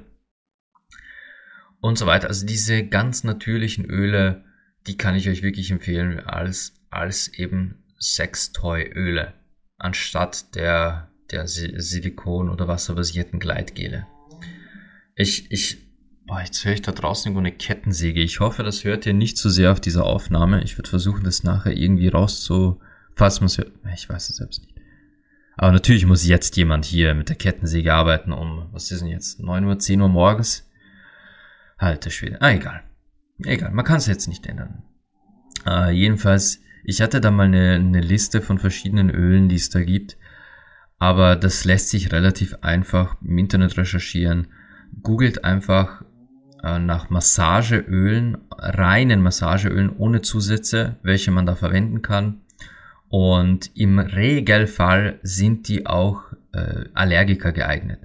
Und 1.80 1.98
so 1.98 2.08
weiter. 2.08 2.28
Also 2.28 2.46
diese 2.46 2.86
ganz 2.88 3.24
natürlichen 3.24 3.86
Öle, 3.86 4.44
die 4.88 4.98
kann 4.98 5.16
ich 5.16 5.30
euch 5.30 5.44
wirklich 5.44 5.70
empfehlen 5.70 6.20
als, 6.20 6.74
als 6.90 7.28
eben 7.28 7.84
Sextoy-Öle, 8.00 9.34
anstatt 9.78 10.56
der, 10.56 11.12
der 11.32 11.48
Silikon- 11.48 12.50
oder 12.50 12.68
wasserbasierten 12.68 13.40
Gleitgele. 13.40 14.08
Ich, 15.16 15.52
ich, 15.52 15.87
boah, 16.28 16.42
jetzt 16.42 16.64
höre 16.64 16.74
ich 16.74 16.82
da 16.82 16.92
draußen 16.92 17.30
irgendwo 17.30 17.40
eine 17.40 17.56
Kettensäge. 17.56 18.22
Ich 18.22 18.40
hoffe, 18.40 18.64
das 18.64 18.84
hört 18.84 19.06
ihr 19.06 19.14
nicht 19.14 19.38
zu 19.38 19.50
so 19.50 19.56
sehr 19.56 19.72
auf 19.72 19.80
dieser 19.80 20.06
Aufnahme. 20.06 20.62
Ich 20.64 20.78
würde 20.78 20.90
versuchen, 20.90 21.24
das 21.24 21.44
nachher 21.44 21.76
irgendwie 21.76 22.10
rauszu, 22.10 22.82
falls 23.16 23.40
man 23.40 23.48
es 23.48 23.58
hört. 23.58 23.72
Ich 23.94 24.08
weiß 24.08 24.30
es 24.30 24.36
selbst 24.36 24.62
nicht. 24.62 24.76
Aber 25.56 25.72
natürlich 25.72 26.06
muss 26.06 26.28
jetzt 26.28 26.56
jemand 26.58 26.86
hier 26.86 27.16
mit 27.16 27.30
der 27.30 27.36
Kettensäge 27.36 27.94
arbeiten 27.94 28.32
um, 28.32 28.68
was 28.72 28.92
ist 28.92 29.02
denn 29.02 29.08
jetzt, 29.08 29.40
9 29.40 29.66
Uhr, 29.66 29.80
10 29.80 30.02
Uhr 30.02 30.10
morgens? 30.10 30.70
Halte 31.80 32.12
Schwede. 32.12 32.42
Ah, 32.42 32.52
egal. 32.52 32.84
Egal, 33.44 33.72
man 33.72 33.86
kann 33.86 33.98
es 33.98 34.06
jetzt 34.06 34.28
nicht 34.28 34.46
ändern. 34.46 34.84
Äh, 35.66 35.92
jedenfalls, 35.92 36.60
ich 36.84 37.02
hatte 37.02 37.22
da 37.22 37.32
mal 37.32 37.46
eine, 37.46 37.76
eine 37.76 38.02
Liste 38.02 38.42
von 38.42 38.60
verschiedenen 38.60 39.10
Ölen, 39.10 39.50
die 39.50 39.56
es 39.56 39.70
da 39.70 39.82
gibt. 39.82 40.18
Aber 41.00 41.36
das 41.36 41.66
lässt 41.66 41.90
sich 41.90 42.12
relativ 42.12 42.56
einfach 42.62 43.18
im 43.22 43.38
Internet 43.38 43.78
recherchieren. 43.78 44.48
Googelt 45.02 45.44
einfach 45.44 46.04
nach 46.64 47.10
Massageölen, 47.10 48.38
reinen 48.52 49.22
Massageölen 49.22 49.96
ohne 49.96 50.22
Zusätze, 50.22 50.98
welche 51.04 51.32
man 51.32 51.46
da 51.46 51.56
verwenden 51.56 52.02
kann. 52.02 52.42
Und 53.10 53.72
im 53.76 54.00
Regelfall 54.00 55.20
sind 55.24 55.68
die 55.68 55.86
auch 55.86 56.24
äh, 56.54 56.86
Allergiker 56.94 57.52
geeignet. 57.52 58.00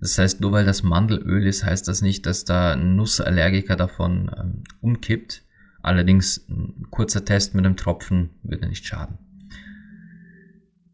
Das 0.00 0.18
heißt, 0.18 0.40
nur 0.40 0.52
weil 0.52 0.66
das 0.66 0.82
Mandelöl 0.82 1.46
ist, 1.46 1.64
heißt 1.64 1.88
das 1.88 2.02
nicht, 2.02 2.26
dass 2.26 2.44
da 2.44 2.76
Nussallergiker 2.76 3.76
davon 3.76 4.30
ähm, 4.38 4.64
umkippt. 4.80 5.42
Allerdings 5.82 6.46
ein 6.48 6.86
kurzer 6.90 7.24
Test 7.24 7.54
mit 7.54 7.64
einem 7.64 7.76
Tropfen 7.76 8.30
würde 8.42 8.68
nicht 8.68 8.86
schaden. 8.86 9.18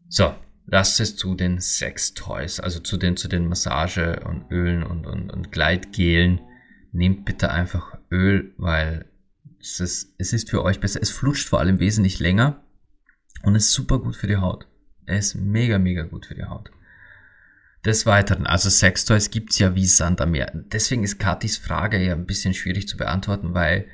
So, 0.07 0.33
das 0.67 0.99
ist 0.99 1.17
zu 1.17 1.35
den 1.35 1.59
Sex-Toys, 1.59 2.59
also 2.59 2.79
zu 2.79 2.97
den, 2.97 3.17
zu 3.17 3.27
den 3.27 3.47
Massage- 3.47 4.21
und 4.25 4.49
Ölen 4.51 4.83
und, 4.83 5.05
und, 5.05 5.31
und 5.31 5.51
Gleitgelen. 5.51 6.39
Nehmt 6.93 7.25
bitte 7.25 7.51
einfach 7.51 7.97
Öl, 8.11 8.53
weil 8.57 9.05
es 9.59 9.79
ist, 9.79 10.13
es 10.17 10.31
ist 10.31 10.49
für 10.49 10.63
euch 10.63 10.79
besser. 10.79 11.01
Es 11.01 11.09
flutscht 11.09 11.49
vor 11.49 11.59
allem 11.59 11.79
wesentlich 11.79 12.19
länger 12.19 12.63
und 13.41 13.55
ist 13.55 13.71
super 13.71 13.99
gut 13.99 14.15
für 14.15 14.27
die 14.27 14.37
Haut. 14.37 14.67
Es 15.05 15.33
ist 15.33 15.35
mega, 15.35 15.79
mega 15.79 16.03
gut 16.03 16.27
für 16.27 16.35
die 16.35 16.45
Haut. 16.45 16.71
Des 17.85 18.05
Weiteren, 18.05 18.47
also 18.47 18.69
Sextoys 18.69 19.29
gibt's 19.29 19.59
ja 19.59 19.75
wie 19.75 19.85
Sand 19.85 20.21
am 20.21 20.31
Meer. 20.31 20.51
Deswegen 20.53 21.03
ist 21.03 21.19
Katis 21.19 21.57
Frage 21.57 22.01
ja 22.01 22.13
ein 22.13 22.25
bisschen 22.25 22.53
schwierig 22.53 22.87
zu 22.87 22.95
beantworten, 22.95 23.53
weil 23.53 23.87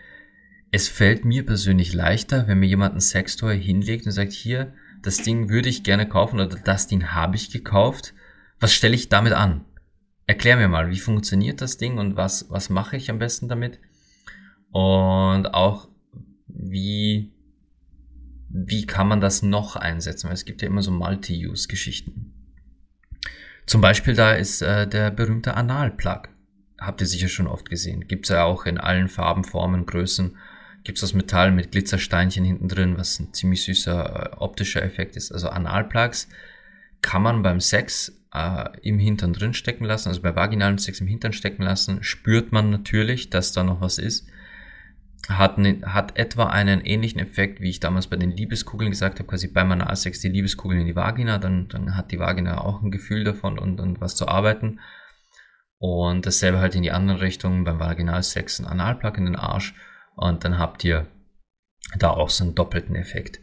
es 0.71 0.87
fällt 0.87 1.25
mir 1.25 1.43
persönlich 1.45 1.93
leichter, 1.93 2.47
wenn 2.47 2.59
mir 2.59 2.67
jemand 2.67 2.93
ein 2.93 2.99
Sextoy 2.99 3.59
hinlegt 3.59 4.05
und 4.05 4.11
sagt, 4.11 4.31
hier, 4.31 4.73
das 5.01 5.17
Ding 5.17 5.49
würde 5.49 5.69
ich 5.69 5.83
gerne 5.83 6.07
kaufen 6.07 6.39
oder 6.39 6.57
das 6.57 6.85
Ding 6.85 7.07
habe 7.07 7.35
ich 7.35 7.49
gekauft. 7.49 8.13
Was 8.59 8.73
stelle 8.73 8.93
ich 8.93 9.09
damit 9.09 9.33
an? 9.33 9.65
Erklär 10.29 10.57
mir 10.57 10.67
mal, 10.67 10.91
wie 10.91 10.99
funktioniert 10.99 11.59
das 11.59 11.77
Ding 11.77 11.97
und 11.97 12.15
was, 12.15 12.51
was 12.51 12.69
mache 12.69 12.95
ich 12.95 13.09
am 13.09 13.17
besten 13.17 13.47
damit? 13.47 13.79
Und 14.69 15.47
auch, 15.55 15.87
wie, 16.45 17.33
wie 18.47 18.85
kann 18.85 19.07
man 19.07 19.21
das 19.21 19.41
noch 19.41 19.75
einsetzen? 19.75 20.27
Weil 20.27 20.35
es 20.35 20.45
gibt 20.45 20.61
ja 20.61 20.67
immer 20.67 20.83
so 20.83 20.91
Multi-Use-Geschichten. 20.91 22.31
Zum 23.65 23.81
Beispiel 23.81 24.13
da 24.13 24.33
ist 24.33 24.61
äh, 24.61 24.87
der 24.87 25.09
berühmte 25.09 25.55
Analplug. 25.55 26.29
Habt 26.79 27.01
ihr 27.01 27.07
sicher 27.07 27.27
schon 27.27 27.47
oft 27.47 27.67
gesehen. 27.67 28.07
Gibt's 28.07 28.29
ja 28.29 28.43
auch 28.43 28.67
in 28.67 28.77
allen 28.77 29.07
Farben, 29.07 29.43
Formen, 29.43 29.87
Größen. 29.87 30.37
Gibt's 30.83 31.03
aus 31.03 31.15
Metall 31.15 31.51
mit 31.51 31.71
Glitzersteinchen 31.71 32.45
hinten 32.45 32.67
drin, 32.67 32.99
was 32.99 33.19
ein 33.19 33.33
ziemlich 33.33 33.63
süßer 33.63 34.33
äh, 34.33 34.35
optischer 34.37 34.83
Effekt 34.83 35.15
ist. 35.15 35.31
Also 35.31 35.49
Analplugs 35.49 36.29
kann 37.01 37.23
man 37.23 37.41
beim 37.41 37.59
Sex 37.59 38.18
äh, 38.33 38.65
im 38.81 38.99
Hintern 38.99 39.33
drin 39.33 39.53
stecken 39.53 39.85
lassen, 39.85 40.09
also 40.09 40.21
bei 40.21 40.35
vaginalen 40.35 40.77
Sex 40.77 41.01
im 41.01 41.07
Hintern 41.07 41.33
stecken 41.33 41.63
lassen. 41.63 42.03
Spürt 42.03 42.51
man 42.51 42.69
natürlich, 42.69 43.29
dass 43.29 43.51
da 43.51 43.63
noch 43.63 43.81
was 43.81 43.97
ist 43.97 44.27
hat, 45.27 45.57
ne, 45.57 45.81
hat 45.83 46.17
etwa 46.17 46.47
einen 46.47 46.81
ähnlichen 46.81 47.19
Effekt, 47.19 47.59
wie 47.59 47.69
ich 47.69 47.79
damals 47.79 48.07
bei 48.07 48.15
den 48.15 48.31
Liebeskugeln 48.31 48.91
gesagt 48.91 49.19
habe, 49.19 49.27
quasi 49.27 49.47
beim 49.47 49.71
Analsex 49.71 50.21
die 50.21 50.29
Liebeskugeln 50.29 50.81
in 50.81 50.87
die 50.87 50.95
Vagina, 50.95 51.37
dann, 51.37 51.67
dann 51.67 51.95
hat 51.95 52.11
die 52.11 52.19
Vagina 52.19 52.61
auch 52.61 52.81
ein 52.81 52.91
Gefühl 52.91 53.23
davon 53.23 53.59
und, 53.59 53.79
und 53.79 53.99
was 53.99 54.15
zu 54.15 54.27
arbeiten. 54.27 54.79
Und 55.77 56.25
dasselbe 56.25 56.59
halt 56.59 56.75
in 56.75 56.83
die 56.83 56.91
andere 56.91 57.21
Richtung 57.21 57.63
beim 57.63 57.79
Vaginalsex 57.79 58.59
ein 58.59 58.65
Analplug 58.65 59.17
in 59.17 59.25
den 59.25 59.35
Arsch 59.35 59.73
und 60.15 60.43
dann 60.43 60.57
habt 60.57 60.83
ihr 60.83 61.07
da 61.97 62.09
auch 62.09 62.29
so 62.29 62.43
einen 62.43 62.55
doppelten 62.55 62.95
Effekt. 62.95 63.39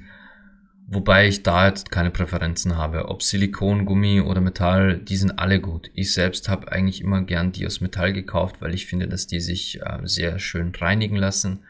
Wobei 0.89 1.27
ich 1.27 1.43
da 1.43 1.67
jetzt 1.67 1.91
keine 1.91 2.13
Präferenzen 2.13 2.77
habe. 2.77 3.09
Ob 3.09 3.21
Silikon, 3.23 3.87
Gummi 3.87 4.21
oder 4.21 4.41
Metall, 4.41 4.99
die 4.99 5.17
sind 5.17 5.37
alle 5.39 5.61
gut. 5.61 5.91
Ich 5.95 6.13
selbst 6.13 6.49
habe 6.49 6.71
eigentlich 6.71 7.01
immer 7.01 7.23
gern 7.23 7.51
die 7.51 7.67
aus 7.67 7.81
Metall 7.81 8.13
gekauft, 8.13 8.61
weil 8.61 8.73
ich 8.73 8.87
finde, 8.87 9.09
dass 9.09 9.27
die 9.27 9.41
sich 9.41 9.81
äh, 9.83 9.99
sehr 10.05 10.39
schön 10.39 10.73
reinigen 10.73 11.17
lassen 11.17 11.65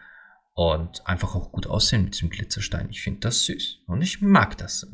und 0.53 1.07
einfach 1.07 1.35
auch 1.35 1.51
gut 1.51 1.67
aussehen 1.67 2.05
mit 2.05 2.15
diesem 2.15 2.29
Glitzerstein. 2.29 2.89
Ich 2.91 3.01
finde 3.01 3.21
das 3.21 3.45
süß 3.45 3.85
und 3.87 4.03
ich 4.03 4.21
mag 4.21 4.59
das. 4.59 4.87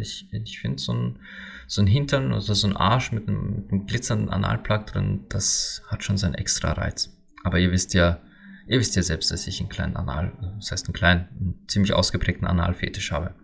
Ich, 0.00 0.26
ich 0.32 0.58
finde 0.58 0.78
so 0.78 0.92
ein, 0.92 1.18
so 1.66 1.82
ein 1.82 1.86
Hintern 1.86 2.32
oder 2.32 2.40
so 2.40 2.66
ein 2.66 2.76
Arsch 2.76 3.12
mit 3.12 3.28
einem, 3.28 3.56
mit 3.56 3.72
einem 3.72 3.86
glitzernden 3.86 4.30
Analplug 4.30 4.86
drin, 4.86 5.24
das 5.28 5.82
hat 5.88 6.02
schon 6.02 6.16
seinen 6.16 6.34
extra 6.34 6.72
Reiz. 6.72 7.14
Aber 7.44 7.58
ihr 7.58 7.72
wisst 7.72 7.92
ja, 7.92 8.20
ihr 8.68 8.78
wisst 8.78 8.96
ja 8.96 9.02
selbst, 9.02 9.30
dass 9.30 9.46
ich 9.46 9.60
einen 9.60 9.68
kleinen 9.68 9.96
Anal, 9.96 10.32
das 10.56 10.72
heißt 10.72 10.86
einen 10.86 10.94
kleinen, 10.94 11.28
einen 11.40 11.64
ziemlich 11.68 11.92
ausgeprägten 11.92 12.46
Analfetisch 12.46 13.12
habe. 13.12 13.34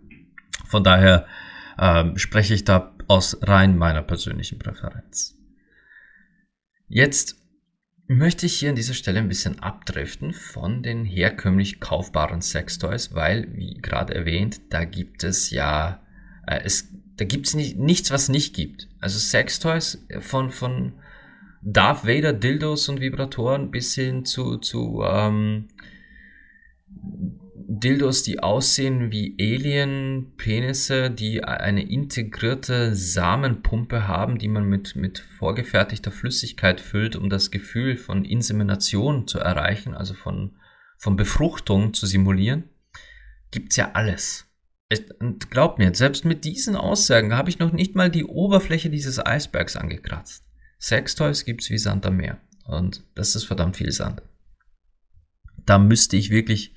Von 0.67 0.85
daher 0.85 1.27
ähm, 1.79 2.17
spreche 2.19 2.55
ich 2.55 2.65
da 2.65 2.95
aus 3.09 3.39
rein 3.43 3.77
meiner 3.77 4.03
persönlichen 4.03 4.59
Präferenz. 4.59 5.37
Jetzt 6.89 7.37
möchte 8.07 8.47
ich 8.47 8.55
hier 8.59 8.71
an 8.71 8.77
dieser 8.77 8.95
Stelle 8.95 9.19
ein 9.19 9.29
bisschen 9.29 9.61
abdriften 9.61 10.33
von 10.33 10.83
den 10.83 11.05
herkömmlich 11.05 11.81
kaufbaren 11.81 12.43
Sextoys, 12.43 13.15
weil, 13.15 13.49
wie 13.55 13.75
gerade 13.81 14.15
erwähnt, 14.15 14.61
da 14.71 14.85
gibt 14.85 15.25
es 15.25 15.51
ja, 15.51 16.03
äh, 16.47 16.61
es, 16.65 16.89
da 17.17 17.25
gibt 17.25 17.47
es 17.47 17.55
nicht, 17.55 17.79
nichts, 17.79 18.11
was 18.11 18.29
nicht 18.29 18.55
gibt. 18.55 18.89
Also 19.01 19.19
Sextoys 19.19 20.07
von, 20.21 20.51
von 20.51 20.95
Darth 21.63 22.05
Vader 22.05 22.33
Dildos 22.33 22.89
und 22.89 23.01
Vibratoren 23.01 23.71
bis 23.71 23.95
hin 23.95 24.25
zu, 24.25 24.59
zu 24.59 25.03
ähm, 25.07 25.69
Dildos, 27.67 28.23
die 28.23 28.41
aussehen 28.41 29.11
wie 29.11 29.37
Alien-Penisse, 29.41 31.11
die 31.11 31.45
eine 31.45 31.89
integrierte 31.89 32.95
Samenpumpe 32.95 34.07
haben, 34.07 34.39
die 34.39 34.49
man 34.49 34.65
mit, 34.65 34.97
mit 34.97 35.19
vorgefertigter 35.19 36.11
Flüssigkeit 36.11 36.81
füllt, 36.81 37.17
um 37.17 37.31
das 37.31 37.51
Gefühl 37.51 37.97
von 37.97 38.25
Insemination 38.25 39.27
zu 39.27 39.39
erreichen, 39.39 39.95
also 39.95 40.15
von, 40.15 40.57
von 40.99 41.17
Befruchtung 41.17 41.95
zu 41.95 42.07
simulieren, 42.07 42.65
gibt's 43.51 43.77
ja 43.77 43.93
alles. 43.93 44.47
Und 45.21 45.51
glaubt 45.51 45.79
mir, 45.79 45.95
selbst 45.95 46.25
mit 46.25 46.45
diesen 46.45 46.77
Aussagen 46.77 47.35
habe 47.35 47.49
ich 47.49 47.59
noch 47.59 47.73
nicht 47.73 47.95
mal 47.95 48.11
die 48.11 48.25
Oberfläche 48.25 48.91
dieses 48.91 49.25
Eisbergs 49.25 49.77
angekratzt. 49.77 50.45
Sextoys 50.79 51.45
gibt's 51.45 51.71
wie 51.71 51.79
Sand 51.79 52.05
am 52.05 52.17
Meer. 52.17 52.39
Und 52.65 53.05
das 53.15 53.35
ist 53.35 53.45
verdammt 53.45 53.77
viel 53.77 53.93
Sand. 53.93 54.23
Da 55.65 55.79
müsste 55.79 56.17
ich 56.17 56.31
wirklich 56.31 56.75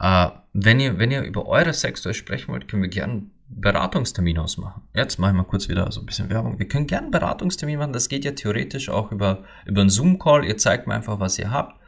äh, 0.00 0.28
wenn, 0.52 0.80
ihr, 0.80 0.98
wenn 0.98 1.10
ihr 1.10 1.22
über 1.22 1.46
eure 1.46 1.72
Sextoys 1.72 2.16
sprechen 2.16 2.52
wollt, 2.52 2.68
können 2.68 2.82
wir 2.82 2.90
gerne 2.90 3.12
einen 3.12 3.30
Beratungstermin 3.48 4.38
ausmachen. 4.38 4.82
Jetzt 4.94 5.18
mache 5.18 5.30
ich 5.30 5.36
mal 5.36 5.44
kurz 5.44 5.68
wieder 5.68 5.90
so 5.92 6.00
ein 6.00 6.06
bisschen 6.06 6.30
Werbung. 6.30 6.58
Wir 6.58 6.68
können 6.68 6.86
gerne 6.86 7.04
einen 7.04 7.12
Beratungstermin 7.12 7.78
machen. 7.78 7.92
Das 7.92 8.08
geht 8.08 8.24
ja 8.24 8.32
theoretisch 8.32 8.88
auch 8.88 9.12
über, 9.12 9.44
über 9.64 9.80
einen 9.80 9.90
Zoom-Call. 9.90 10.44
Ihr 10.44 10.56
zeigt 10.56 10.86
mir 10.86 10.94
einfach, 10.94 11.20
was 11.20 11.38
ihr 11.38 11.50
habt 11.50 11.80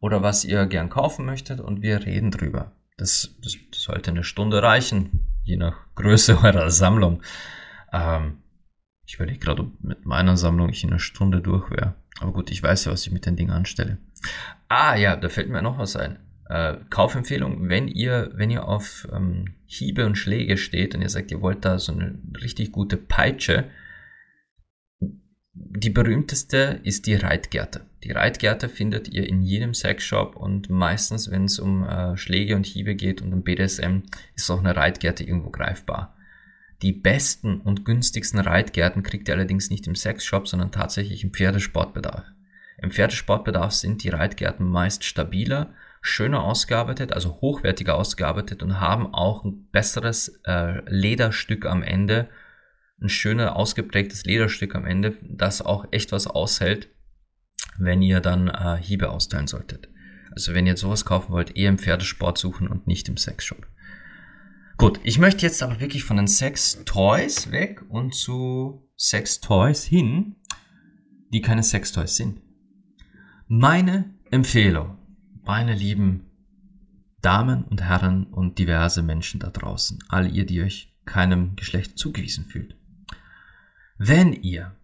oder 0.00 0.22
was 0.22 0.44
ihr 0.44 0.66
gern 0.66 0.88
kaufen 0.88 1.26
möchtet 1.26 1.60
und 1.60 1.82
wir 1.82 2.04
reden 2.04 2.30
drüber. 2.30 2.72
Das, 2.96 3.34
das, 3.42 3.56
das 3.70 3.82
sollte 3.82 4.10
eine 4.10 4.24
Stunde 4.24 4.62
reichen, 4.62 5.26
je 5.42 5.56
nach 5.56 5.76
Größe 5.94 6.38
eurer 6.42 6.70
Sammlung. 6.70 7.22
Ähm, 7.92 8.38
ich 9.06 9.16
überlege 9.16 9.38
gerade, 9.38 9.62
ob 9.62 9.80
mit 9.82 10.06
meiner 10.06 10.36
Sammlung 10.36 10.70
ich 10.70 10.82
in 10.84 10.90
einer 10.90 10.98
Stunde 10.98 11.40
durch 11.40 11.70
wäre. 11.70 11.94
Aber 12.20 12.32
gut, 12.32 12.50
ich 12.50 12.62
weiß 12.62 12.86
ja, 12.86 12.92
was 12.92 13.06
ich 13.06 13.12
mit 13.12 13.26
den 13.26 13.36
Dingen 13.36 13.50
anstelle. 13.50 13.98
Ah 14.68 14.94
ja, 14.94 15.16
da 15.16 15.28
fällt 15.28 15.50
mir 15.50 15.62
noch 15.62 15.78
was 15.78 15.96
ein. 15.96 16.18
Äh, 16.48 16.76
Kaufempfehlung, 16.90 17.68
wenn 17.68 17.88
ihr, 17.88 18.30
wenn 18.34 18.50
ihr 18.50 18.68
auf 18.68 19.08
ähm, 19.12 19.54
Hiebe 19.66 20.04
und 20.04 20.16
Schläge 20.16 20.56
steht 20.56 20.94
und 20.94 21.02
ihr 21.02 21.08
sagt, 21.08 21.30
ihr 21.30 21.40
wollt 21.40 21.64
da 21.64 21.78
so 21.78 21.92
eine 21.92 22.18
richtig 22.42 22.70
gute 22.72 22.96
Peitsche, 22.96 23.70
die 25.54 25.90
berühmteste 25.90 26.80
ist 26.82 27.06
die 27.06 27.14
Reitgerte. 27.14 27.86
Die 28.02 28.10
Reitgerte 28.10 28.68
findet 28.68 29.08
ihr 29.08 29.26
in 29.26 29.40
jedem 29.40 29.72
Sexshop 29.72 30.36
und 30.36 30.68
meistens, 30.68 31.30
wenn 31.30 31.44
es 31.44 31.58
um 31.58 31.84
äh, 31.84 32.16
Schläge 32.16 32.56
und 32.56 32.66
Hiebe 32.66 32.94
geht 32.94 33.22
und 33.22 33.32
um 33.32 33.42
BDSM, 33.42 34.02
ist 34.34 34.50
auch 34.50 34.58
eine 34.58 34.76
Reitgerte 34.76 35.24
irgendwo 35.24 35.50
greifbar. 35.50 36.16
Die 36.82 36.92
besten 36.92 37.60
und 37.60 37.84
günstigsten 37.84 38.40
Reitgärten 38.40 39.02
kriegt 39.02 39.28
ihr 39.28 39.34
allerdings 39.34 39.70
nicht 39.70 39.86
im 39.86 39.94
Sexshop, 39.94 40.48
sondern 40.48 40.72
tatsächlich 40.72 41.24
im 41.24 41.32
Pferdesportbedarf. 41.32 42.26
Im 42.78 42.90
Pferdesportbedarf 42.90 43.72
sind 43.72 44.02
die 44.02 44.10
Reitgärten 44.10 44.68
meist 44.68 45.04
stabiler 45.04 45.72
schöner 46.06 46.44
ausgearbeitet, 46.44 47.14
also 47.14 47.40
hochwertiger 47.40 47.94
ausgearbeitet 47.94 48.62
und 48.62 48.78
haben 48.78 49.14
auch 49.14 49.42
ein 49.42 49.70
besseres 49.72 50.38
äh, 50.44 50.82
Lederstück 50.86 51.64
am 51.64 51.82
Ende, 51.82 52.28
ein 53.00 53.08
schöner 53.08 53.56
ausgeprägtes 53.56 54.24
Lederstück 54.24 54.74
am 54.74 54.84
Ende, 54.84 55.16
das 55.22 55.62
auch 55.62 55.86
echt 55.92 56.12
was 56.12 56.26
aushält, 56.26 56.90
wenn 57.78 58.02
ihr 58.02 58.20
dann 58.20 58.48
äh, 58.48 58.76
Hiebe 58.78 59.08
austeilen 59.08 59.46
solltet. 59.46 59.88
Also 60.30 60.52
wenn 60.52 60.66
ihr 60.66 60.76
sowas 60.76 61.06
kaufen 61.06 61.32
wollt, 61.32 61.56
eher 61.56 61.70
im 61.70 61.78
Pferdesport 61.78 62.36
suchen 62.36 62.68
und 62.68 62.86
nicht 62.86 63.08
im 63.08 63.16
Sexshop. 63.16 63.66
Gut, 64.76 65.00
ich 65.04 65.18
möchte 65.18 65.46
jetzt 65.46 65.62
aber 65.62 65.80
wirklich 65.80 66.04
von 66.04 66.18
den 66.18 66.28
Sex-Toys 66.28 67.50
weg 67.50 67.80
und 67.88 68.14
zu 68.14 68.86
Sex-Toys 68.98 69.84
hin, 69.84 70.36
die 71.32 71.40
keine 71.40 71.62
Sex-Toys 71.62 72.14
sind. 72.14 72.42
Meine 73.48 74.12
Empfehlung 74.30 74.98
meine 75.44 75.74
lieben 75.74 76.30
Damen 77.20 77.64
und 77.64 77.82
Herren 77.82 78.26
und 78.26 78.58
diverse 78.58 79.02
Menschen 79.02 79.40
da 79.40 79.50
draußen, 79.50 79.98
all 80.08 80.30
ihr, 80.30 80.44
die 80.44 80.62
euch 80.62 80.94
keinem 81.04 81.56
Geschlecht 81.56 81.98
zugewiesen 81.98 82.44
fühlt. 82.46 82.76
Wenn 83.98 84.32
ihr 84.32 84.76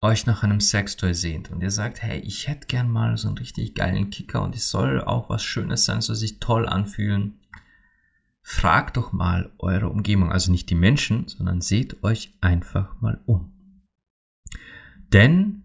euch 0.00 0.26
nach 0.26 0.42
einem 0.42 0.60
Sextoy 0.60 1.14
sehnt 1.14 1.50
und 1.50 1.62
ihr 1.62 1.70
sagt, 1.70 2.02
hey, 2.02 2.20
ich 2.20 2.46
hätte 2.46 2.66
gern 2.66 2.90
mal 2.90 3.16
so 3.16 3.28
einen 3.28 3.38
richtig 3.38 3.74
geilen 3.74 4.10
Kicker 4.10 4.42
und 4.42 4.54
es 4.54 4.70
soll 4.70 5.00
auch 5.00 5.30
was 5.30 5.42
Schönes 5.42 5.84
sein, 5.84 6.00
soll 6.00 6.16
sich 6.16 6.40
toll 6.40 6.68
anfühlen, 6.68 7.40
fragt 8.42 8.98
doch 8.98 9.12
mal 9.12 9.52
eure 9.58 9.88
Umgebung, 9.88 10.30
also 10.30 10.52
nicht 10.52 10.68
die 10.68 10.74
Menschen, 10.74 11.26
sondern 11.28 11.62
seht 11.62 12.04
euch 12.04 12.36
einfach 12.42 13.00
mal 13.00 13.20
um. 13.24 13.52
Denn 15.12 15.62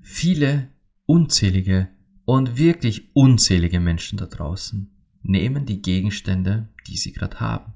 viele 0.00 0.68
unzählige 1.04 1.88
und 2.26 2.58
wirklich 2.58 3.14
unzählige 3.14 3.80
Menschen 3.80 4.18
da 4.18 4.26
draußen 4.26 4.90
nehmen 5.22 5.64
die 5.64 5.80
Gegenstände, 5.80 6.68
die 6.86 6.96
sie 6.96 7.12
gerade 7.12 7.40
haben. 7.40 7.72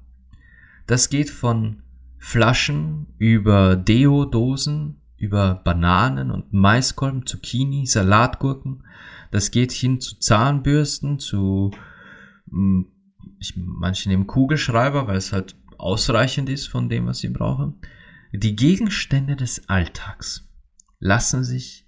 Das 0.85 1.09
geht 1.09 1.29
von 1.29 1.81
Flaschen 2.19 3.07
über 3.17 3.75
Deo-Dosen, 3.75 5.01
über 5.17 5.55
Bananen 5.55 6.31
und 6.31 6.53
Maiskolben, 6.53 7.25
Zucchini, 7.25 7.85
Salatgurken. 7.85 8.83
Das 9.31 9.51
geht 9.51 9.71
hin 9.71 9.99
zu 9.99 10.19
Zahnbürsten, 10.19 11.19
zu 11.19 11.71
hm, 12.49 12.87
ich, 13.39 13.53
manche 13.55 14.09
nehmen 14.09 14.27
Kugelschreiber, 14.27 15.07
weil 15.07 15.17
es 15.17 15.31
halt 15.31 15.55
ausreichend 15.77 16.49
ist 16.49 16.67
von 16.67 16.89
dem, 16.89 17.07
was 17.07 17.19
sie 17.19 17.29
brauchen. 17.29 17.79
Die 18.33 18.55
Gegenstände 18.55 19.35
des 19.35 19.67
Alltags 19.69 20.47
lassen 20.99 21.43
sich 21.43 21.87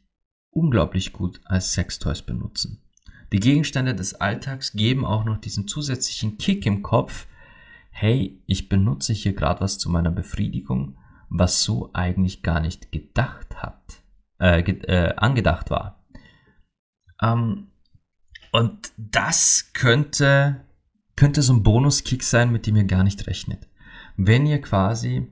unglaublich 0.54 1.14
gut 1.14 1.41
als 1.45 1.74
Sextoys 1.74 2.22
benutzen. 2.22 2.82
Die 3.32 3.39
Gegenstände 3.39 3.95
des 3.95 4.16
Alltags 4.16 4.74
geben 4.74 5.06
auch 5.06 5.26
noch 5.26 5.38
diesen 5.38 5.68
zusätzlichen 5.68 6.38
Kick 6.38 6.66
im 6.66 6.84
Kopf, 6.84 7.26
hey, 7.89 8.41
ich 8.45 8.70
benutze 8.70 9.14
hier 9.14 9.34
gerade 9.34 9.62
was 9.62 9.78
zu 9.78 9.89
meiner 9.89 10.12
Befriedigung, 10.12 10.97
was 11.30 11.64
so 11.64 11.89
eigentlich 11.93 12.43
gar 12.43 12.60
nicht 12.60 12.91
gedacht 12.91 13.56
hat, 13.62 14.04
äh, 14.39 14.62
äh, 14.62 15.16
angedacht 15.16 15.70
war. 15.70 16.04
Ähm, 17.22 17.68
und 18.51 18.91
das 18.97 19.72
könnte, 19.74 20.62
könnte 21.16 21.41
so 21.41 21.54
ein 21.54 21.64
Bonuskick 21.64 22.24
sein, 22.24 22.51
mit 22.51 22.68
dem 22.68 22.76
ihr 22.76 22.84
gar 22.84 23.04
nicht 23.04 23.26
rechnet. 23.26 23.68
Wenn 24.16 24.45
ihr 24.45 24.62
quasi 24.62 25.32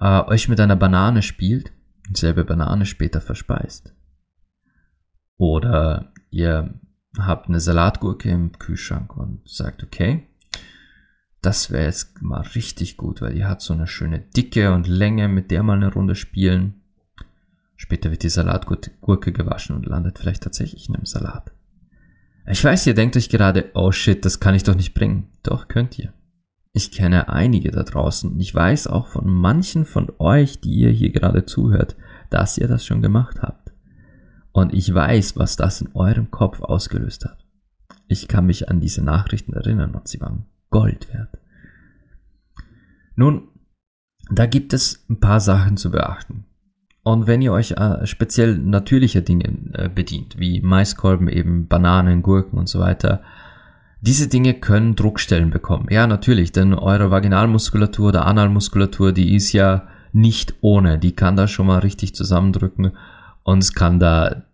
äh, 0.00 0.20
euch 0.22 0.48
mit 0.48 0.60
einer 0.60 0.76
Banane 0.76 1.22
spielt, 1.22 1.72
dieselbe 2.10 2.44
Banane 2.44 2.86
später 2.86 3.20
verspeist. 3.20 3.93
Oder 5.36 6.12
ihr 6.30 6.80
habt 7.18 7.48
eine 7.48 7.60
Salatgurke 7.60 8.30
im 8.30 8.52
Kühlschrank 8.52 9.16
und 9.16 9.48
sagt, 9.48 9.82
okay, 9.82 10.28
das 11.42 11.70
wäre 11.70 11.84
jetzt 11.84 12.22
mal 12.22 12.40
richtig 12.40 12.96
gut, 12.96 13.20
weil 13.20 13.34
die 13.34 13.44
hat 13.44 13.60
so 13.60 13.74
eine 13.74 13.86
schöne 13.86 14.18
Dicke 14.18 14.72
und 14.72 14.86
Länge, 14.86 15.28
mit 15.28 15.50
der 15.50 15.62
mal 15.62 15.76
eine 15.76 15.92
Runde 15.92 16.14
spielen. 16.14 16.82
Später 17.76 18.10
wird 18.10 18.22
die 18.22 18.30
Salatgurke 18.30 19.32
gewaschen 19.32 19.76
und 19.76 19.86
landet 19.86 20.18
vielleicht 20.18 20.42
tatsächlich 20.42 20.88
in 20.88 20.94
einem 20.94 21.04
Salat. 21.04 21.52
Ich 22.46 22.62
weiß, 22.62 22.86
ihr 22.86 22.94
denkt 22.94 23.16
euch 23.16 23.28
gerade, 23.28 23.70
oh 23.74 23.90
shit, 23.90 24.24
das 24.24 24.40
kann 24.40 24.54
ich 24.54 24.62
doch 24.62 24.74
nicht 24.74 24.94
bringen. 24.94 25.28
Doch, 25.42 25.68
könnt 25.68 25.98
ihr. 25.98 26.12
Ich 26.72 26.92
kenne 26.92 27.28
einige 27.28 27.70
da 27.70 27.82
draußen 27.82 28.32
und 28.32 28.40
ich 28.40 28.54
weiß 28.54 28.86
auch 28.86 29.06
von 29.06 29.26
manchen 29.28 29.84
von 29.84 30.10
euch, 30.18 30.60
die 30.60 30.74
ihr 30.74 30.90
hier 30.90 31.12
gerade 31.12 31.46
zuhört, 31.46 31.96
dass 32.30 32.58
ihr 32.58 32.68
das 32.68 32.84
schon 32.84 33.00
gemacht 33.00 33.42
habt. 33.42 33.63
Und 34.54 34.72
ich 34.72 34.94
weiß, 34.94 35.36
was 35.36 35.56
das 35.56 35.80
in 35.80 35.90
eurem 35.94 36.30
Kopf 36.30 36.62
ausgelöst 36.62 37.24
hat. 37.24 37.44
Ich 38.06 38.28
kann 38.28 38.46
mich 38.46 38.68
an 38.70 38.78
diese 38.78 39.02
Nachrichten 39.02 39.52
erinnern 39.52 39.96
und 39.96 40.06
sie 40.06 40.20
waren 40.20 40.46
Gold 40.70 41.12
wert. 41.12 41.36
Nun, 43.16 43.48
da 44.30 44.46
gibt 44.46 44.72
es 44.72 45.04
ein 45.10 45.18
paar 45.18 45.40
Sachen 45.40 45.76
zu 45.76 45.90
beachten. 45.90 46.44
Und 47.02 47.26
wenn 47.26 47.42
ihr 47.42 47.52
euch 47.52 47.72
äh, 47.72 48.06
speziell 48.06 48.56
natürlicher 48.56 49.22
Dinge 49.22 49.72
äh, 49.72 49.88
bedient, 49.88 50.38
wie 50.38 50.60
Maiskolben, 50.60 51.26
eben 51.26 51.66
Bananen, 51.66 52.22
Gurken 52.22 52.56
und 52.56 52.68
so 52.68 52.78
weiter, 52.78 53.22
diese 54.02 54.28
Dinge 54.28 54.54
können 54.54 54.94
Druckstellen 54.94 55.50
bekommen. 55.50 55.88
Ja, 55.90 56.06
natürlich, 56.06 56.52
denn 56.52 56.74
eure 56.74 57.10
Vaginalmuskulatur 57.10 58.10
oder 58.10 58.26
Analmuskulatur, 58.26 59.12
die 59.12 59.34
ist 59.34 59.52
ja 59.52 59.88
nicht 60.12 60.54
ohne. 60.60 60.96
Die 61.00 61.16
kann 61.16 61.34
da 61.34 61.48
schon 61.48 61.66
mal 61.66 61.80
richtig 61.80 62.14
zusammendrücken 62.14 62.92
und 63.44 63.58
es 63.62 63.74
kann 63.74 64.00
da 64.00 64.44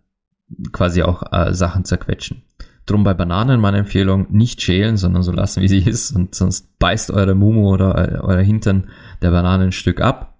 quasi 0.71 1.01
auch 1.01 1.23
äh, 1.31 1.53
Sachen 1.53 1.85
zerquetschen. 1.85 2.43
Drum 2.85 3.03
bei 3.03 3.13
Bananen 3.13 3.59
meine 3.61 3.77
Empfehlung, 3.77 4.27
nicht 4.31 4.61
schälen, 4.61 4.97
sondern 4.97 5.23
so 5.23 5.31
lassen, 5.31 5.61
wie 5.61 5.67
sie 5.67 5.79
ist. 5.89 6.11
Und 6.11 6.35
sonst 6.35 6.77
beißt 6.77 7.11
eure 7.11 7.33
Mumu 7.33 7.69
oder 7.69 7.97
äh, 7.97 8.19
euer 8.19 8.41
Hintern 8.41 8.89
der 9.21 9.31
Banane 9.31 9.65
ein 9.65 9.71
Stück 9.71 10.01
ab. 10.01 10.37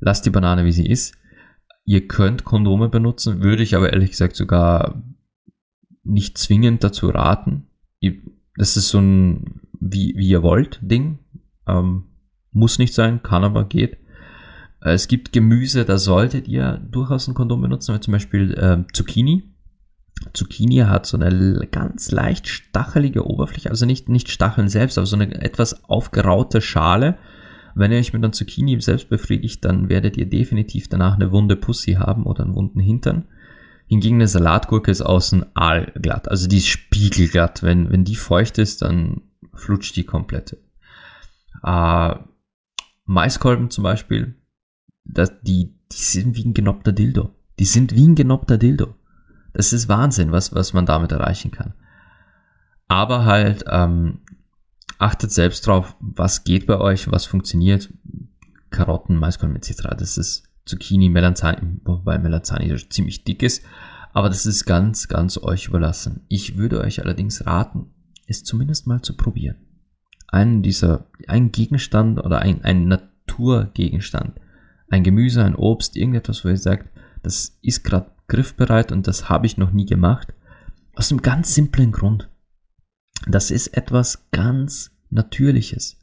Lasst 0.00 0.26
die 0.26 0.30
Banane, 0.30 0.64
wie 0.64 0.72
sie 0.72 0.86
ist. 0.86 1.14
Ihr 1.84 2.08
könnt 2.08 2.44
Kondome 2.44 2.88
benutzen, 2.88 3.42
würde 3.42 3.62
ich 3.62 3.76
aber 3.76 3.92
ehrlich 3.92 4.10
gesagt 4.10 4.34
sogar 4.34 5.02
nicht 6.02 6.36
zwingend 6.36 6.82
dazu 6.82 7.08
raten. 7.08 7.68
Das 8.56 8.76
ist 8.76 8.88
so 8.88 8.98
ein 8.98 9.60
wie, 9.78 10.14
wie 10.16 10.28
ihr 10.28 10.42
wollt 10.42 10.78
Ding. 10.82 11.18
Ähm, 11.66 12.04
muss 12.52 12.78
nicht 12.78 12.94
sein, 12.94 13.22
kann 13.22 13.44
aber 13.44 13.64
geht. 13.64 13.98
Es 14.88 15.08
gibt 15.08 15.32
Gemüse, 15.32 15.84
da 15.84 15.98
solltet 15.98 16.46
ihr 16.46 16.80
durchaus 16.90 17.26
ein 17.26 17.34
Kondom 17.34 17.60
benutzen, 17.60 17.94
wie 17.94 18.00
zum 18.00 18.12
Beispiel 18.12 18.54
äh, 18.54 18.84
Zucchini. 18.92 19.42
Zucchini 20.32 20.76
hat 20.76 21.06
so 21.06 21.18
eine 21.18 21.66
ganz 21.72 22.12
leicht 22.12 22.46
stachelige 22.46 23.26
Oberfläche, 23.26 23.68
also 23.68 23.84
nicht, 23.84 24.08
nicht 24.08 24.30
Stacheln 24.30 24.68
selbst, 24.68 24.96
aber 24.96 25.06
so 25.06 25.16
eine 25.16 25.42
etwas 25.42 25.84
aufgeraute 25.84 26.60
Schale. 26.60 27.18
Wenn 27.74 27.90
ihr 27.90 27.98
euch 27.98 28.12
mit 28.12 28.22
einer 28.22 28.32
Zucchini 28.32 28.80
selbst 28.80 29.08
befriedigt, 29.08 29.64
dann 29.64 29.88
werdet 29.88 30.16
ihr 30.16 30.26
definitiv 30.30 30.88
danach 30.88 31.16
eine 31.16 31.32
wunde 31.32 31.56
Pussy 31.56 31.94
haben 31.94 32.24
oder 32.24 32.44
einen 32.44 32.54
wunden 32.54 32.80
Hintern. 32.80 33.26
Hingegen 33.88 34.16
eine 34.16 34.28
Salatgurke 34.28 34.92
ist 34.92 35.02
außen 35.02 35.46
aalglatt, 35.54 36.28
also 36.28 36.46
die 36.46 36.58
ist 36.58 36.68
spiegelglatt. 36.68 37.64
Wenn, 37.64 37.90
wenn 37.90 38.04
die 38.04 38.16
feucht 38.16 38.58
ist, 38.58 38.82
dann 38.82 39.22
flutscht 39.52 39.96
die 39.96 40.04
komplett. 40.04 40.56
Äh, 41.64 42.14
Maiskolben 43.04 43.70
zum 43.70 43.82
Beispiel, 43.82 44.36
das, 45.08 45.32
die, 45.42 45.74
die 45.92 45.96
sind 45.96 46.36
wie 46.36 46.44
ein 46.44 46.54
genoppter 46.54 46.92
Dildo. 46.92 47.30
Die 47.58 47.64
sind 47.64 47.94
wie 47.94 48.06
ein 48.06 48.14
genoppter 48.14 48.58
Dildo. 48.58 48.94
Das 49.52 49.72
ist 49.72 49.88
Wahnsinn, 49.88 50.32
was, 50.32 50.54
was 50.54 50.72
man 50.72 50.86
damit 50.86 51.12
erreichen 51.12 51.50
kann. 51.50 51.74
Aber 52.88 53.24
halt, 53.24 53.64
ähm, 53.68 54.20
achtet 54.98 55.32
selbst 55.32 55.66
drauf, 55.66 55.96
was 56.00 56.44
geht 56.44 56.66
bei 56.66 56.78
euch, 56.78 57.10
was 57.10 57.26
funktioniert. 57.26 57.92
Karotten, 58.70 59.16
Maiskolben 59.16 59.56
etc. 59.56 59.88
Das 59.98 60.18
ist 60.18 60.44
Zucchini, 60.64 61.08
Melanzani, 61.08 61.80
wobei 61.84 62.18
Melanzani 62.18 62.74
ziemlich 62.88 63.24
dick 63.24 63.42
ist. 63.42 63.64
Aber 64.12 64.28
das 64.28 64.46
ist 64.46 64.64
ganz, 64.64 65.08
ganz 65.08 65.38
euch 65.38 65.66
überlassen. 65.68 66.22
Ich 66.28 66.56
würde 66.56 66.80
euch 66.80 67.02
allerdings 67.02 67.46
raten, 67.46 67.90
es 68.26 68.44
zumindest 68.44 68.86
mal 68.86 69.02
zu 69.02 69.16
probieren. 69.16 69.56
Einen 70.28 70.62
dieser, 70.62 71.06
ein 71.28 71.52
Gegenstand 71.52 72.18
oder 72.24 72.40
ein, 72.40 72.64
ein 72.64 72.88
Naturgegenstand, 72.88 74.40
ein 74.88 75.02
Gemüse, 75.02 75.44
ein 75.44 75.54
Obst, 75.54 75.96
irgendetwas, 75.96 76.44
wo 76.44 76.48
ihr 76.48 76.56
sagt, 76.56 76.88
das 77.22 77.58
ist 77.62 77.82
gerade 77.82 78.10
griffbereit 78.28 78.92
und 78.92 79.06
das 79.06 79.28
habe 79.28 79.46
ich 79.46 79.56
noch 79.56 79.72
nie 79.72 79.86
gemacht. 79.86 80.32
Aus 80.94 81.10
einem 81.10 81.22
ganz 81.22 81.54
simplen 81.54 81.92
Grund. 81.92 82.28
Das 83.26 83.50
ist 83.50 83.68
etwas 83.68 84.28
ganz 84.30 84.92
Natürliches. 85.10 85.98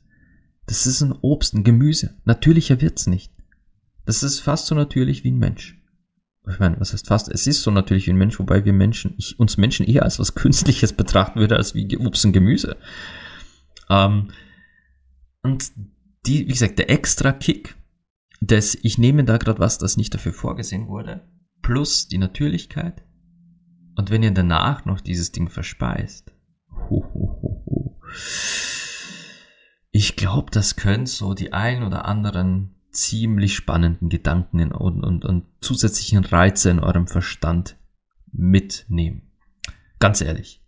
Das 0.66 0.86
ist 0.86 1.02
ein 1.02 1.14
Obst, 1.22 1.54
ein 1.54 1.64
Gemüse. 1.64 2.16
Natürlicher 2.26 2.82
wird's 2.82 3.08
nicht. 3.08 3.34
Das 4.06 4.24
ist 4.24 4.40
fast 4.40 4.68
so 4.68 4.76
natürlich 4.76 5.24
wie 5.24 5.32
ein 5.32 5.38
Mensch. 5.38 5.80
Ich 6.50 6.60
meine, 6.60 6.80
was 6.80 6.92
heißt 6.92 7.08
fast? 7.08 7.30
Es 7.30 7.48
ist 7.48 7.64
so 7.64 7.72
natürlich 7.72 8.08
wie 8.08 8.12
ein 8.12 8.18
Mensch, 8.18 8.38
wobei 8.38 8.66
wir 8.66 8.74
Menschen, 8.74 9.14
ich 9.18 9.40
uns 9.40 9.58
Menschen 9.58 9.86
eher 9.86 10.04
als 10.04 10.20
was 10.20 10.36
Künstliches 10.36 10.94
betrachten 10.94 11.40
würde, 11.40 11.56
als 11.56 11.74
wie 11.74 11.98
Obst 11.98 12.26
und 12.26 12.34
Gemüse. 12.34 12.78
Ähm, 13.90 14.32
und 15.42 15.72
die, 16.26 16.48
wie 16.48 16.52
gesagt, 16.52 16.80
der 16.80 16.90
extra 16.90 17.32
Kick, 17.32 17.76
des, 18.48 18.78
ich 18.82 18.98
nehme 18.98 19.24
da 19.24 19.38
gerade 19.38 19.60
was, 19.60 19.78
das 19.78 19.98
nicht 19.98 20.14
dafür 20.14 20.34
vorgesehen 20.34 20.88
wurde, 20.88 21.22
plus 21.62 22.08
die 22.08 22.18
Natürlichkeit. 22.18 23.04
Und 23.96 24.10
wenn 24.10 24.24
ihr 24.24 24.32
danach 24.32 24.86
noch 24.86 25.02
dieses 25.02 25.32
Ding 25.32 25.50
verspeist, 25.50 26.34
ho, 26.72 27.06
ho, 27.14 27.40
ho, 27.42 27.64
ho. 27.66 28.02
ich 29.92 30.16
glaube, 30.16 30.52
das 30.52 30.76
können 30.76 31.06
so 31.06 31.34
die 31.34 31.54
ein 31.54 31.84
oder 31.84 32.06
anderen 32.06 32.76
ziemlich 32.92 33.56
spannenden 33.56 34.10
Gedanken 34.10 34.72
und, 34.72 35.04
und, 35.04 35.26
und 35.26 35.46
zusätzlichen 35.62 36.24
Reize 36.24 36.70
in 36.70 36.80
eurem 36.80 37.08
Verstand 37.08 37.78
mitnehmen. 38.32 39.32
Ganz 40.00 40.22
ehrlich. 40.22 40.62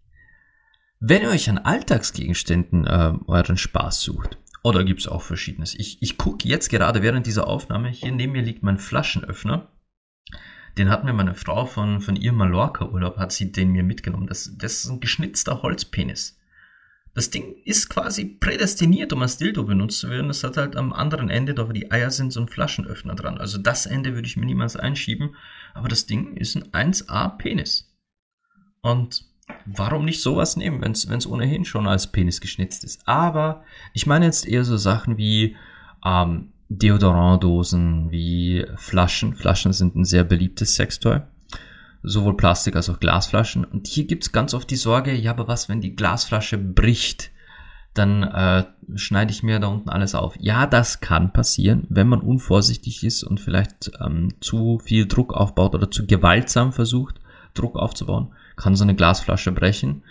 Wenn 1.00 1.24
ihr 1.24 1.30
euch 1.30 1.50
an 1.50 1.58
Alltagsgegenständen 1.58 2.88
äh, 2.88 3.14
euren 3.28 3.58
Spaß 3.58 4.02
sucht, 4.02 4.40
oder 4.66 4.84
gibt 4.84 5.02
es 5.02 5.08
auch 5.08 5.22
verschiedenes? 5.22 5.76
Ich, 5.76 6.02
ich 6.02 6.18
gucke 6.18 6.48
jetzt 6.48 6.70
gerade 6.70 7.04
während 7.04 7.28
dieser 7.28 7.46
Aufnahme, 7.46 7.90
hier 7.90 8.12
neben 8.12 8.32
mir 8.32 8.42
liegt 8.42 8.64
mein 8.64 8.80
Flaschenöffner. 8.80 9.72
Den 10.76 10.90
hat 10.90 11.04
mir 11.04 11.14
meine 11.14 11.36
Frau 11.36 11.68
von, 11.68 12.02
von 12.02 12.16
ihrem 12.16 12.38
Mallorca-Urlaub, 12.38 13.18
hat 13.18 13.32
sie 13.32 13.52
den 13.52 13.74
mir 13.74 13.84
mitgenommen. 13.84 14.26
Das, 14.26 14.58
das 14.58 14.78
ist 14.78 14.90
ein 14.90 15.02
geschnitzter 15.02 15.62
Holzpenis. 15.62 16.40
Das 17.14 17.30
Ding 17.30 17.62
ist 17.64 17.90
quasi 17.90 18.26
prädestiniert, 18.26 19.14
um 19.14 19.22
als 19.22 19.38
Dildo 19.38 19.66
benutzt 19.66 20.00
zu 20.00 20.10
werden. 20.10 20.30
Das 20.30 20.44
hat 20.44 20.58
halt 20.58 20.76
am 20.76 20.94
anderen 20.94 21.30
Ende, 21.30 21.54
da 21.54 21.70
wo 21.70 21.72
die 21.72 21.92
Eier 21.92 22.10
sind, 22.10 22.34
so 22.34 22.42
ein 22.42 22.48
Flaschenöffner 22.48 23.14
dran. 23.14 23.38
Also 23.38 23.60
das 23.60 23.86
Ende 23.86 24.16
würde 24.16 24.28
ich 24.28 24.36
mir 24.36 24.48
niemals 24.48 24.76
einschieben. 24.76 25.36
Aber 25.76 25.90
das 25.90 26.08
Ding 26.08 26.38
ist 26.38 26.56
ein 26.56 26.92
1A-Penis. 26.92 27.96
Und 28.82 29.26
warum 29.66 30.06
nicht 30.06 30.22
sowas 30.22 30.58
nehmen, 30.58 30.82
wenn 30.82 30.92
es 30.92 31.28
ohnehin 31.28 31.66
schon 31.66 31.88
als 31.88 32.12
Penis 32.12 32.42
geschnitzt 32.42 32.84
ist? 32.84 33.08
Aber 33.08 33.64
ich 33.94 34.06
meine 34.06 34.26
jetzt 34.26 34.48
eher 34.48 34.64
so 34.64 34.78
Sachen 34.78 35.18
wie 35.18 35.56
ähm, 36.06 36.50
Deodorantdosen, 36.70 38.12
wie 38.12 38.66
Flaschen. 38.76 39.36
Flaschen 39.36 39.74
sind 39.74 39.96
ein 39.96 40.06
sehr 40.06 40.24
beliebtes 40.24 40.76
Sextoy 40.76 41.22
sowohl 42.06 42.38
Plastik 42.38 42.76
als 42.76 42.90
auch 42.90 43.00
Glasflaschen. 43.00 43.66
Und 43.66 43.88
hier 43.88 44.06
gibt's 44.06 44.32
ganz 44.32 44.54
oft 44.54 44.70
die 44.70 44.76
Sorge, 44.76 45.14
ja, 45.14 45.32
aber 45.32 45.48
was, 45.48 45.70
wenn 45.70 45.82
die 45.82 45.96
Glasflasche 45.96 46.58
bricht? 46.58 47.32
Dann 47.94 48.24
äh, 48.24 48.66
schneide 48.96 49.32
ich 49.32 49.42
mir 49.42 49.60
da 49.60 49.68
unten 49.68 49.90
alles 49.90 50.16
auf. 50.16 50.36
Ja, 50.40 50.68
das 50.68 51.00
kann 51.00 51.32
passieren, 51.32 51.88
wenn 51.90 52.08
man 52.08 52.20
unvorsichtig 52.20 53.04
ist 53.04 53.24
und 53.24 53.40
vielleicht 53.40 53.92
ähm, 54.06 54.34
zu 54.42 54.80
viel 54.80 55.08
Druck 55.08 55.34
aufbaut 55.34 55.76
oder 55.76 55.90
zu 55.90 56.06
gewaltsam 56.06 56.74
versucht, 56.74 57.22
Druck 57.54 57.78
aufzubauen, 57.78 58.34
kann 58.56 58.76
so 58.76 58.84
eine 58.84 58.96
Glasflasche 58.96 59.52
brechen. 59.52 60.04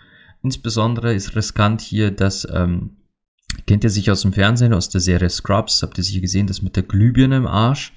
Insbesondere 0.42 1.14
ist 1.14 1.36
riskant 1.36 1.80
hier, 1.80 2.10
dass 2.10 2.46
ähm, 2.52 2.96
kennt 3.66 3.84
ihr 3.84 3.90
sich 3.90 4.10
aus 4.10 4.22
dem 4.22 4.32
Fernsehen, 4.32 4.74
aus 4.74 4.88
der 4.88 5.00
Serie 5.00 5.30
Scrubs, 5.30 5.82
habt 5.82 5.96
ihr 5.98 6.04
sicher 6.04 6.20
gesehen, 6.20 6.46
das 6.46 6.62
mit 6.62 6.76
der 6.76 6.82
Glühbirne 6.82 7.36
im 7.36 7.46
Arsch 7.46 7.92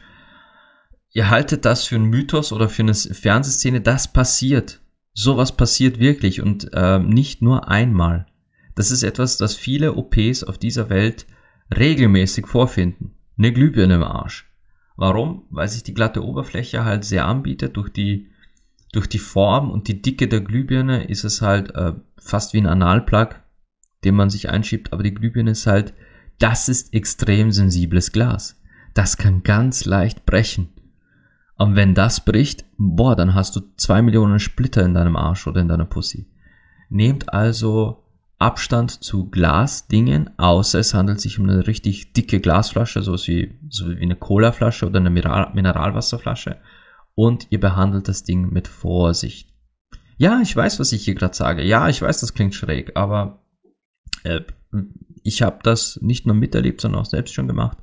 ihr 1.17 1.31
haltet 1.31 1.65
das 1.65 1.85
für 1.85 1.95
einen 1.95 2.05
Mythos 2.05 2.51
oder 2.53 2.69
für 2.69 2.83
eine 2.83 2.93
Fernsehszene, 2.93 3.81
das 3.81 4.13
passiert. 4.13 4.81
Sowas 5.13 5.51
passiert 5.51 5.97
wirklich 5.97 6.43
und 6.43 6.69
äh, 6.73 6.99
nicht 6.99 7.41
nur 7.41 7.67
einmal. 7.67 8.27
Das 8.75 8.91
ist 8.91 9.01
etwas, 9.01 9.37
das 9.37 9.55
viele 9.55 9.95
OPs 9.95 10.43
auf 10.43 10.59
dieser 10.59 10.91
Welt 10.91 11.25
regelmäßig 11.75 12.45
vorfinden. 12.45 13.15
Eine 13.35 13.51
Glühbirne 13.51 13.95
im 13.95 14.03
Arsch. 14.03 14.47
Warum? 14.95 15.47
Weil 15.49 15.67
sich 15.67 15.81
die 15.81 15.95
glatte 15.95 16.23
Oberfläche 16.23 16.85
halt 16.85 17.03
sehr 17.03 17.25
anbietet. 17.25 17.77
Durch 17.77 17.89
die, 17.89 18.29
durch 18.91 19.07
die 19.07 19.19
Form 19.19 19.69
und 19.71 19.87
die 19.87 20.01
Dicke 20.01 20.27
der 20.27 20.41
Glühbirne 20.41 21.05
ist 21.05 21.23
es 21.23 21.41
halt 21.41 21.75
äh, 21.75 21.93
fast 22.17 22.53
wie 22.53 22.59
ein 22.59 22.67
Analplug, 22.67 23.35
den 24.03 24.15
man 24.15 24.29
sich 24.29 24.49
einschiebt. 24.49 24.93
Aber 24.93 25.03
die 25.03 25.13
Glühbirne 25.13 25.51
ist 25.51 25.67
halt, 25.67 25.93
das 26.39 26.69
ist 26.69 26.93
extrem 26.93 27.51
sensibles 27.51 28.11
Glas. 28.11 28.61
Das 28.93 29.17
kann 29.17 29.43
ganz 29.43 29.85
leicht 29.85 30.25
brechen. 30.25 30.69
Und 31.57 31.75
wenn 31.75 31.95
das 31.95 32.23
bricht, 32.23 32.65
boah, 32.77 33.15
dann 33.15 33.33
hast 33.33 33.55
du 33.55 33.61
zwei 33.77 34.01
Millionen 34.01 34.39
Splitter 34.39 34.83
in 34.85 34.93
deinem 34.93 35.15
Arsch 35.15 35.47
oder 35.47 35.61
in 35.61 35.67
deiner 35.67 35.85
Pussy. 35.85 36.27
Nehmt 36.89 37.33
also 37.33 38.03
Abstand 38.39 38.91
zu 39.03 39.29
Glasdingen, 39.31 40.29
außer 40.37 40.79
es 40.79 40.93
handelt 40.93 41.19
sich 41.19 41.39
um 41.39 41.49
eine 41.49 41.65
richtig 41.65 42.13
dicke 42.13 42.39
Glasflasche, 42.39 43.01
so 43.01 43.13
wie, 43.13 43.55
so 43.69 43.89
wie 43.89 44.01
eine 44.01 44.15
Colaflasche 44.15 44.85
oder 44.85 44.99
eine 44.99 45.09
Mineral 45.09 45.51
Mineralwasserflasche. 45.55 46.57
Und 47.19 47.47
ihr 47.49 47.59
behandelt 47.59 48.07
das 48.07 48.23
Ding 48.23 48.53
mit 48.53 48.67
Vorsicht. 48.67 49.51
Ja, 50.17 50.39
ich 50.39 50.55
weiß, 50.55 50.79
was 50.79 50.91
ich 50.91 51.03
hier 51.03 51.15
gerade 51.15 51.35
sage. 51.35 51.63
Ja, 51.63 51.89
ich 51.89 51.99
weiß, 51.99 52.19
das 52.19 52.35
klingt 52.35 52.53
schräg, 52.53 52.91
aber 52.95 53.43
äh, 54.23 54.41
ich 55.23 55.41
habe 55.41 55.57
das 55.63 55.99
nicht 55.99 56.27
nur 56.27 56.35
miterlebt, 56.35 56.79
sondern 56.79 57.01
auch 57.01 57.07
selbst 57.07 57.33
schon 57.33 57.47
gemacht. 57.47 57.79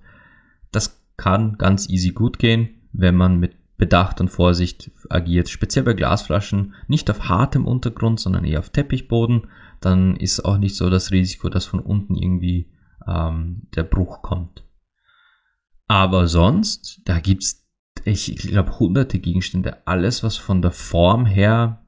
Das 0.71 1.03
kann 1.17 1.59
ganz 1.59 1.89
easy 1.89 2.11
gut 2.11 2.39
gehen, 2.39 2.89
wenn 2.93 3.17
man 3.17 3.41
mit 3.41 3.57
Bedacht 3.77 4.21
und 4.21 4.29
Vorsicht 4.29 4.93
agiert, 5.11 5.49
speziell 5.49 5.85
bei 5.85 5.95
Glasflaschen, 5.95 6.75
nicht 6.87 7.11
auf 7.11 7.29
hartem 7.29 7.67
Untergrund, 7.67 8.21
sondern 8.21 8.45
eher 8.45 8.61
auf 8.61 8.71
Teppichboden, 8.71 9.49
dann 9.81 10.15
ist 10.15 10.45
auch 10.45 10.59
nicht 10.59 10.77
so 10.77 10.91
das 10.91 11.11
Risiko, 11.11 11.49
dass 11.49 11.65
von 11.65 11.81
unten 11.81 12.15
irgendwie 12.15 12.71
ähm, 13.05 13.67
der 13.75 13.83
Bruch 13.83 14.23
kommt. 14.23 14.65
Aber 15.89 16.29
sonst, 16.29 17.03
da 17.05 17.19
gibt's, 17.19 17.64
ich 18.05 18.37
glaube, 18.37 18.79
hunderte 18.79 19.19
Gegenstände, 19.19 19.87
alles, 19.87 20.23
was 20.23 20.37
von 20.37 20.63
der 20.63 20.73
Form 20.73 21.27
her 21.27 21.85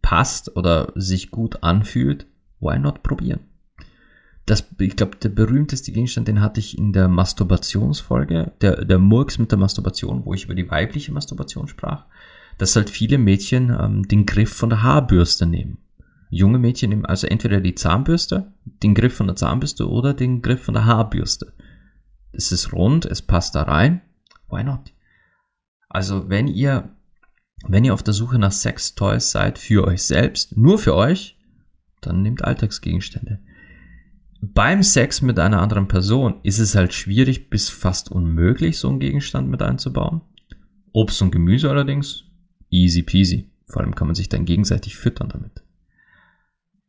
passt 0.00 0.56
oder 0.56 0.92
sich 0.94 1.30
gut 1.30 1.62
anfühlt, 1.62 2.26
why 2.60 2.78
not 2.78 3.02
probieren? 3.02 3.40
Das, 4.46 4.66
ich 4.78 4.96
glaube, 4.96 5.16
der 5.18 5.28
berühmteste 5.28 5.92
Gegenstand, 5.92 6.26
den 6.26 6.40
hatte 6.40 6.58
ich 6.58 6.76
in 6.76 6.92
der 6.92 7.06
Masturbationsfolge, 7.06 8.52
der, 8.60 8.84
der 8.84 8.98
Murks 8.98 9.38
mit 9.38 9.52
der 9.52 9.58
Masturbation, 9.58 10.24
wo 10.24 10.34
ich 10.34 10.44
über 10.44 10.54
die 10.54 10.68
weibliche 10.68 11.12
Masturbation 11.12 11.68
sprach, 11.68 12.06
dass 12.58 12.74
halt 12.74 12.90
viele 12.90 13.18
Mädchen 13.18 13.70
ähm, 13.70 14.08
den 14.08 14.26
Griff 14.26 14.52
von 14.52 14.68
der 14.68 14.82
Haarbürste 14.82 15.46
nehmen. 15.46 15.78
Junge 16.28 16.58
Mädchen 16.58 16.90
nehmen 16.90 17.06
also 17.06 17.26
entweder 17.26 17.60
die 17.60 17.74
Zahnbürste, 17.74 18.52
den 18.64 18.94
Griff 18.94 19.14
von 19.14 19.26
der 19.26 19.36
Zahnbürste 19.36 19.88
oder 19.88 20.12
den 20.12 20.42
Griff 20.42 20.62
von 20.62 20.74
der 20.74 20.86
Haarbürste. 20.86 21.52
Es 22.32 22.50
ist 22.50 22.72
rund, 22.72 23.04
es 23.04 23.22
passt 23.22 23.54
da 23.54 23.62
rein. 23.62 24.00
Why 24.48 24.64
not? 24.64 24.92
Also, 25.92 26.28
wenn 26.28 26.48
ihr, 26.48 26.90
wenn 27.68 27.84
ihr 27.84 27.94
auf 27.94 28.02
der 28.02 28.14
Suche 28.14 28.38
nach 28.38 28.52
Sex-Toys 28.52 29.30
seid 29.30 29.58
für 29.58 29.86
euch 29.86 30.02
selbst, 30.02 30.56
nur 30.56 30.78
für 30.78 30.94
euch, 30.94 31.38
dann 32.00 32.22
nehmt 32.22 32.44
Alltagsgegenstände 32.44 33.40
beim 34.42 34.82
Sex 34.82 35.22
mit 35.22 35.38
einer 35.38 35.62
anderen 35.62 35.86
Person 35.86 36.40
ist 36.42 36.58
es 36.58 36.74
halt 36.74 36.92
schwierig 36.92 37.48
bis 37.48 37.70
fast 37.70 38.10
unmöglich, 38.10 38.78
so 38.78 38.88
einen 38.88 38.98
Gegenstand 38.98 39.48
mit 39.48 39.62
einzubauen. 39.62 40.20
Obst 40.92 41.22
und 41.22 41.30
Gemüse 41.30 41.70
allerdings, 41.70 42.24
easy 42.68 43.02
peasy. 43.02 43.50
Vor 43.66 43.82
allem 43.82 43.94
kann 43.94 44.08
man 44.08 44.16
sich 44.16 44.28
dann 44.28 44.44
gegenseitig 44.44 44.96
füttern 44.96 45.28
damit. 45.28 45.62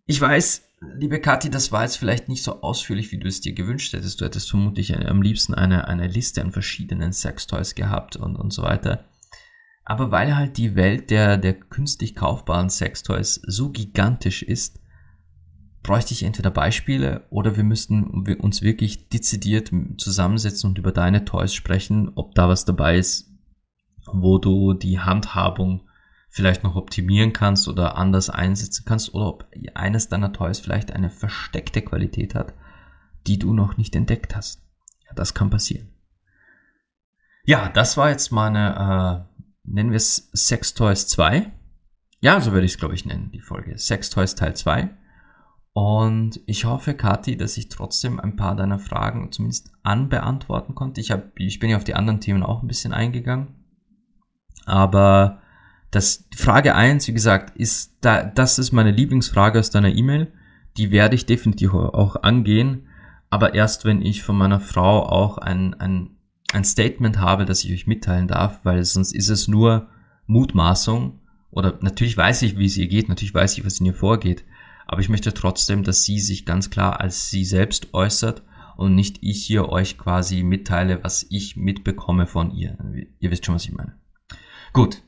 Ich 0.06 0.20
weiß, 0.20 0.64
liebe 0.98 1.22
Kathi, 1.22 1.50
das 1.50 1.72
war 1.72 1.84
jetzt 1.84 1.96
vielleicht 1.96 2.28
nicht 2.28 2.44
so 2.44 2.62
ausführlich, 2.62 3.12
wie 3.12 3.20
du 3.20 3.28
es 3.28 3.40
dir 3.40 3.54
gewünscht 3.54 3.94
hättest. 3.94 4.20
Du 4.20 4.26
hättest 4.26 4.50
vermutlich 4.50 4.98
am 4.98 5.22
liebsten 5.22 5.54
eine, 5.54 5.88
eine 5.88 6.08
Liste 6.08 6.42
an 6.42 6.52
verschiedenen 6.52 7.14
Sextoys 7.14 7.74
gehabt 7.74 8.18
und, 8.18 8.36
und 8.36 8.52
so 8.52 8.64
weiter. 8.64 9.06
Aber 9.86 10.12
weil 10.12 10.36
halt 10.36 10.58
die 10.58 10.76
Welt 10.76 11.10
der, 11.10 11.38
der 11.38 11.54
künstlich 11.54 12.16
kaufbaren 12.16 12.70
Sextoys 12.70 13.42
so 13.46 13.70
gigantisch 13.70 14.44
ist, 14.44 14.80
bräuchte 15.84 16.14
ich 16.14 16.24
entweder 16.24 16.52
Beispiele 16.52 17.26
oder 17.30 17.58
wir 17.58 17.64
müssten 17.64 18.04
uns 18.06 18.62
wirklich 18.62 19.10
dezidiert 19.10 19.72
zusammensetzen 19.98 20.70
und 20.70 20.78
über 20.78 20.94
deine 20.94 21.26
Toys 21.26 21.54
sprechen, 21.54 22.12
ob 22.16 22.36
da 22.36 22.48
was 22.48 22.64
dabei 22.64 22.98
ist, 22.98 23.30
wo 24.06 24.38
du 24.38 24.74
die 24.74 25.00
Handhabung 25.00 25.82
vielleicht 26.34 26.64
noch 26.64 26.76
optimieren 26.76 27.32
kannst 27.32 27.68
oder 27.68 27.96
anders 27.96 28.32
einsetzen 28.32 28.86
kannst 28.88 29.14
oder 29.14 29.28
ob 29.28 29.48
eines 29.76 30.10
deiner 30.10 30.34
Toys 30.34 30.60
vielleicht 30.60 30.92
eine 30.92 31.12
versteckte 31.12 31.84
Qualität 31.84 32.34
hat, 32.34 32.56
die 33.28 33.38
du 33.38 33.54
noch 33.54 33.78
nicht 33.78 33.96
entdeckt 33.96 34.36
hast. 34.36 34.64
Ja, 35.06 35.14
das 35.14 35.36
kann 35.36 35.52
passieren. 35.52 35.90
Ja, 37.46 37.70
das 37.70 37.98
war 37.98 38.10
jetzt 38.10 38.32
meine, 38.32 39.28
äh, 39.30 39.40
nennen 39.64 39.92
wir 39.92 39.98
es 39.98 40.32
Sex 40.34 40.74
Toys 40.74 41.08
2. 41.08 41.52
Ja, 42.20 42.42
so 42.42 42.52
würde 42.52 42.66
ich 42.66 42.72
es, 42.72 42.78
glaube 42.80 42.96
ich, 42.96 43.06
nennen, 43.06 43.30
die 43.32 43.42
Folge. 43.42 43.78
Sex 43.78 44.10
Toys 44.10 44.34
Teil 44.34 44.56
2. 44.56 44.90
Und 45.74 46.40
ich 46.48 46.66
hoffe, 46.66 46.96
Kathi, 46.96 47.38
dass 47.38 47.58
ich 47.58 47.70
trotzdem 47.70 48.20
ein 48.20 48.38
paar 48.38 48.56
deiner 48.56 48.80
Fragen 48.80 49.32
zumindest 49.32 49.72
anbeantworten 49.84 50.74
konnte. 50.74 51.00
Ich, 51.00 51.12
hab, 51.12 51.38
ich 51.38 51.60
bin 51.60 51.70
ja 51.70 51.78
auf 51.78 51.84
die 51.84 51.96
anderen 51.96 52.22
Themen 52.22 52.42
auch 52.42 52.64
ein 52.64 52.68
bisschen 52.68 52.94
eingegangen. 52.94 53.50
Aber 54.66 55.43
das, 55.94 56.28
Frage 56.36 56.76
eins, 56.76 57.08
wie 57.08 57.14
gesagt, 57.14 57.56
ist 57.56 57.98
da, 58.02 58.24
das 58.24 58.58
ist 58.58 58.72
meine 58.72 58.92
Lieblingsfrage 58.92 59.60
aus 59.60 59.70
deiner 59.70 59.94
E-Mail. 59.94 60.32
Die 60.76 60.92
werde 60.92 61.16
ich 61.16 61.28
definitiv 61.28 61.74
auch 61.74 62.24
angehen. 62.24 62.88
Aber 63.30 63.54
erst 63.54 63.86
wenn 63.86 64.02
ich 64.02 64.24
von 64.24 64.38
meiner 64.38 64.60
Frau 64.60 65.04
auch 65.04 65.38
ein, 65.38 65.76
ein, 65.76 66.18
ein 66.52 66.64
Statement 66.64 67.20
habe, 67.20 67.46
das 67.46 67.64
ich 67.64 67.72
euch 67.72 67.88
mitteilen 67.88 68.28
darf, 68.28 68.60
weil 68.64 68.84
sonst 68.84 69.14
ist 69.14 69.30
es 69.30 69.48
nur 69.48 69.88
Mutmaßung. 70.26 71.20
Oder 71.52 71.78
natürlich 71.82 72.18
weiß 72.18 72.42
ich, 72.42 72.58
wie 72.58 72.66
es 72.66 72.78
ihr 72.78 72.88
geht, 72.88 73.10
natürlich 73.10 73.34
weiß 73.34 73.58
ich, 73.58 73.66
was 73.66 73.80
in 73.80 73.86
ihr 73.86 73.94
vorgeht. 73.94 74.46
Aber 74.88 75.00
ich 75.02 75.10
möchte 75.10 75.34
trotzdem, 75.34 75.84
dass 75.84 76.04
sie 76.04 76.20
sich 76.20 76.46
ganz 76.46 76.72
klar 76.72 77.02
als 77.02 77.30
sie 77.30 77.46
selbst 77.46 77.94
äußert 77.94 78.42
und 78.78 78.96
nicht 78.96 79.20
ich 79.22 79.46
hier 79.46 79.70
euch 79.70 80.00
quasi 80.00 80.42
mitteile, 80.42 81.04
was 81.04 81.26
ich 81.30 81.56
mitbekomme 81.56 82.26
von 82.26 82.52
ihr. 82.52 82.78
Ihr 83.20 83.30
wisst 83.30 83.46
schon, 83.46 83.56
was 83.56 83.66
ich 83.66 83.74
meine. 83.74 83.96
Gut. 84.74 85.04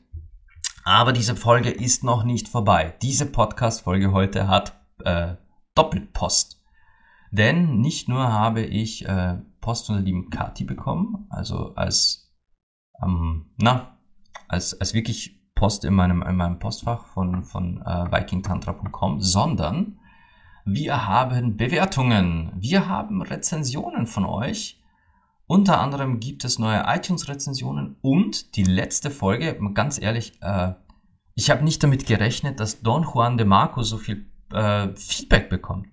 Aber 0.86 1.12
diese 1.12 1.34
Folge 1.34 1.70
ist 1.70 2.04
noch 2.04 2.22
nicht 2.22 2.46
vorbei. 2.46 2.94
Diese 3.02 3.26
Podcast-Folge 3.26 4.12
heute 4.12 4.46
hat 4.46 4.80
äh, 5.04 5.34
Doppelpost. 5.74 6.62
Denn 7.32 7.80
nicht 7.80 8.08
nur 8.08 8.32
habe 8.32 8.62
ich 8.62 9.04
äh, 9.04 9.38
Post 9.60 9.86
von 9.86 9.96
der 9.96 10.04
lieben 10.04 10.30
Kati 10.30 10.62
bekommen, 10.62 11.26
also 11.28 11.74
als, 11.74 12.32
ähm, 13.02 13.46
na, 13.56 13.98
als, 14.46 14.80
als 14.80 14.94
wirklich 14.94 15.40
Post 15.56 15.84
in 15.84 15.92
meinem, 15.92 16.22
in 16.22 16.36
meinem 16.36 16.60
Postfach 16.60 17.06
von, 17.06 17.42
von 17.42 17.82
äh, 17.82 18.12
vikingtantra.com, 18.12 19.20
sondern 19.20 19.98
wir 20.64 21.04
haben 21.04 21.56
Bewertungen, 21.56 22.52
wir 22.54 22.88
haben 22.88 23.22
Rezensionen 23.22 24.06
von 24.06 24.24
euch. 24.24 24.80
Unter 25.46 25.80
anderem 25.80 26.20
gibt 26.20 26.44
es 26.44 26.58
neue 26.58 26.84
iTunes-Rezensionen 26.86 27.96
und 28.02 28.56
die 28.56 28.64
letzte 28.64 29.10
Folge, 29.10 29.58
ganz 29.74 30.00
ehrlich, 30.00 30.40
äh, 30.42 30.72
ich 31.34 31.50
habe 31.50 31.64
nicht 31.64 31.82
damit 31.82 32.06
gerechnet, 32.06 32.60
dass 32.60 32.80
Don 32.80 33.04
Juan 33.04 33.36
de 33.38 33.46
Marco 33.46 33.82
so 33.82 33.98
viel 33.98 34.26
äh, 34.52 34.88
Feedback 34.96 35.48
bekommt. 35.48 35.88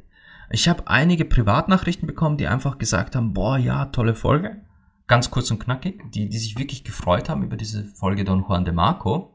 Ich 0.49 0.67
habe 0.69 0.87
einige 0.87 1.25
Privatnachrichten 1.25 2.07
bekommen, 2.07 2.37
die 2.37 2.47
einfach 2.47 2.77
gesagt 2.77 3.15
haben, 3.15 3.33
boah, 3.33 3.57
ja, 3.57 3.85
tolle 3.85 4.15
Folge. 4.15 4.61
Ganz 5.07 5.31
kurz 5.31 5.51
und 5.51 5.59
knackig, 5.59 6.01
die, 6.11 6.29
die 6.29 6.37
sich 6.37 6.57
wirklich 6.57 6.83
gefreut 6.83 7.29
haben 7.29 7.43
über 7.43 7.57
diese 7.57 7.85
Folge 7.85 8.23
Don 8.23 8.45
Juan 8.47 8.65
de 8.65 8.73
Marco 8.73 9.33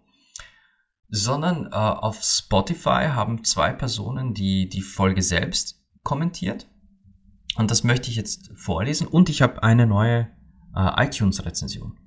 sondern 1.08 1.66
äh, 1.72 1.76
auf 1.76 2.22
Spotify 2.22 3.08
haben 3.08 3.44
zwei 3.44 3.72
Personen 3.72 4.34
die, 4.34 4.68
die 4.68 4.82
Folge 4.82 5.22
selbst 5.22 5.82
kommentiert. 6.02 6.66
Und 7.58 7.70
das 7.72 7.84
möchte 7.84 8.08
ich 8.08 8.16
jetzt 8.16 8.50
vorlesen. 8.54 9.08
Und 9.08 9.28
ich 9.28 9.42
habe 9.42 9.62
eine 9.64 9.86
neue 9.86 10.28
äh, 10.74 11.04
iTunes-Rezension. 11.04 11.98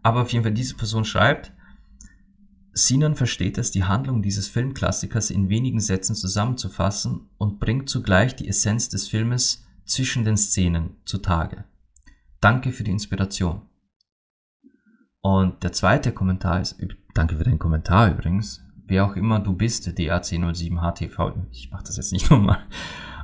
aber 0.02 0.22
auf 0.22 0.32
jeden 0.32 0.44
Fall 0.44 0.54
diese 0.54 0.74
Person 0.74 1.04
schreibt, 1.04 1.52
Sinan 2.72 3.16
versteht 3.16 3.58
es, 3.58 3.70
die 3.70 3.84
Handlung 3.84 4.22
dieses 4.22 4.48
Filmklassikers 4.48 5.30
in 5.30 5.48
wenigen 5.48 5.80
Sätzen 5.80 6.14
zusammenzufassen 6.14 7.28
und 7.36 7.58
bringt 7.58 7.88
zugleich 7.88 8.36
die 8.36 8.48
Essenz 8.48 8.88
des 8.88 9.08
Filmes 9.08 9.66
zwischen 9.84 10.24
den 10.24 10.36
Szenen 10.36 10.96
zutage. 11.04 11.64
Danke 12.40 12.72
für 12.72 12.84
die 12.84 12.92
Inspiration. 12.92 13.62
Und 15.20 15.62
der 15.62 15.72
zweite 15.72 16.12
Kommentar 16.12 16.60
ist, 16.60 16.78
danke 17.14 17.36
für 17.36 17.44
deinen 17.44 17.58
Kommentar 17.58 18.10
übrigens, 18.10 18.64
wer 18.86 19.04
auch 19.04 19.16
immer 19.16 19.40
du 19.40 19.54
bist, 19.54 19.86
DAC07HTV, 19.88 21.46
ich 21.50 21.70
mache 21.70 21.84
das 21.84 21.96
jetzt 21.96 22.12
nicht 22.12 22.30
nochmal. 22.30 22.66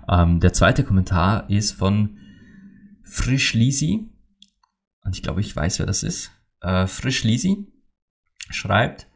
Ähm, 0.08 0.40
der 0.40 0.52
zweite 0.52 0.84
Kommentar 0.84 1.48
ist 1.48 1.72
von 1.72 2.18
Frisch 3.04 3.54
Lisi, 3.54 4.10
und 5.02 5.14
ich 5.14 5.22
glaube, 5.22 5.40
ich 5.40 5.54
weiß, 5.54 5.78
wer 5.78 5.86
das 5.86 6.02
ist, 6.02 6.32
äh, 6.60 6.86
Frisch 6.86 7.22
Lisi 7.22 7.72
schreibt, 8.50 9.08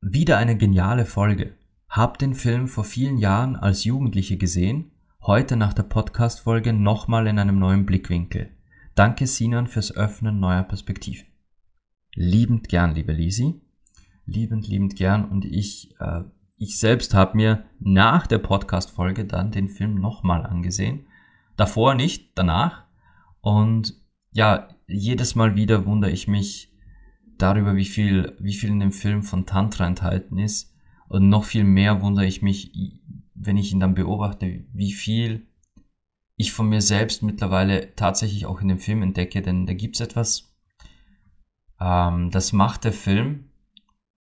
wieder 0.00 0.38
eine 0.38 0.56
geniale 0.56 1.04
Folge. 1.04 1.54
Hab 1.88 2.18
den 2.18 2.34
Film 2.34 2.68
vor 2.68 2.84
vielen 2.84 3.18
Jahren 3.18 3.56
als 3.56 3.84
Jugendliche 3.84 4.38
gesehen, 4.38 4.92
heute 5.22 5.56
nach 5.56 5.74
der 5.74 5.82
Podcast-Folge 5.82 6.72
nochmal 6.72 7.26
in 7.26 7.38
einem 7.38 7.58
neuen 7.58 7.84
Blickwinkel. 7.84 8.50
Danke 8.94 9.26
Sinan 9.26 9.66
fürs 9.66 9.94
Öffnen 9.94 10.40
neuer 10.40 10.62
Perspektiven. 10.62 11.26
Liebend 12.14 12.68
gern, 12.68 12.94
liebe 12.94 13.12
Lisi. 13.12 13.60
Liebend, 14.24 14.66
liebend 14.66 14.96
gern. 14.96 15.28
Und 15.28 15.44
ich, 15.44 15.94
äh, 16.00 16.22
ich 16.56 16.78
selbst 16.78 17.12
habe 17.12 17.36
mir 17.36 17.64
nach 17.78 18.26
der 18.26 18.38
Podcast-Folge 18.38 19.26
dann 19.26 19.52
den 19.52 19.68
Film 19.68 19.96
nochmal 19.96 20.46
angesehen. 20.46 21.06
Davor 21.56 21.94
nicht, 21.94 22.30
danach. 22.36 22.84
Und 23.42 24.00
ja, 24.32 24.68
jedes 24.86 25.34
Mal 25.34 25.56
wieder 25.56 25.84
wundere 25.84 26.10
ich 26.10 26.26
mich 26.26 26.69
darüber, 27.42 27.76
wie 27.76 27.84
viel, 27.84 28.36
wie 28.38 28.54
viel 28.54 28.70
in 28.70 28.80
dem 28.80 28.92
Film 28.92 29.22
von 29.22 29.46
Tantra 29.46 29.86
enthalten 29.86 30.38
ist. 30.38 30.74
Und 31.08 31.28
noch 31.28 31.44
viel 31.44 31.64
mehr 31.64 32.02
wundere 32.02 32.26
ich 32.26 32.42
mich, 32.42 32.72
wenn 33.34 33.56
ich 33.56 33.72
ihn 33.72 33.80
dann 33.80 33.94
beobachte, 33.94 34.64
wie 34.72 34.92
viel 34.92 35.46
ich 36.36 36.52
von 36.52 36.68
mir 36.68 36.80
selbst 36.80 37.22
mittlerweile 37.22 37.94
tatsächlich 37.96 38.46
auch 38.46 38.60
in 38.60 38.68
dem 38.68 38.78
Film 38.78 39.02
entdecke, 39.02 39.42
denn 39.42 39.66
da 39.66 39.74
gibt 39.74 39.96
es 39.96 40.00
etwas, 40.00 40.56
ähm, 41.80 42.30
das 42.30 42.52
macht 42.52 42.84
der 42.84 42.92
Film, 42.92 43.50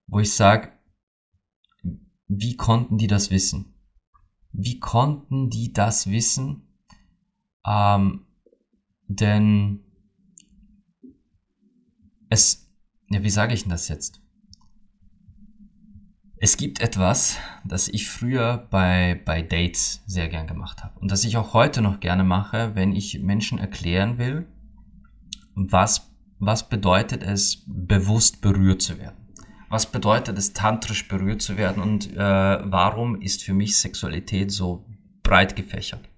wo 0.07 0.21
ich 0.21 0.33
sage, 0.33 0.73
wie 2.29 2.57
konnten 2.57 2.99
die 2.99 3.07
das 3.07 3.31
wissen? 3.31 3.75
Wie 4.53 4.79
konnten 4.79 5.51
die 5.51 5.73
das 5.73 6.11
wissen? 6.11 6.69
Ähm, 7.67 8.27
denn 9.09 9.81
es, 12.29 12.64
ja, 13.15 13.23
wie 13.23 13.31
sage 13.31 13.55
ich 13.55 13.63
denn 13.63 13.71
das 13.71 13.89
jetzt? 13.89 14.21
Es 16.37 16.57
gibt 16.57 16.81
etwas, 16.81 17.39
das 17.65 17.87
ich 17.87 18.09
früher 18.09 18.67
bei, 18.71 19.23
bei 19.25 19.41
Dates 19.41 20.03
sehr 20.05 20.29
gern 20.29 20.49
gemacht 20.49 20.83
habe 20.83 20.99
und 20.99 21.13
das 21.13 21.23
ich 21.23 21.37
auch 21.37 21.55
heute 21.55 21.81
noch 21.81 22.01
gerne 22.01 22.25
mache, 22.25 22.75
wenn 22.75 22.95
ich 22.95 23.21
Menschen 23.21 23.59
erklären 23.59 24.19
will, 24.19 24.49
was, 25.55 26.11
was 26.41 26.69
bedeutet 26.69 27.23
es, 27.23 27.63
bewusst 27.67 28.41
berührt 28.41 28.83
zu 28.83 28.99
werden. 28.99 29.17
Was 29.71 29.91
bedeutet 29.91 30.37
es, 30.37 30.53
tantrisch 30.53 31.07
berührt 31.07 31.41
zu 31.41 31.57
werden 31.57 31.83
und 31.83 32.13
äh, 32.13 32.19
warum 32.19 33.21
ist 33.23 33.45
für 33.45 33.55
mich 33.55 33.77
Sexualität 33.79 34.51
so 34.51 34.85
breit 35.23 35.55
gefächert? 35.55 36.09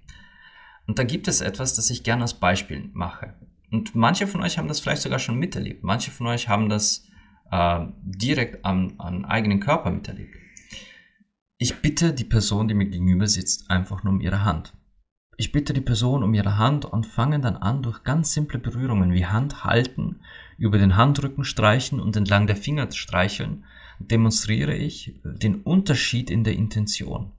Und 0.86 0.98
da 0.98 1.04
gibt 1.04 1.28
es 1.28 1.42
etwas, 1.42 1.74
das 1.74 1.90
ich 1.90 2.04
gerne 2.04 2.22
als 2.22 2.34
Beispiel 2.34 2.90
mache. 2.94 3.34
Und 3.70 3.94
manche 3.94 4.26
von 4.26 4.42
euch 4.42 4.58
haben 4.58 4.68
das 4.68 4.80
vielleicht 4.80 5.02
sogar 5.02 5.18
schon 5.18 5.38
miterlebt. 5.38 5.82
Manche 5.82 6.10
von 6.10 6.26
euch 6.28 6.48
haben 6.48 6.68
das 6.68 7.08
äh, 7.50 7.86
direkt 8.02 8.64
am, 8.64 8.94
am 8.98 9.24
eigenen 9.24 9.60
Körper 9.60 9.90
miterlebt. 9.90 10.36
Ich 11.58 11.80
bitte 11.80 12.12
die 12.12 12.24
Person, 12.24 12.68
die 12.68 12.74
mir 12.74 12.86
gegenüber 12.86 13.26
sitzt, 13.26 13.70
einfach 13.70 14.04
nur 14.04 14.12
um 14.12 14.20
ihre 14.20 14.44
Hand. 14.44 14.74
Ich 15.38 15.52
bitte 15.52 15.74
die 15.74 15.82
Person 15.82 16.22
um 16.22 16.32
ihre 16.32 16.56
Hand 16.56 16.86
und 16.86 17.06
fange 17.06 17.40
dann 17.40 17.56
an, 17.56 17.82
durch 17.82 18.04
ganz 18.04 18.32
simple 18.32 18.58
Berührungen 18.58 19.12
wie 19.12 19.26
Hand 19.26 19.64
halten, 19.64 20.20
über 20.56 20.78
den 20.78 20.96
Handrücken 20.96 21.44
streichen 21.44 22.00
und 22.00 22.16
entlang 22.16 22.46
der 22.46 22.56
Finger 22.56 22.90
streicheln, 22.90 23.64
demonstriere 23.98 24.74
ich 24.74 25.20
den 25.24 25.62
Unterschied 25.62 26.30
in 26.30 26.44
der 26.44 26.54
Intention. 26.54 27.32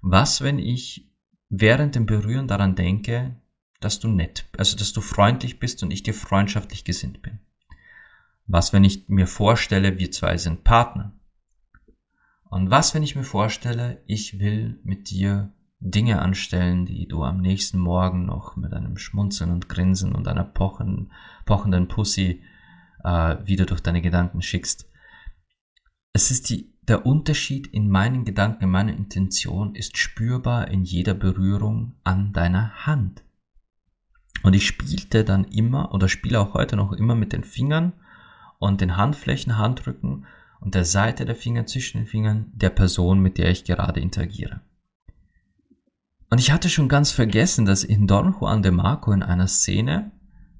Was, 0.00 0.42
wenn 0.42 0.58
ich 0.58 1.10
während 1.48 1.94
dem 1.94 2.06
Berühren 2.06 2.48
daran 2.48 2.74
denke, 2.74 3.36
dass 3.80 4.00
du 4.00 4.08
nett, 4.08 4.46
also 4.56 4.76
dass 4.76 4.92
du 4.92 5.00
freundlich 5.00 5.58
bist 5.58 5.82
und 5.82 5.90
ich 5.90 6.02
dir 6.02 6.14
freundschaftlich 6.14 6.84
gesinnt 6.84 7.22
bin? 7.22 7.40
Was, 8.46 8.72
wenn 8.72 8.84
ich 8.84 9.08
mir 9.08 9.26
vorstelle, 9.26 9.98
wir 9.98 10.10
zwei 10.12 10.36
sind 10.36 10.64
Partner? 10.64 11.12
Und 12.48 12.70
was, 12.70 12.94
wenn 12.94 13.02
ich 13.02 13.16
mir 13.16 13.24
vorstelle, 13.24 14.02
ich 14.06 14.38
will 14.38 14.78
mit 14.84 15.10
dir 15.10 15.52
Dinge 15.80 16.22
anstellen, 16.22 16.86
die 16.86 17.06
du 17.06 17.22
am 17.22 17.40
nächsten 17.40 17.78
Morgen 17.78 18.24
noch 18.24 18.56
mit 18.56 18.72
einem 18.72 18.96
Schmunzeln 18.96 19.50
und 19.50 19.68
Grinsen 19.68 20.12
und 20.12 20.26
einer 20.28 20.44
pochen, 20.44 21.12
pochenden 21.44 21.88
Pussy 21.88 22.42
äh, 23.04 23.36
wieder 23.44 23.66
durch 23.66 23.82
deine 23.82 24.00
Gedanken 24.00 24.42
schickst. 24.42 24.90
Es 26.12 26.30
ist 26.30 26.48
die, 26.48 26.72
der 26.82 27.04
Unterschied 27.04 27.66
in 27.66 27.90
meinen 27.90 28.24
Gedanken, 28.24 28.64
in 28.64 28.70
meiner 28.70 28.94
Intention 28.94 29.74
ist 29.74 29.98
spürbar 29.98 30.68
in 30.68 30.82
jeder 30.82 31.14
Berührung 31.14 31.96
an 32.04 32.32
deiner 32.32 32.86
Hand. 32.86 33.22
Und 34.42 34.54
ich 34.54 34.66
spielte 34.66 35.24
dann 35.24 35.44
immer 35.44 35.92
oder 35.92 36.08
spiele 36.08 36.40
auch 36.40 36.54
heute 36.54 36.76
noch 36.76 36.92
immer 36.92 37.14
mit 37.14 37.32
den 37.32 37.44
Fingern 37.44 37.92
und 38.58 38.80
den 38.80 38.96
Handflächen, 38.96 39.58
Handrücken 39.58 40.26
und 40.60 40.74
der 40.74 40.84
Seite 40.84 41.24
der 41.24 41.36
Finger 41.36 41.66
zwischen 41.66 41.98
den 41.98 42.06
Fingern 42.06 42.50
der 42.54 42.70
Person, 42.70 43.20
mit 43.20 43.38
der 43.38 43.50
ich 43.50 43.64
gerade 43.64 44.00
interagiere. 44.00 44.60
Und 46.30 46.38
ich 46.38 46.50
hatte 46.50 46.68
schon 46.68 46.88
ganz 46.88 47.10
vergessen, 47.10 47.66
dass 47.66 47.84
in 47.84 48.06
Don 48.06 48.34
Juan 48.38 48.62
de 48.62 48.72
Marco 48.72 49.12
in 49.12 49.22
einer 49.22 49.46
Szene 49.46 50.10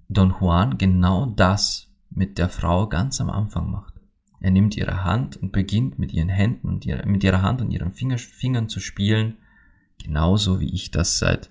Don 0.08 0.34
Juan 0.40 0.78
genau 0.78 1.26
das 1.26 1.88
mit 2.10 2.38
der 2.38 2.48
Frau 2.48 2.88
ganz 2.88 3.20
am 3.20 3.30
Anfang 3.30 3.70
macht. 3.70 3.94
Er 4.40 4.50
nimmt 4.50 4.76
ihre 4.76 5.02
Hand 5.02 5.36
und 5.36 5.50
beginnt 5.50 5.98
mit 5.98 6.12
ihren 6.12 6.28
Händen 6.28 6.68
und 6.68 6.86
ihre, 6.86 7.06
mit 7.06 7.24
ihrer 7.24 7.42
Hand 7.42 7.60
und 7.60 7.70
ihren 7.70 7.92
Finger, 7.92 8.18
Fingern 8.18 8.68
zu 8.68 8.80
spielen, 8.80 9.38
genauso 10.02 10.60
wie 10.60 10.72
ich 10.72 10.90
das 10.90 11.18
seit, 11.18 11.50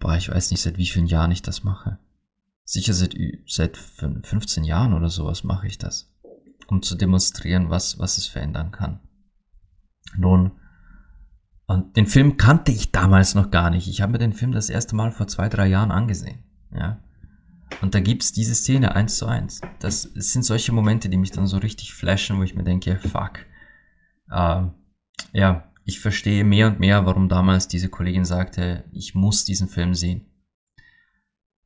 boah, 0.00 0.16
ich 0.16 0.28
weiß 0.28 0.50
nicht, 0.50 0.62
seit 0.62 0.78
wie 0.78 0.86
vielen 0.86 1.06
Jahren 1.06 1.30
ich 1.30 1.42
das 1.42 1.62
mache 1.62 1.98
sicher 2.70 2.94
seit, 2.94 3.16
seit 3.46 3.76
15 3.76 4.62
Jahren 4.62 4.94
oder 4.94 5.08
sowas 5.08 5.42
mache 5.42 5.66
ich 5.66 5.78
das, 5.78 6.14
um 6.68 6.82
zu 6.82 6.94
demonstrieren, 6.94 7.68
was, 7.68 7.98
was 7.98 8.16
es 8.16 8.26
verändern 8.26 8.70
kann. 8.70 9.00
Nun, 10.16 10.52
und 11.66 11.96
den 11.96 12.06
Film 12.06 12.36
kannte 12.36 12.70
ich 12.70 12.92
damals 12.92 13.34
noch 13.34 13.50
gar 13.50 13.70
nicht. 13.70 13.88
Ich 13.88 14.02
habe 14.02 14.12
mir 14.12 14.18
den 14.18 14.32
Film 14.32 14.52
das 14.52 14.70
erste 14.70 14.94
Mal 14.94 15.10
vor 15.10 15.26
zwei, 15.26 15.48
drei 15.48 15.66
Jahren 15.66 15.90
angesehen. 15.90 16.44
Ja. 16.72 17.00
Und 17.80 17.94
da 17.94 18.00
gibt's 18.00 18.32
diese 18.32 18.54
Szene 18.54 18.94
eins 18.94 19.16
zu 19.16 19.26
eins. 19.26 19.60
Das, 19.80 20.02
sind 20.02 20.44
solche 20.44 20.72
Momente, 20.72 21.08
die 21.08 21.16
mich 21.16 21.30
dann 21.32 21.46
so 21.48 21.58
richtig 21.58 21.92
flashen, 21.94 22.38
wo 22.38 22.42
ich 22.44 22.54
mir 22.54 22.64
denke, 22.64 22.98
fuck. 22.98 23.46
Äh, 24.30 24.62
ja, 25.32 25.69
ich 25.84 26.00
verstehe 26.00 26.44
mehr 26.44 26.66
und 26.68 26.80
mehr, 26.80 27.06
warum 27.06 27.28
damals 27.28 27.68
diese 27.68 27.88
Kollegin 27.88 28.24
sagte, 28.24 28.84
ich 28.92 29.14
muss 29.14 29.44
diesen 29.44 29.68
Film 29.68 29.94
sehen. 29.94 30.26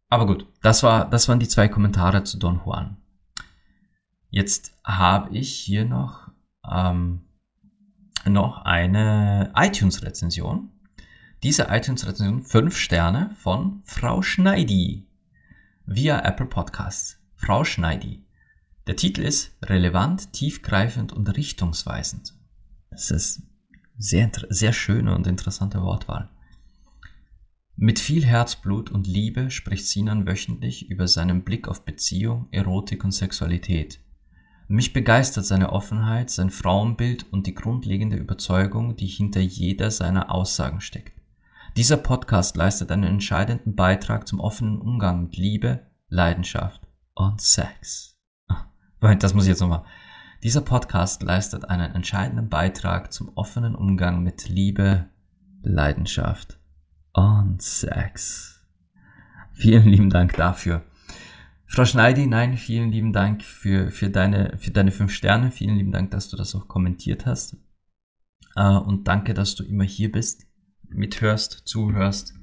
Aber 0.09 0.27
gut, 0.27 0.47
das, 0.63 0.83
war, 0.83 1.09
das 1.09 1.29
waren 1.29 1.41
die 1.41 1.49
zwei 1.49 1.69
Kommentare 1.69 2.25
zu 2.25 2.39
Don 2.39 2.61
Juan. 2.65 2.97
Jetzt 4.31 4.77
habe 4.85 5.37
ich 5.37 5.55
hier 5.55 5.85
noch, 5.85 6.31
ähm, 6.69 7.23
noch 8.25 8.65
eine 8.65 9.53
iTunes-Rezension. 9.55 10.71
Diese 11.43 11.65
iTunes-Rezension 11.69 12.43
5 12.43 12.77
Sterne 12.77 13.31
von 13.39 13.83
Frau 13.85 14.23
Schneidi 14.23 15.09
via 15.87 16.21
Apple 16.25 16.47
Podcasts. 16.47 17.19
Frau 17.35 17.65
Schneidi. 17.65 18.25
Der 18.87 18.97
Titel 18.97 19.23
ist 19.23 19.57
relevant, 19.63 20.33
tiefgreifend 20.33 21.13
und 21.13 21.37
richtungsweisend. 21.37 22.35
Das 22.91 23.11
ist 23.11 23.43
sehr, 23.97 24.31
sehr 24.49 24.73
schöne 24.73 25.15
und 25.15 25.27
interessante 25.27 25.83
Wortwahl. 25.83 26.29
Mit 27.77 27.99
viel 27.99 28.25
Herzblut 28.25 28.91
und 28.91 29.07
Liebe 29.07 29.51
spricht 29.51 29.87
Sinan 29.89 30.27
wöchentlich 30.27 30.91
über 30.91 31.09
seinen 31.09 31.43
Blick 31.43 31.67
auf 31.67 31.85
Beziehung, 31.85 32.47
Erotik 32.53 33.03
und 33.05 33.11
Sexualität. 33.11 34.01
Mich 34.69 34.93
begeistert 34.93 35.45
seine 35.45 35.73
Offenheit, 35.73 36.31
sein 36.31 36.51
Frauenbild 36.51 37.27
und 37.33 37.47
die 37.47 37.55
grundlegende 37.55 38.17
Überzeugung, 38.17 38.97
die 38.97 39.07
hinter 39.07 39.41
jeder 39.41 39.91
seiner 39.91 40.31
Aussagen 40.31 40.81
steckt. 40.81 41.21
Dieser 41.77 41.97
Podcast 41.97 42.57
leistet 42.57 42.93
einen 42.93 43.03
entscheidenden 43.03 43.75
Beitrag 43.75 44.29
zum 44.29 44.39
offenen 44.39 44.81
Umgang 44.81 45.25
mit 45.25 45.37
Liebe, 45.37 45.87
Leidenschaft 46.09 46.81
und 47.15 47.41
Sex. 47.41 48.17
Das 49.01 49.35
muss 49.35 49.45
ich 49.45 49.51
jetzt 49.51 49.61
nochmal. 49.61 49.85
Dieser 50.45 50.61
Podcast 50.61 51.23
leistet 51.23 51.71
einen 51.71 51.95
entscheidenden 51.95 52.51
Beitrag 52.51 53.15
zum 53.15 53.33
offenen 53.35 53.75
Umgang 53.75 54.23
mit 54.23 54.47
Liebe, 54.47 55.07
Leidenschaft 55.63 56.59
und 57.15 57.63
Sex. 57.63 58.63
Vielen 59.55 59.89
lieben 59.89 60.11
Dank 60.11 60.35
dafür. 60.35 60.85
Frau 61.65 61.87
Schneidi, 61.87 62.27
nein, 62.27 62.59
vielen 62.59 62.93
lieben 62.93 63.15
Dank 63.15 63.43
für, 63.43 63.91
für, 63.91 64.11
deine, 64.11 64.59
für 64.59 64.71
deine 64.71 64.91
fünf 64.91 65.15
Sterne. 65.15 65.51
Vielen 65.51 65.77
lieben 65.77 65.93
Dank, 65.93 66.11
dass 66.11 66.29
du 66.29 66.37
das 66.37 66.55
auch 66.55 66.69
kommentiert 66.69 67.25
hast. 67.25 67.57
Uh, 68.55 68.81
und 68.87 69.09
danke, 69.09 69.33
dass 69.33 69.55
du 69.55 69.65
immer 69.65 69.85
hier 69.85 70.13
bist, 70.13 70.47
mithörst, 70.91 71.63
zuhörst. 71.65 72.35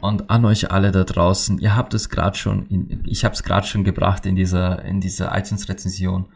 Und 0.00 0.30
an 0.30 0.44
euch 0.44 0.70
alle 0.70 0.92
da 0.92 1.02
draußen, 1.02 1.58
ihr 1.58 1.74
habt 1.74 1.92
es 1.92 2.08
gerade 2.08 2.38
schon, 2.38 2.68
in, 2.68 3.02
ich 3.04 3.24
habe 3.24 3.34
es 3.34 3.42
gerade 3.42 3.66
schon 3.66 3.82
gebracht 3.82 4.26
in 4.26 4.36
dieser, 4.36 4.84
in 4.84 5.00
dieser 5.00 5.36
iTunes-Rezension 5.36 6.28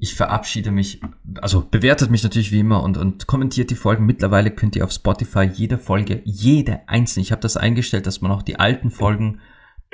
ich 0.00 0.14
verabschiede 0.14 0.70
mich, 0.70 1.00
also 1.42 1.66
bewertet 1.70 2.10
mich 2.10 2.22
natürlich 2.22 2.52
wie 2.52 2.60
immer 2.60 2.82
und, 2.82 2.96
und 2.96 3.26
kommentiert 3.26 3.70
die 3.70 3.76
Folgen. 3.76 4.06
Mittlerweile 4.06 4.50
könnt 4.50 4.74
ihr 4.74 4.84
auf 4.84 4.92
Spotify 4.92 5.44
jede 5.44 5.76
Folge, 5.76 6.22
jede 6.24 6.88
einzelne, 6.88 7.22
ich 7.22 7.32
habe 7.32 7.42
das 7.42 7.58
eingestellt, 7.58 8.06
dass 8.06 8.22
man 8.22 8.30
auch 8.30 8.42
die 8.42 8.58
alten 8.58 8.90
Folgen 8.90 9.40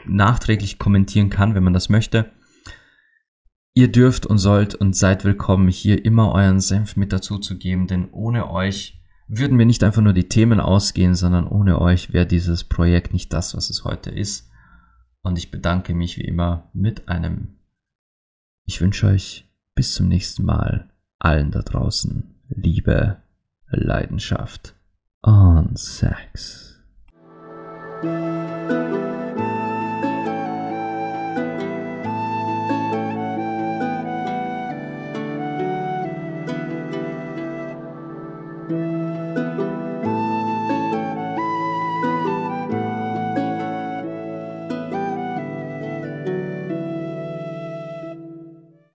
nachträglich 0.06 0.78
kommentieren 0.78 1.30
kann, 1.30 1.54
wenn 1.54 1.64
man 1.64 1.72
das 1.72 1.88
möchte. 1.88 2.30
Ihr 3.74 3.90
dürft 3.90 4.26
und 4.26 4.38
sollt 4.38 4.74
und 4.74 4.94
seid 4.94 5.24
willkommen, 5.24 5.68
hier 5.68 6.04
immer 6.04 6.32
euren 6.32 6.60
Senf 6.60 6.96
mit 6.96 7.12
dazu 7.12 7.38
zu 7.38 7.58
geben, 7.58 7.88
denn 7.88 8.08
ohne 8.10 8.50
euch 8.50 9.02
würden 9.28 9.58
wir 9.58 9.66
nicht 9.66 9.82
einfach 9.82 10.02
nur 10.02 10.12
die 10.12 10.28
Themen 10.28 10.60
ausgehen, 10.60 11.14
sondern 11.16 11.48
ohne 11.48 11.80
euch 11.80 12.12
wäre 12.12 12.26
dieses 12.26 12.64
Projekt 12.64 13.12
nicht 13.12 13.32
das, 13.32 13.56
was 13.56 13.70
es 13.70 13.84
heute 13.84 14.10
ist. 14.10 14.50
Und 15.22 15.36
ich 15.36 15.50
bedanke 15.50 15.94
mich 15.94 16.16
wie 16.16 16.24
immer 16.24 16.70
mit 16.72 17.08
einem, 17.08 17.58
ich 18.64 18.80
wünsche 18.80 19.08
euch 19.08 19.45
bis 19.76 19.94
zum 19.94 20.08
nächsten 20.08 20.44
Mal. 20.44 20.88
Allen 21.20 21.52
da 21.52 21.60
draußen 21.60 22.34
Liebe, 22.48 23.18
Leidenschaft 23.68 24.74
und 25.22 25.78
Sex. 25.78 26.82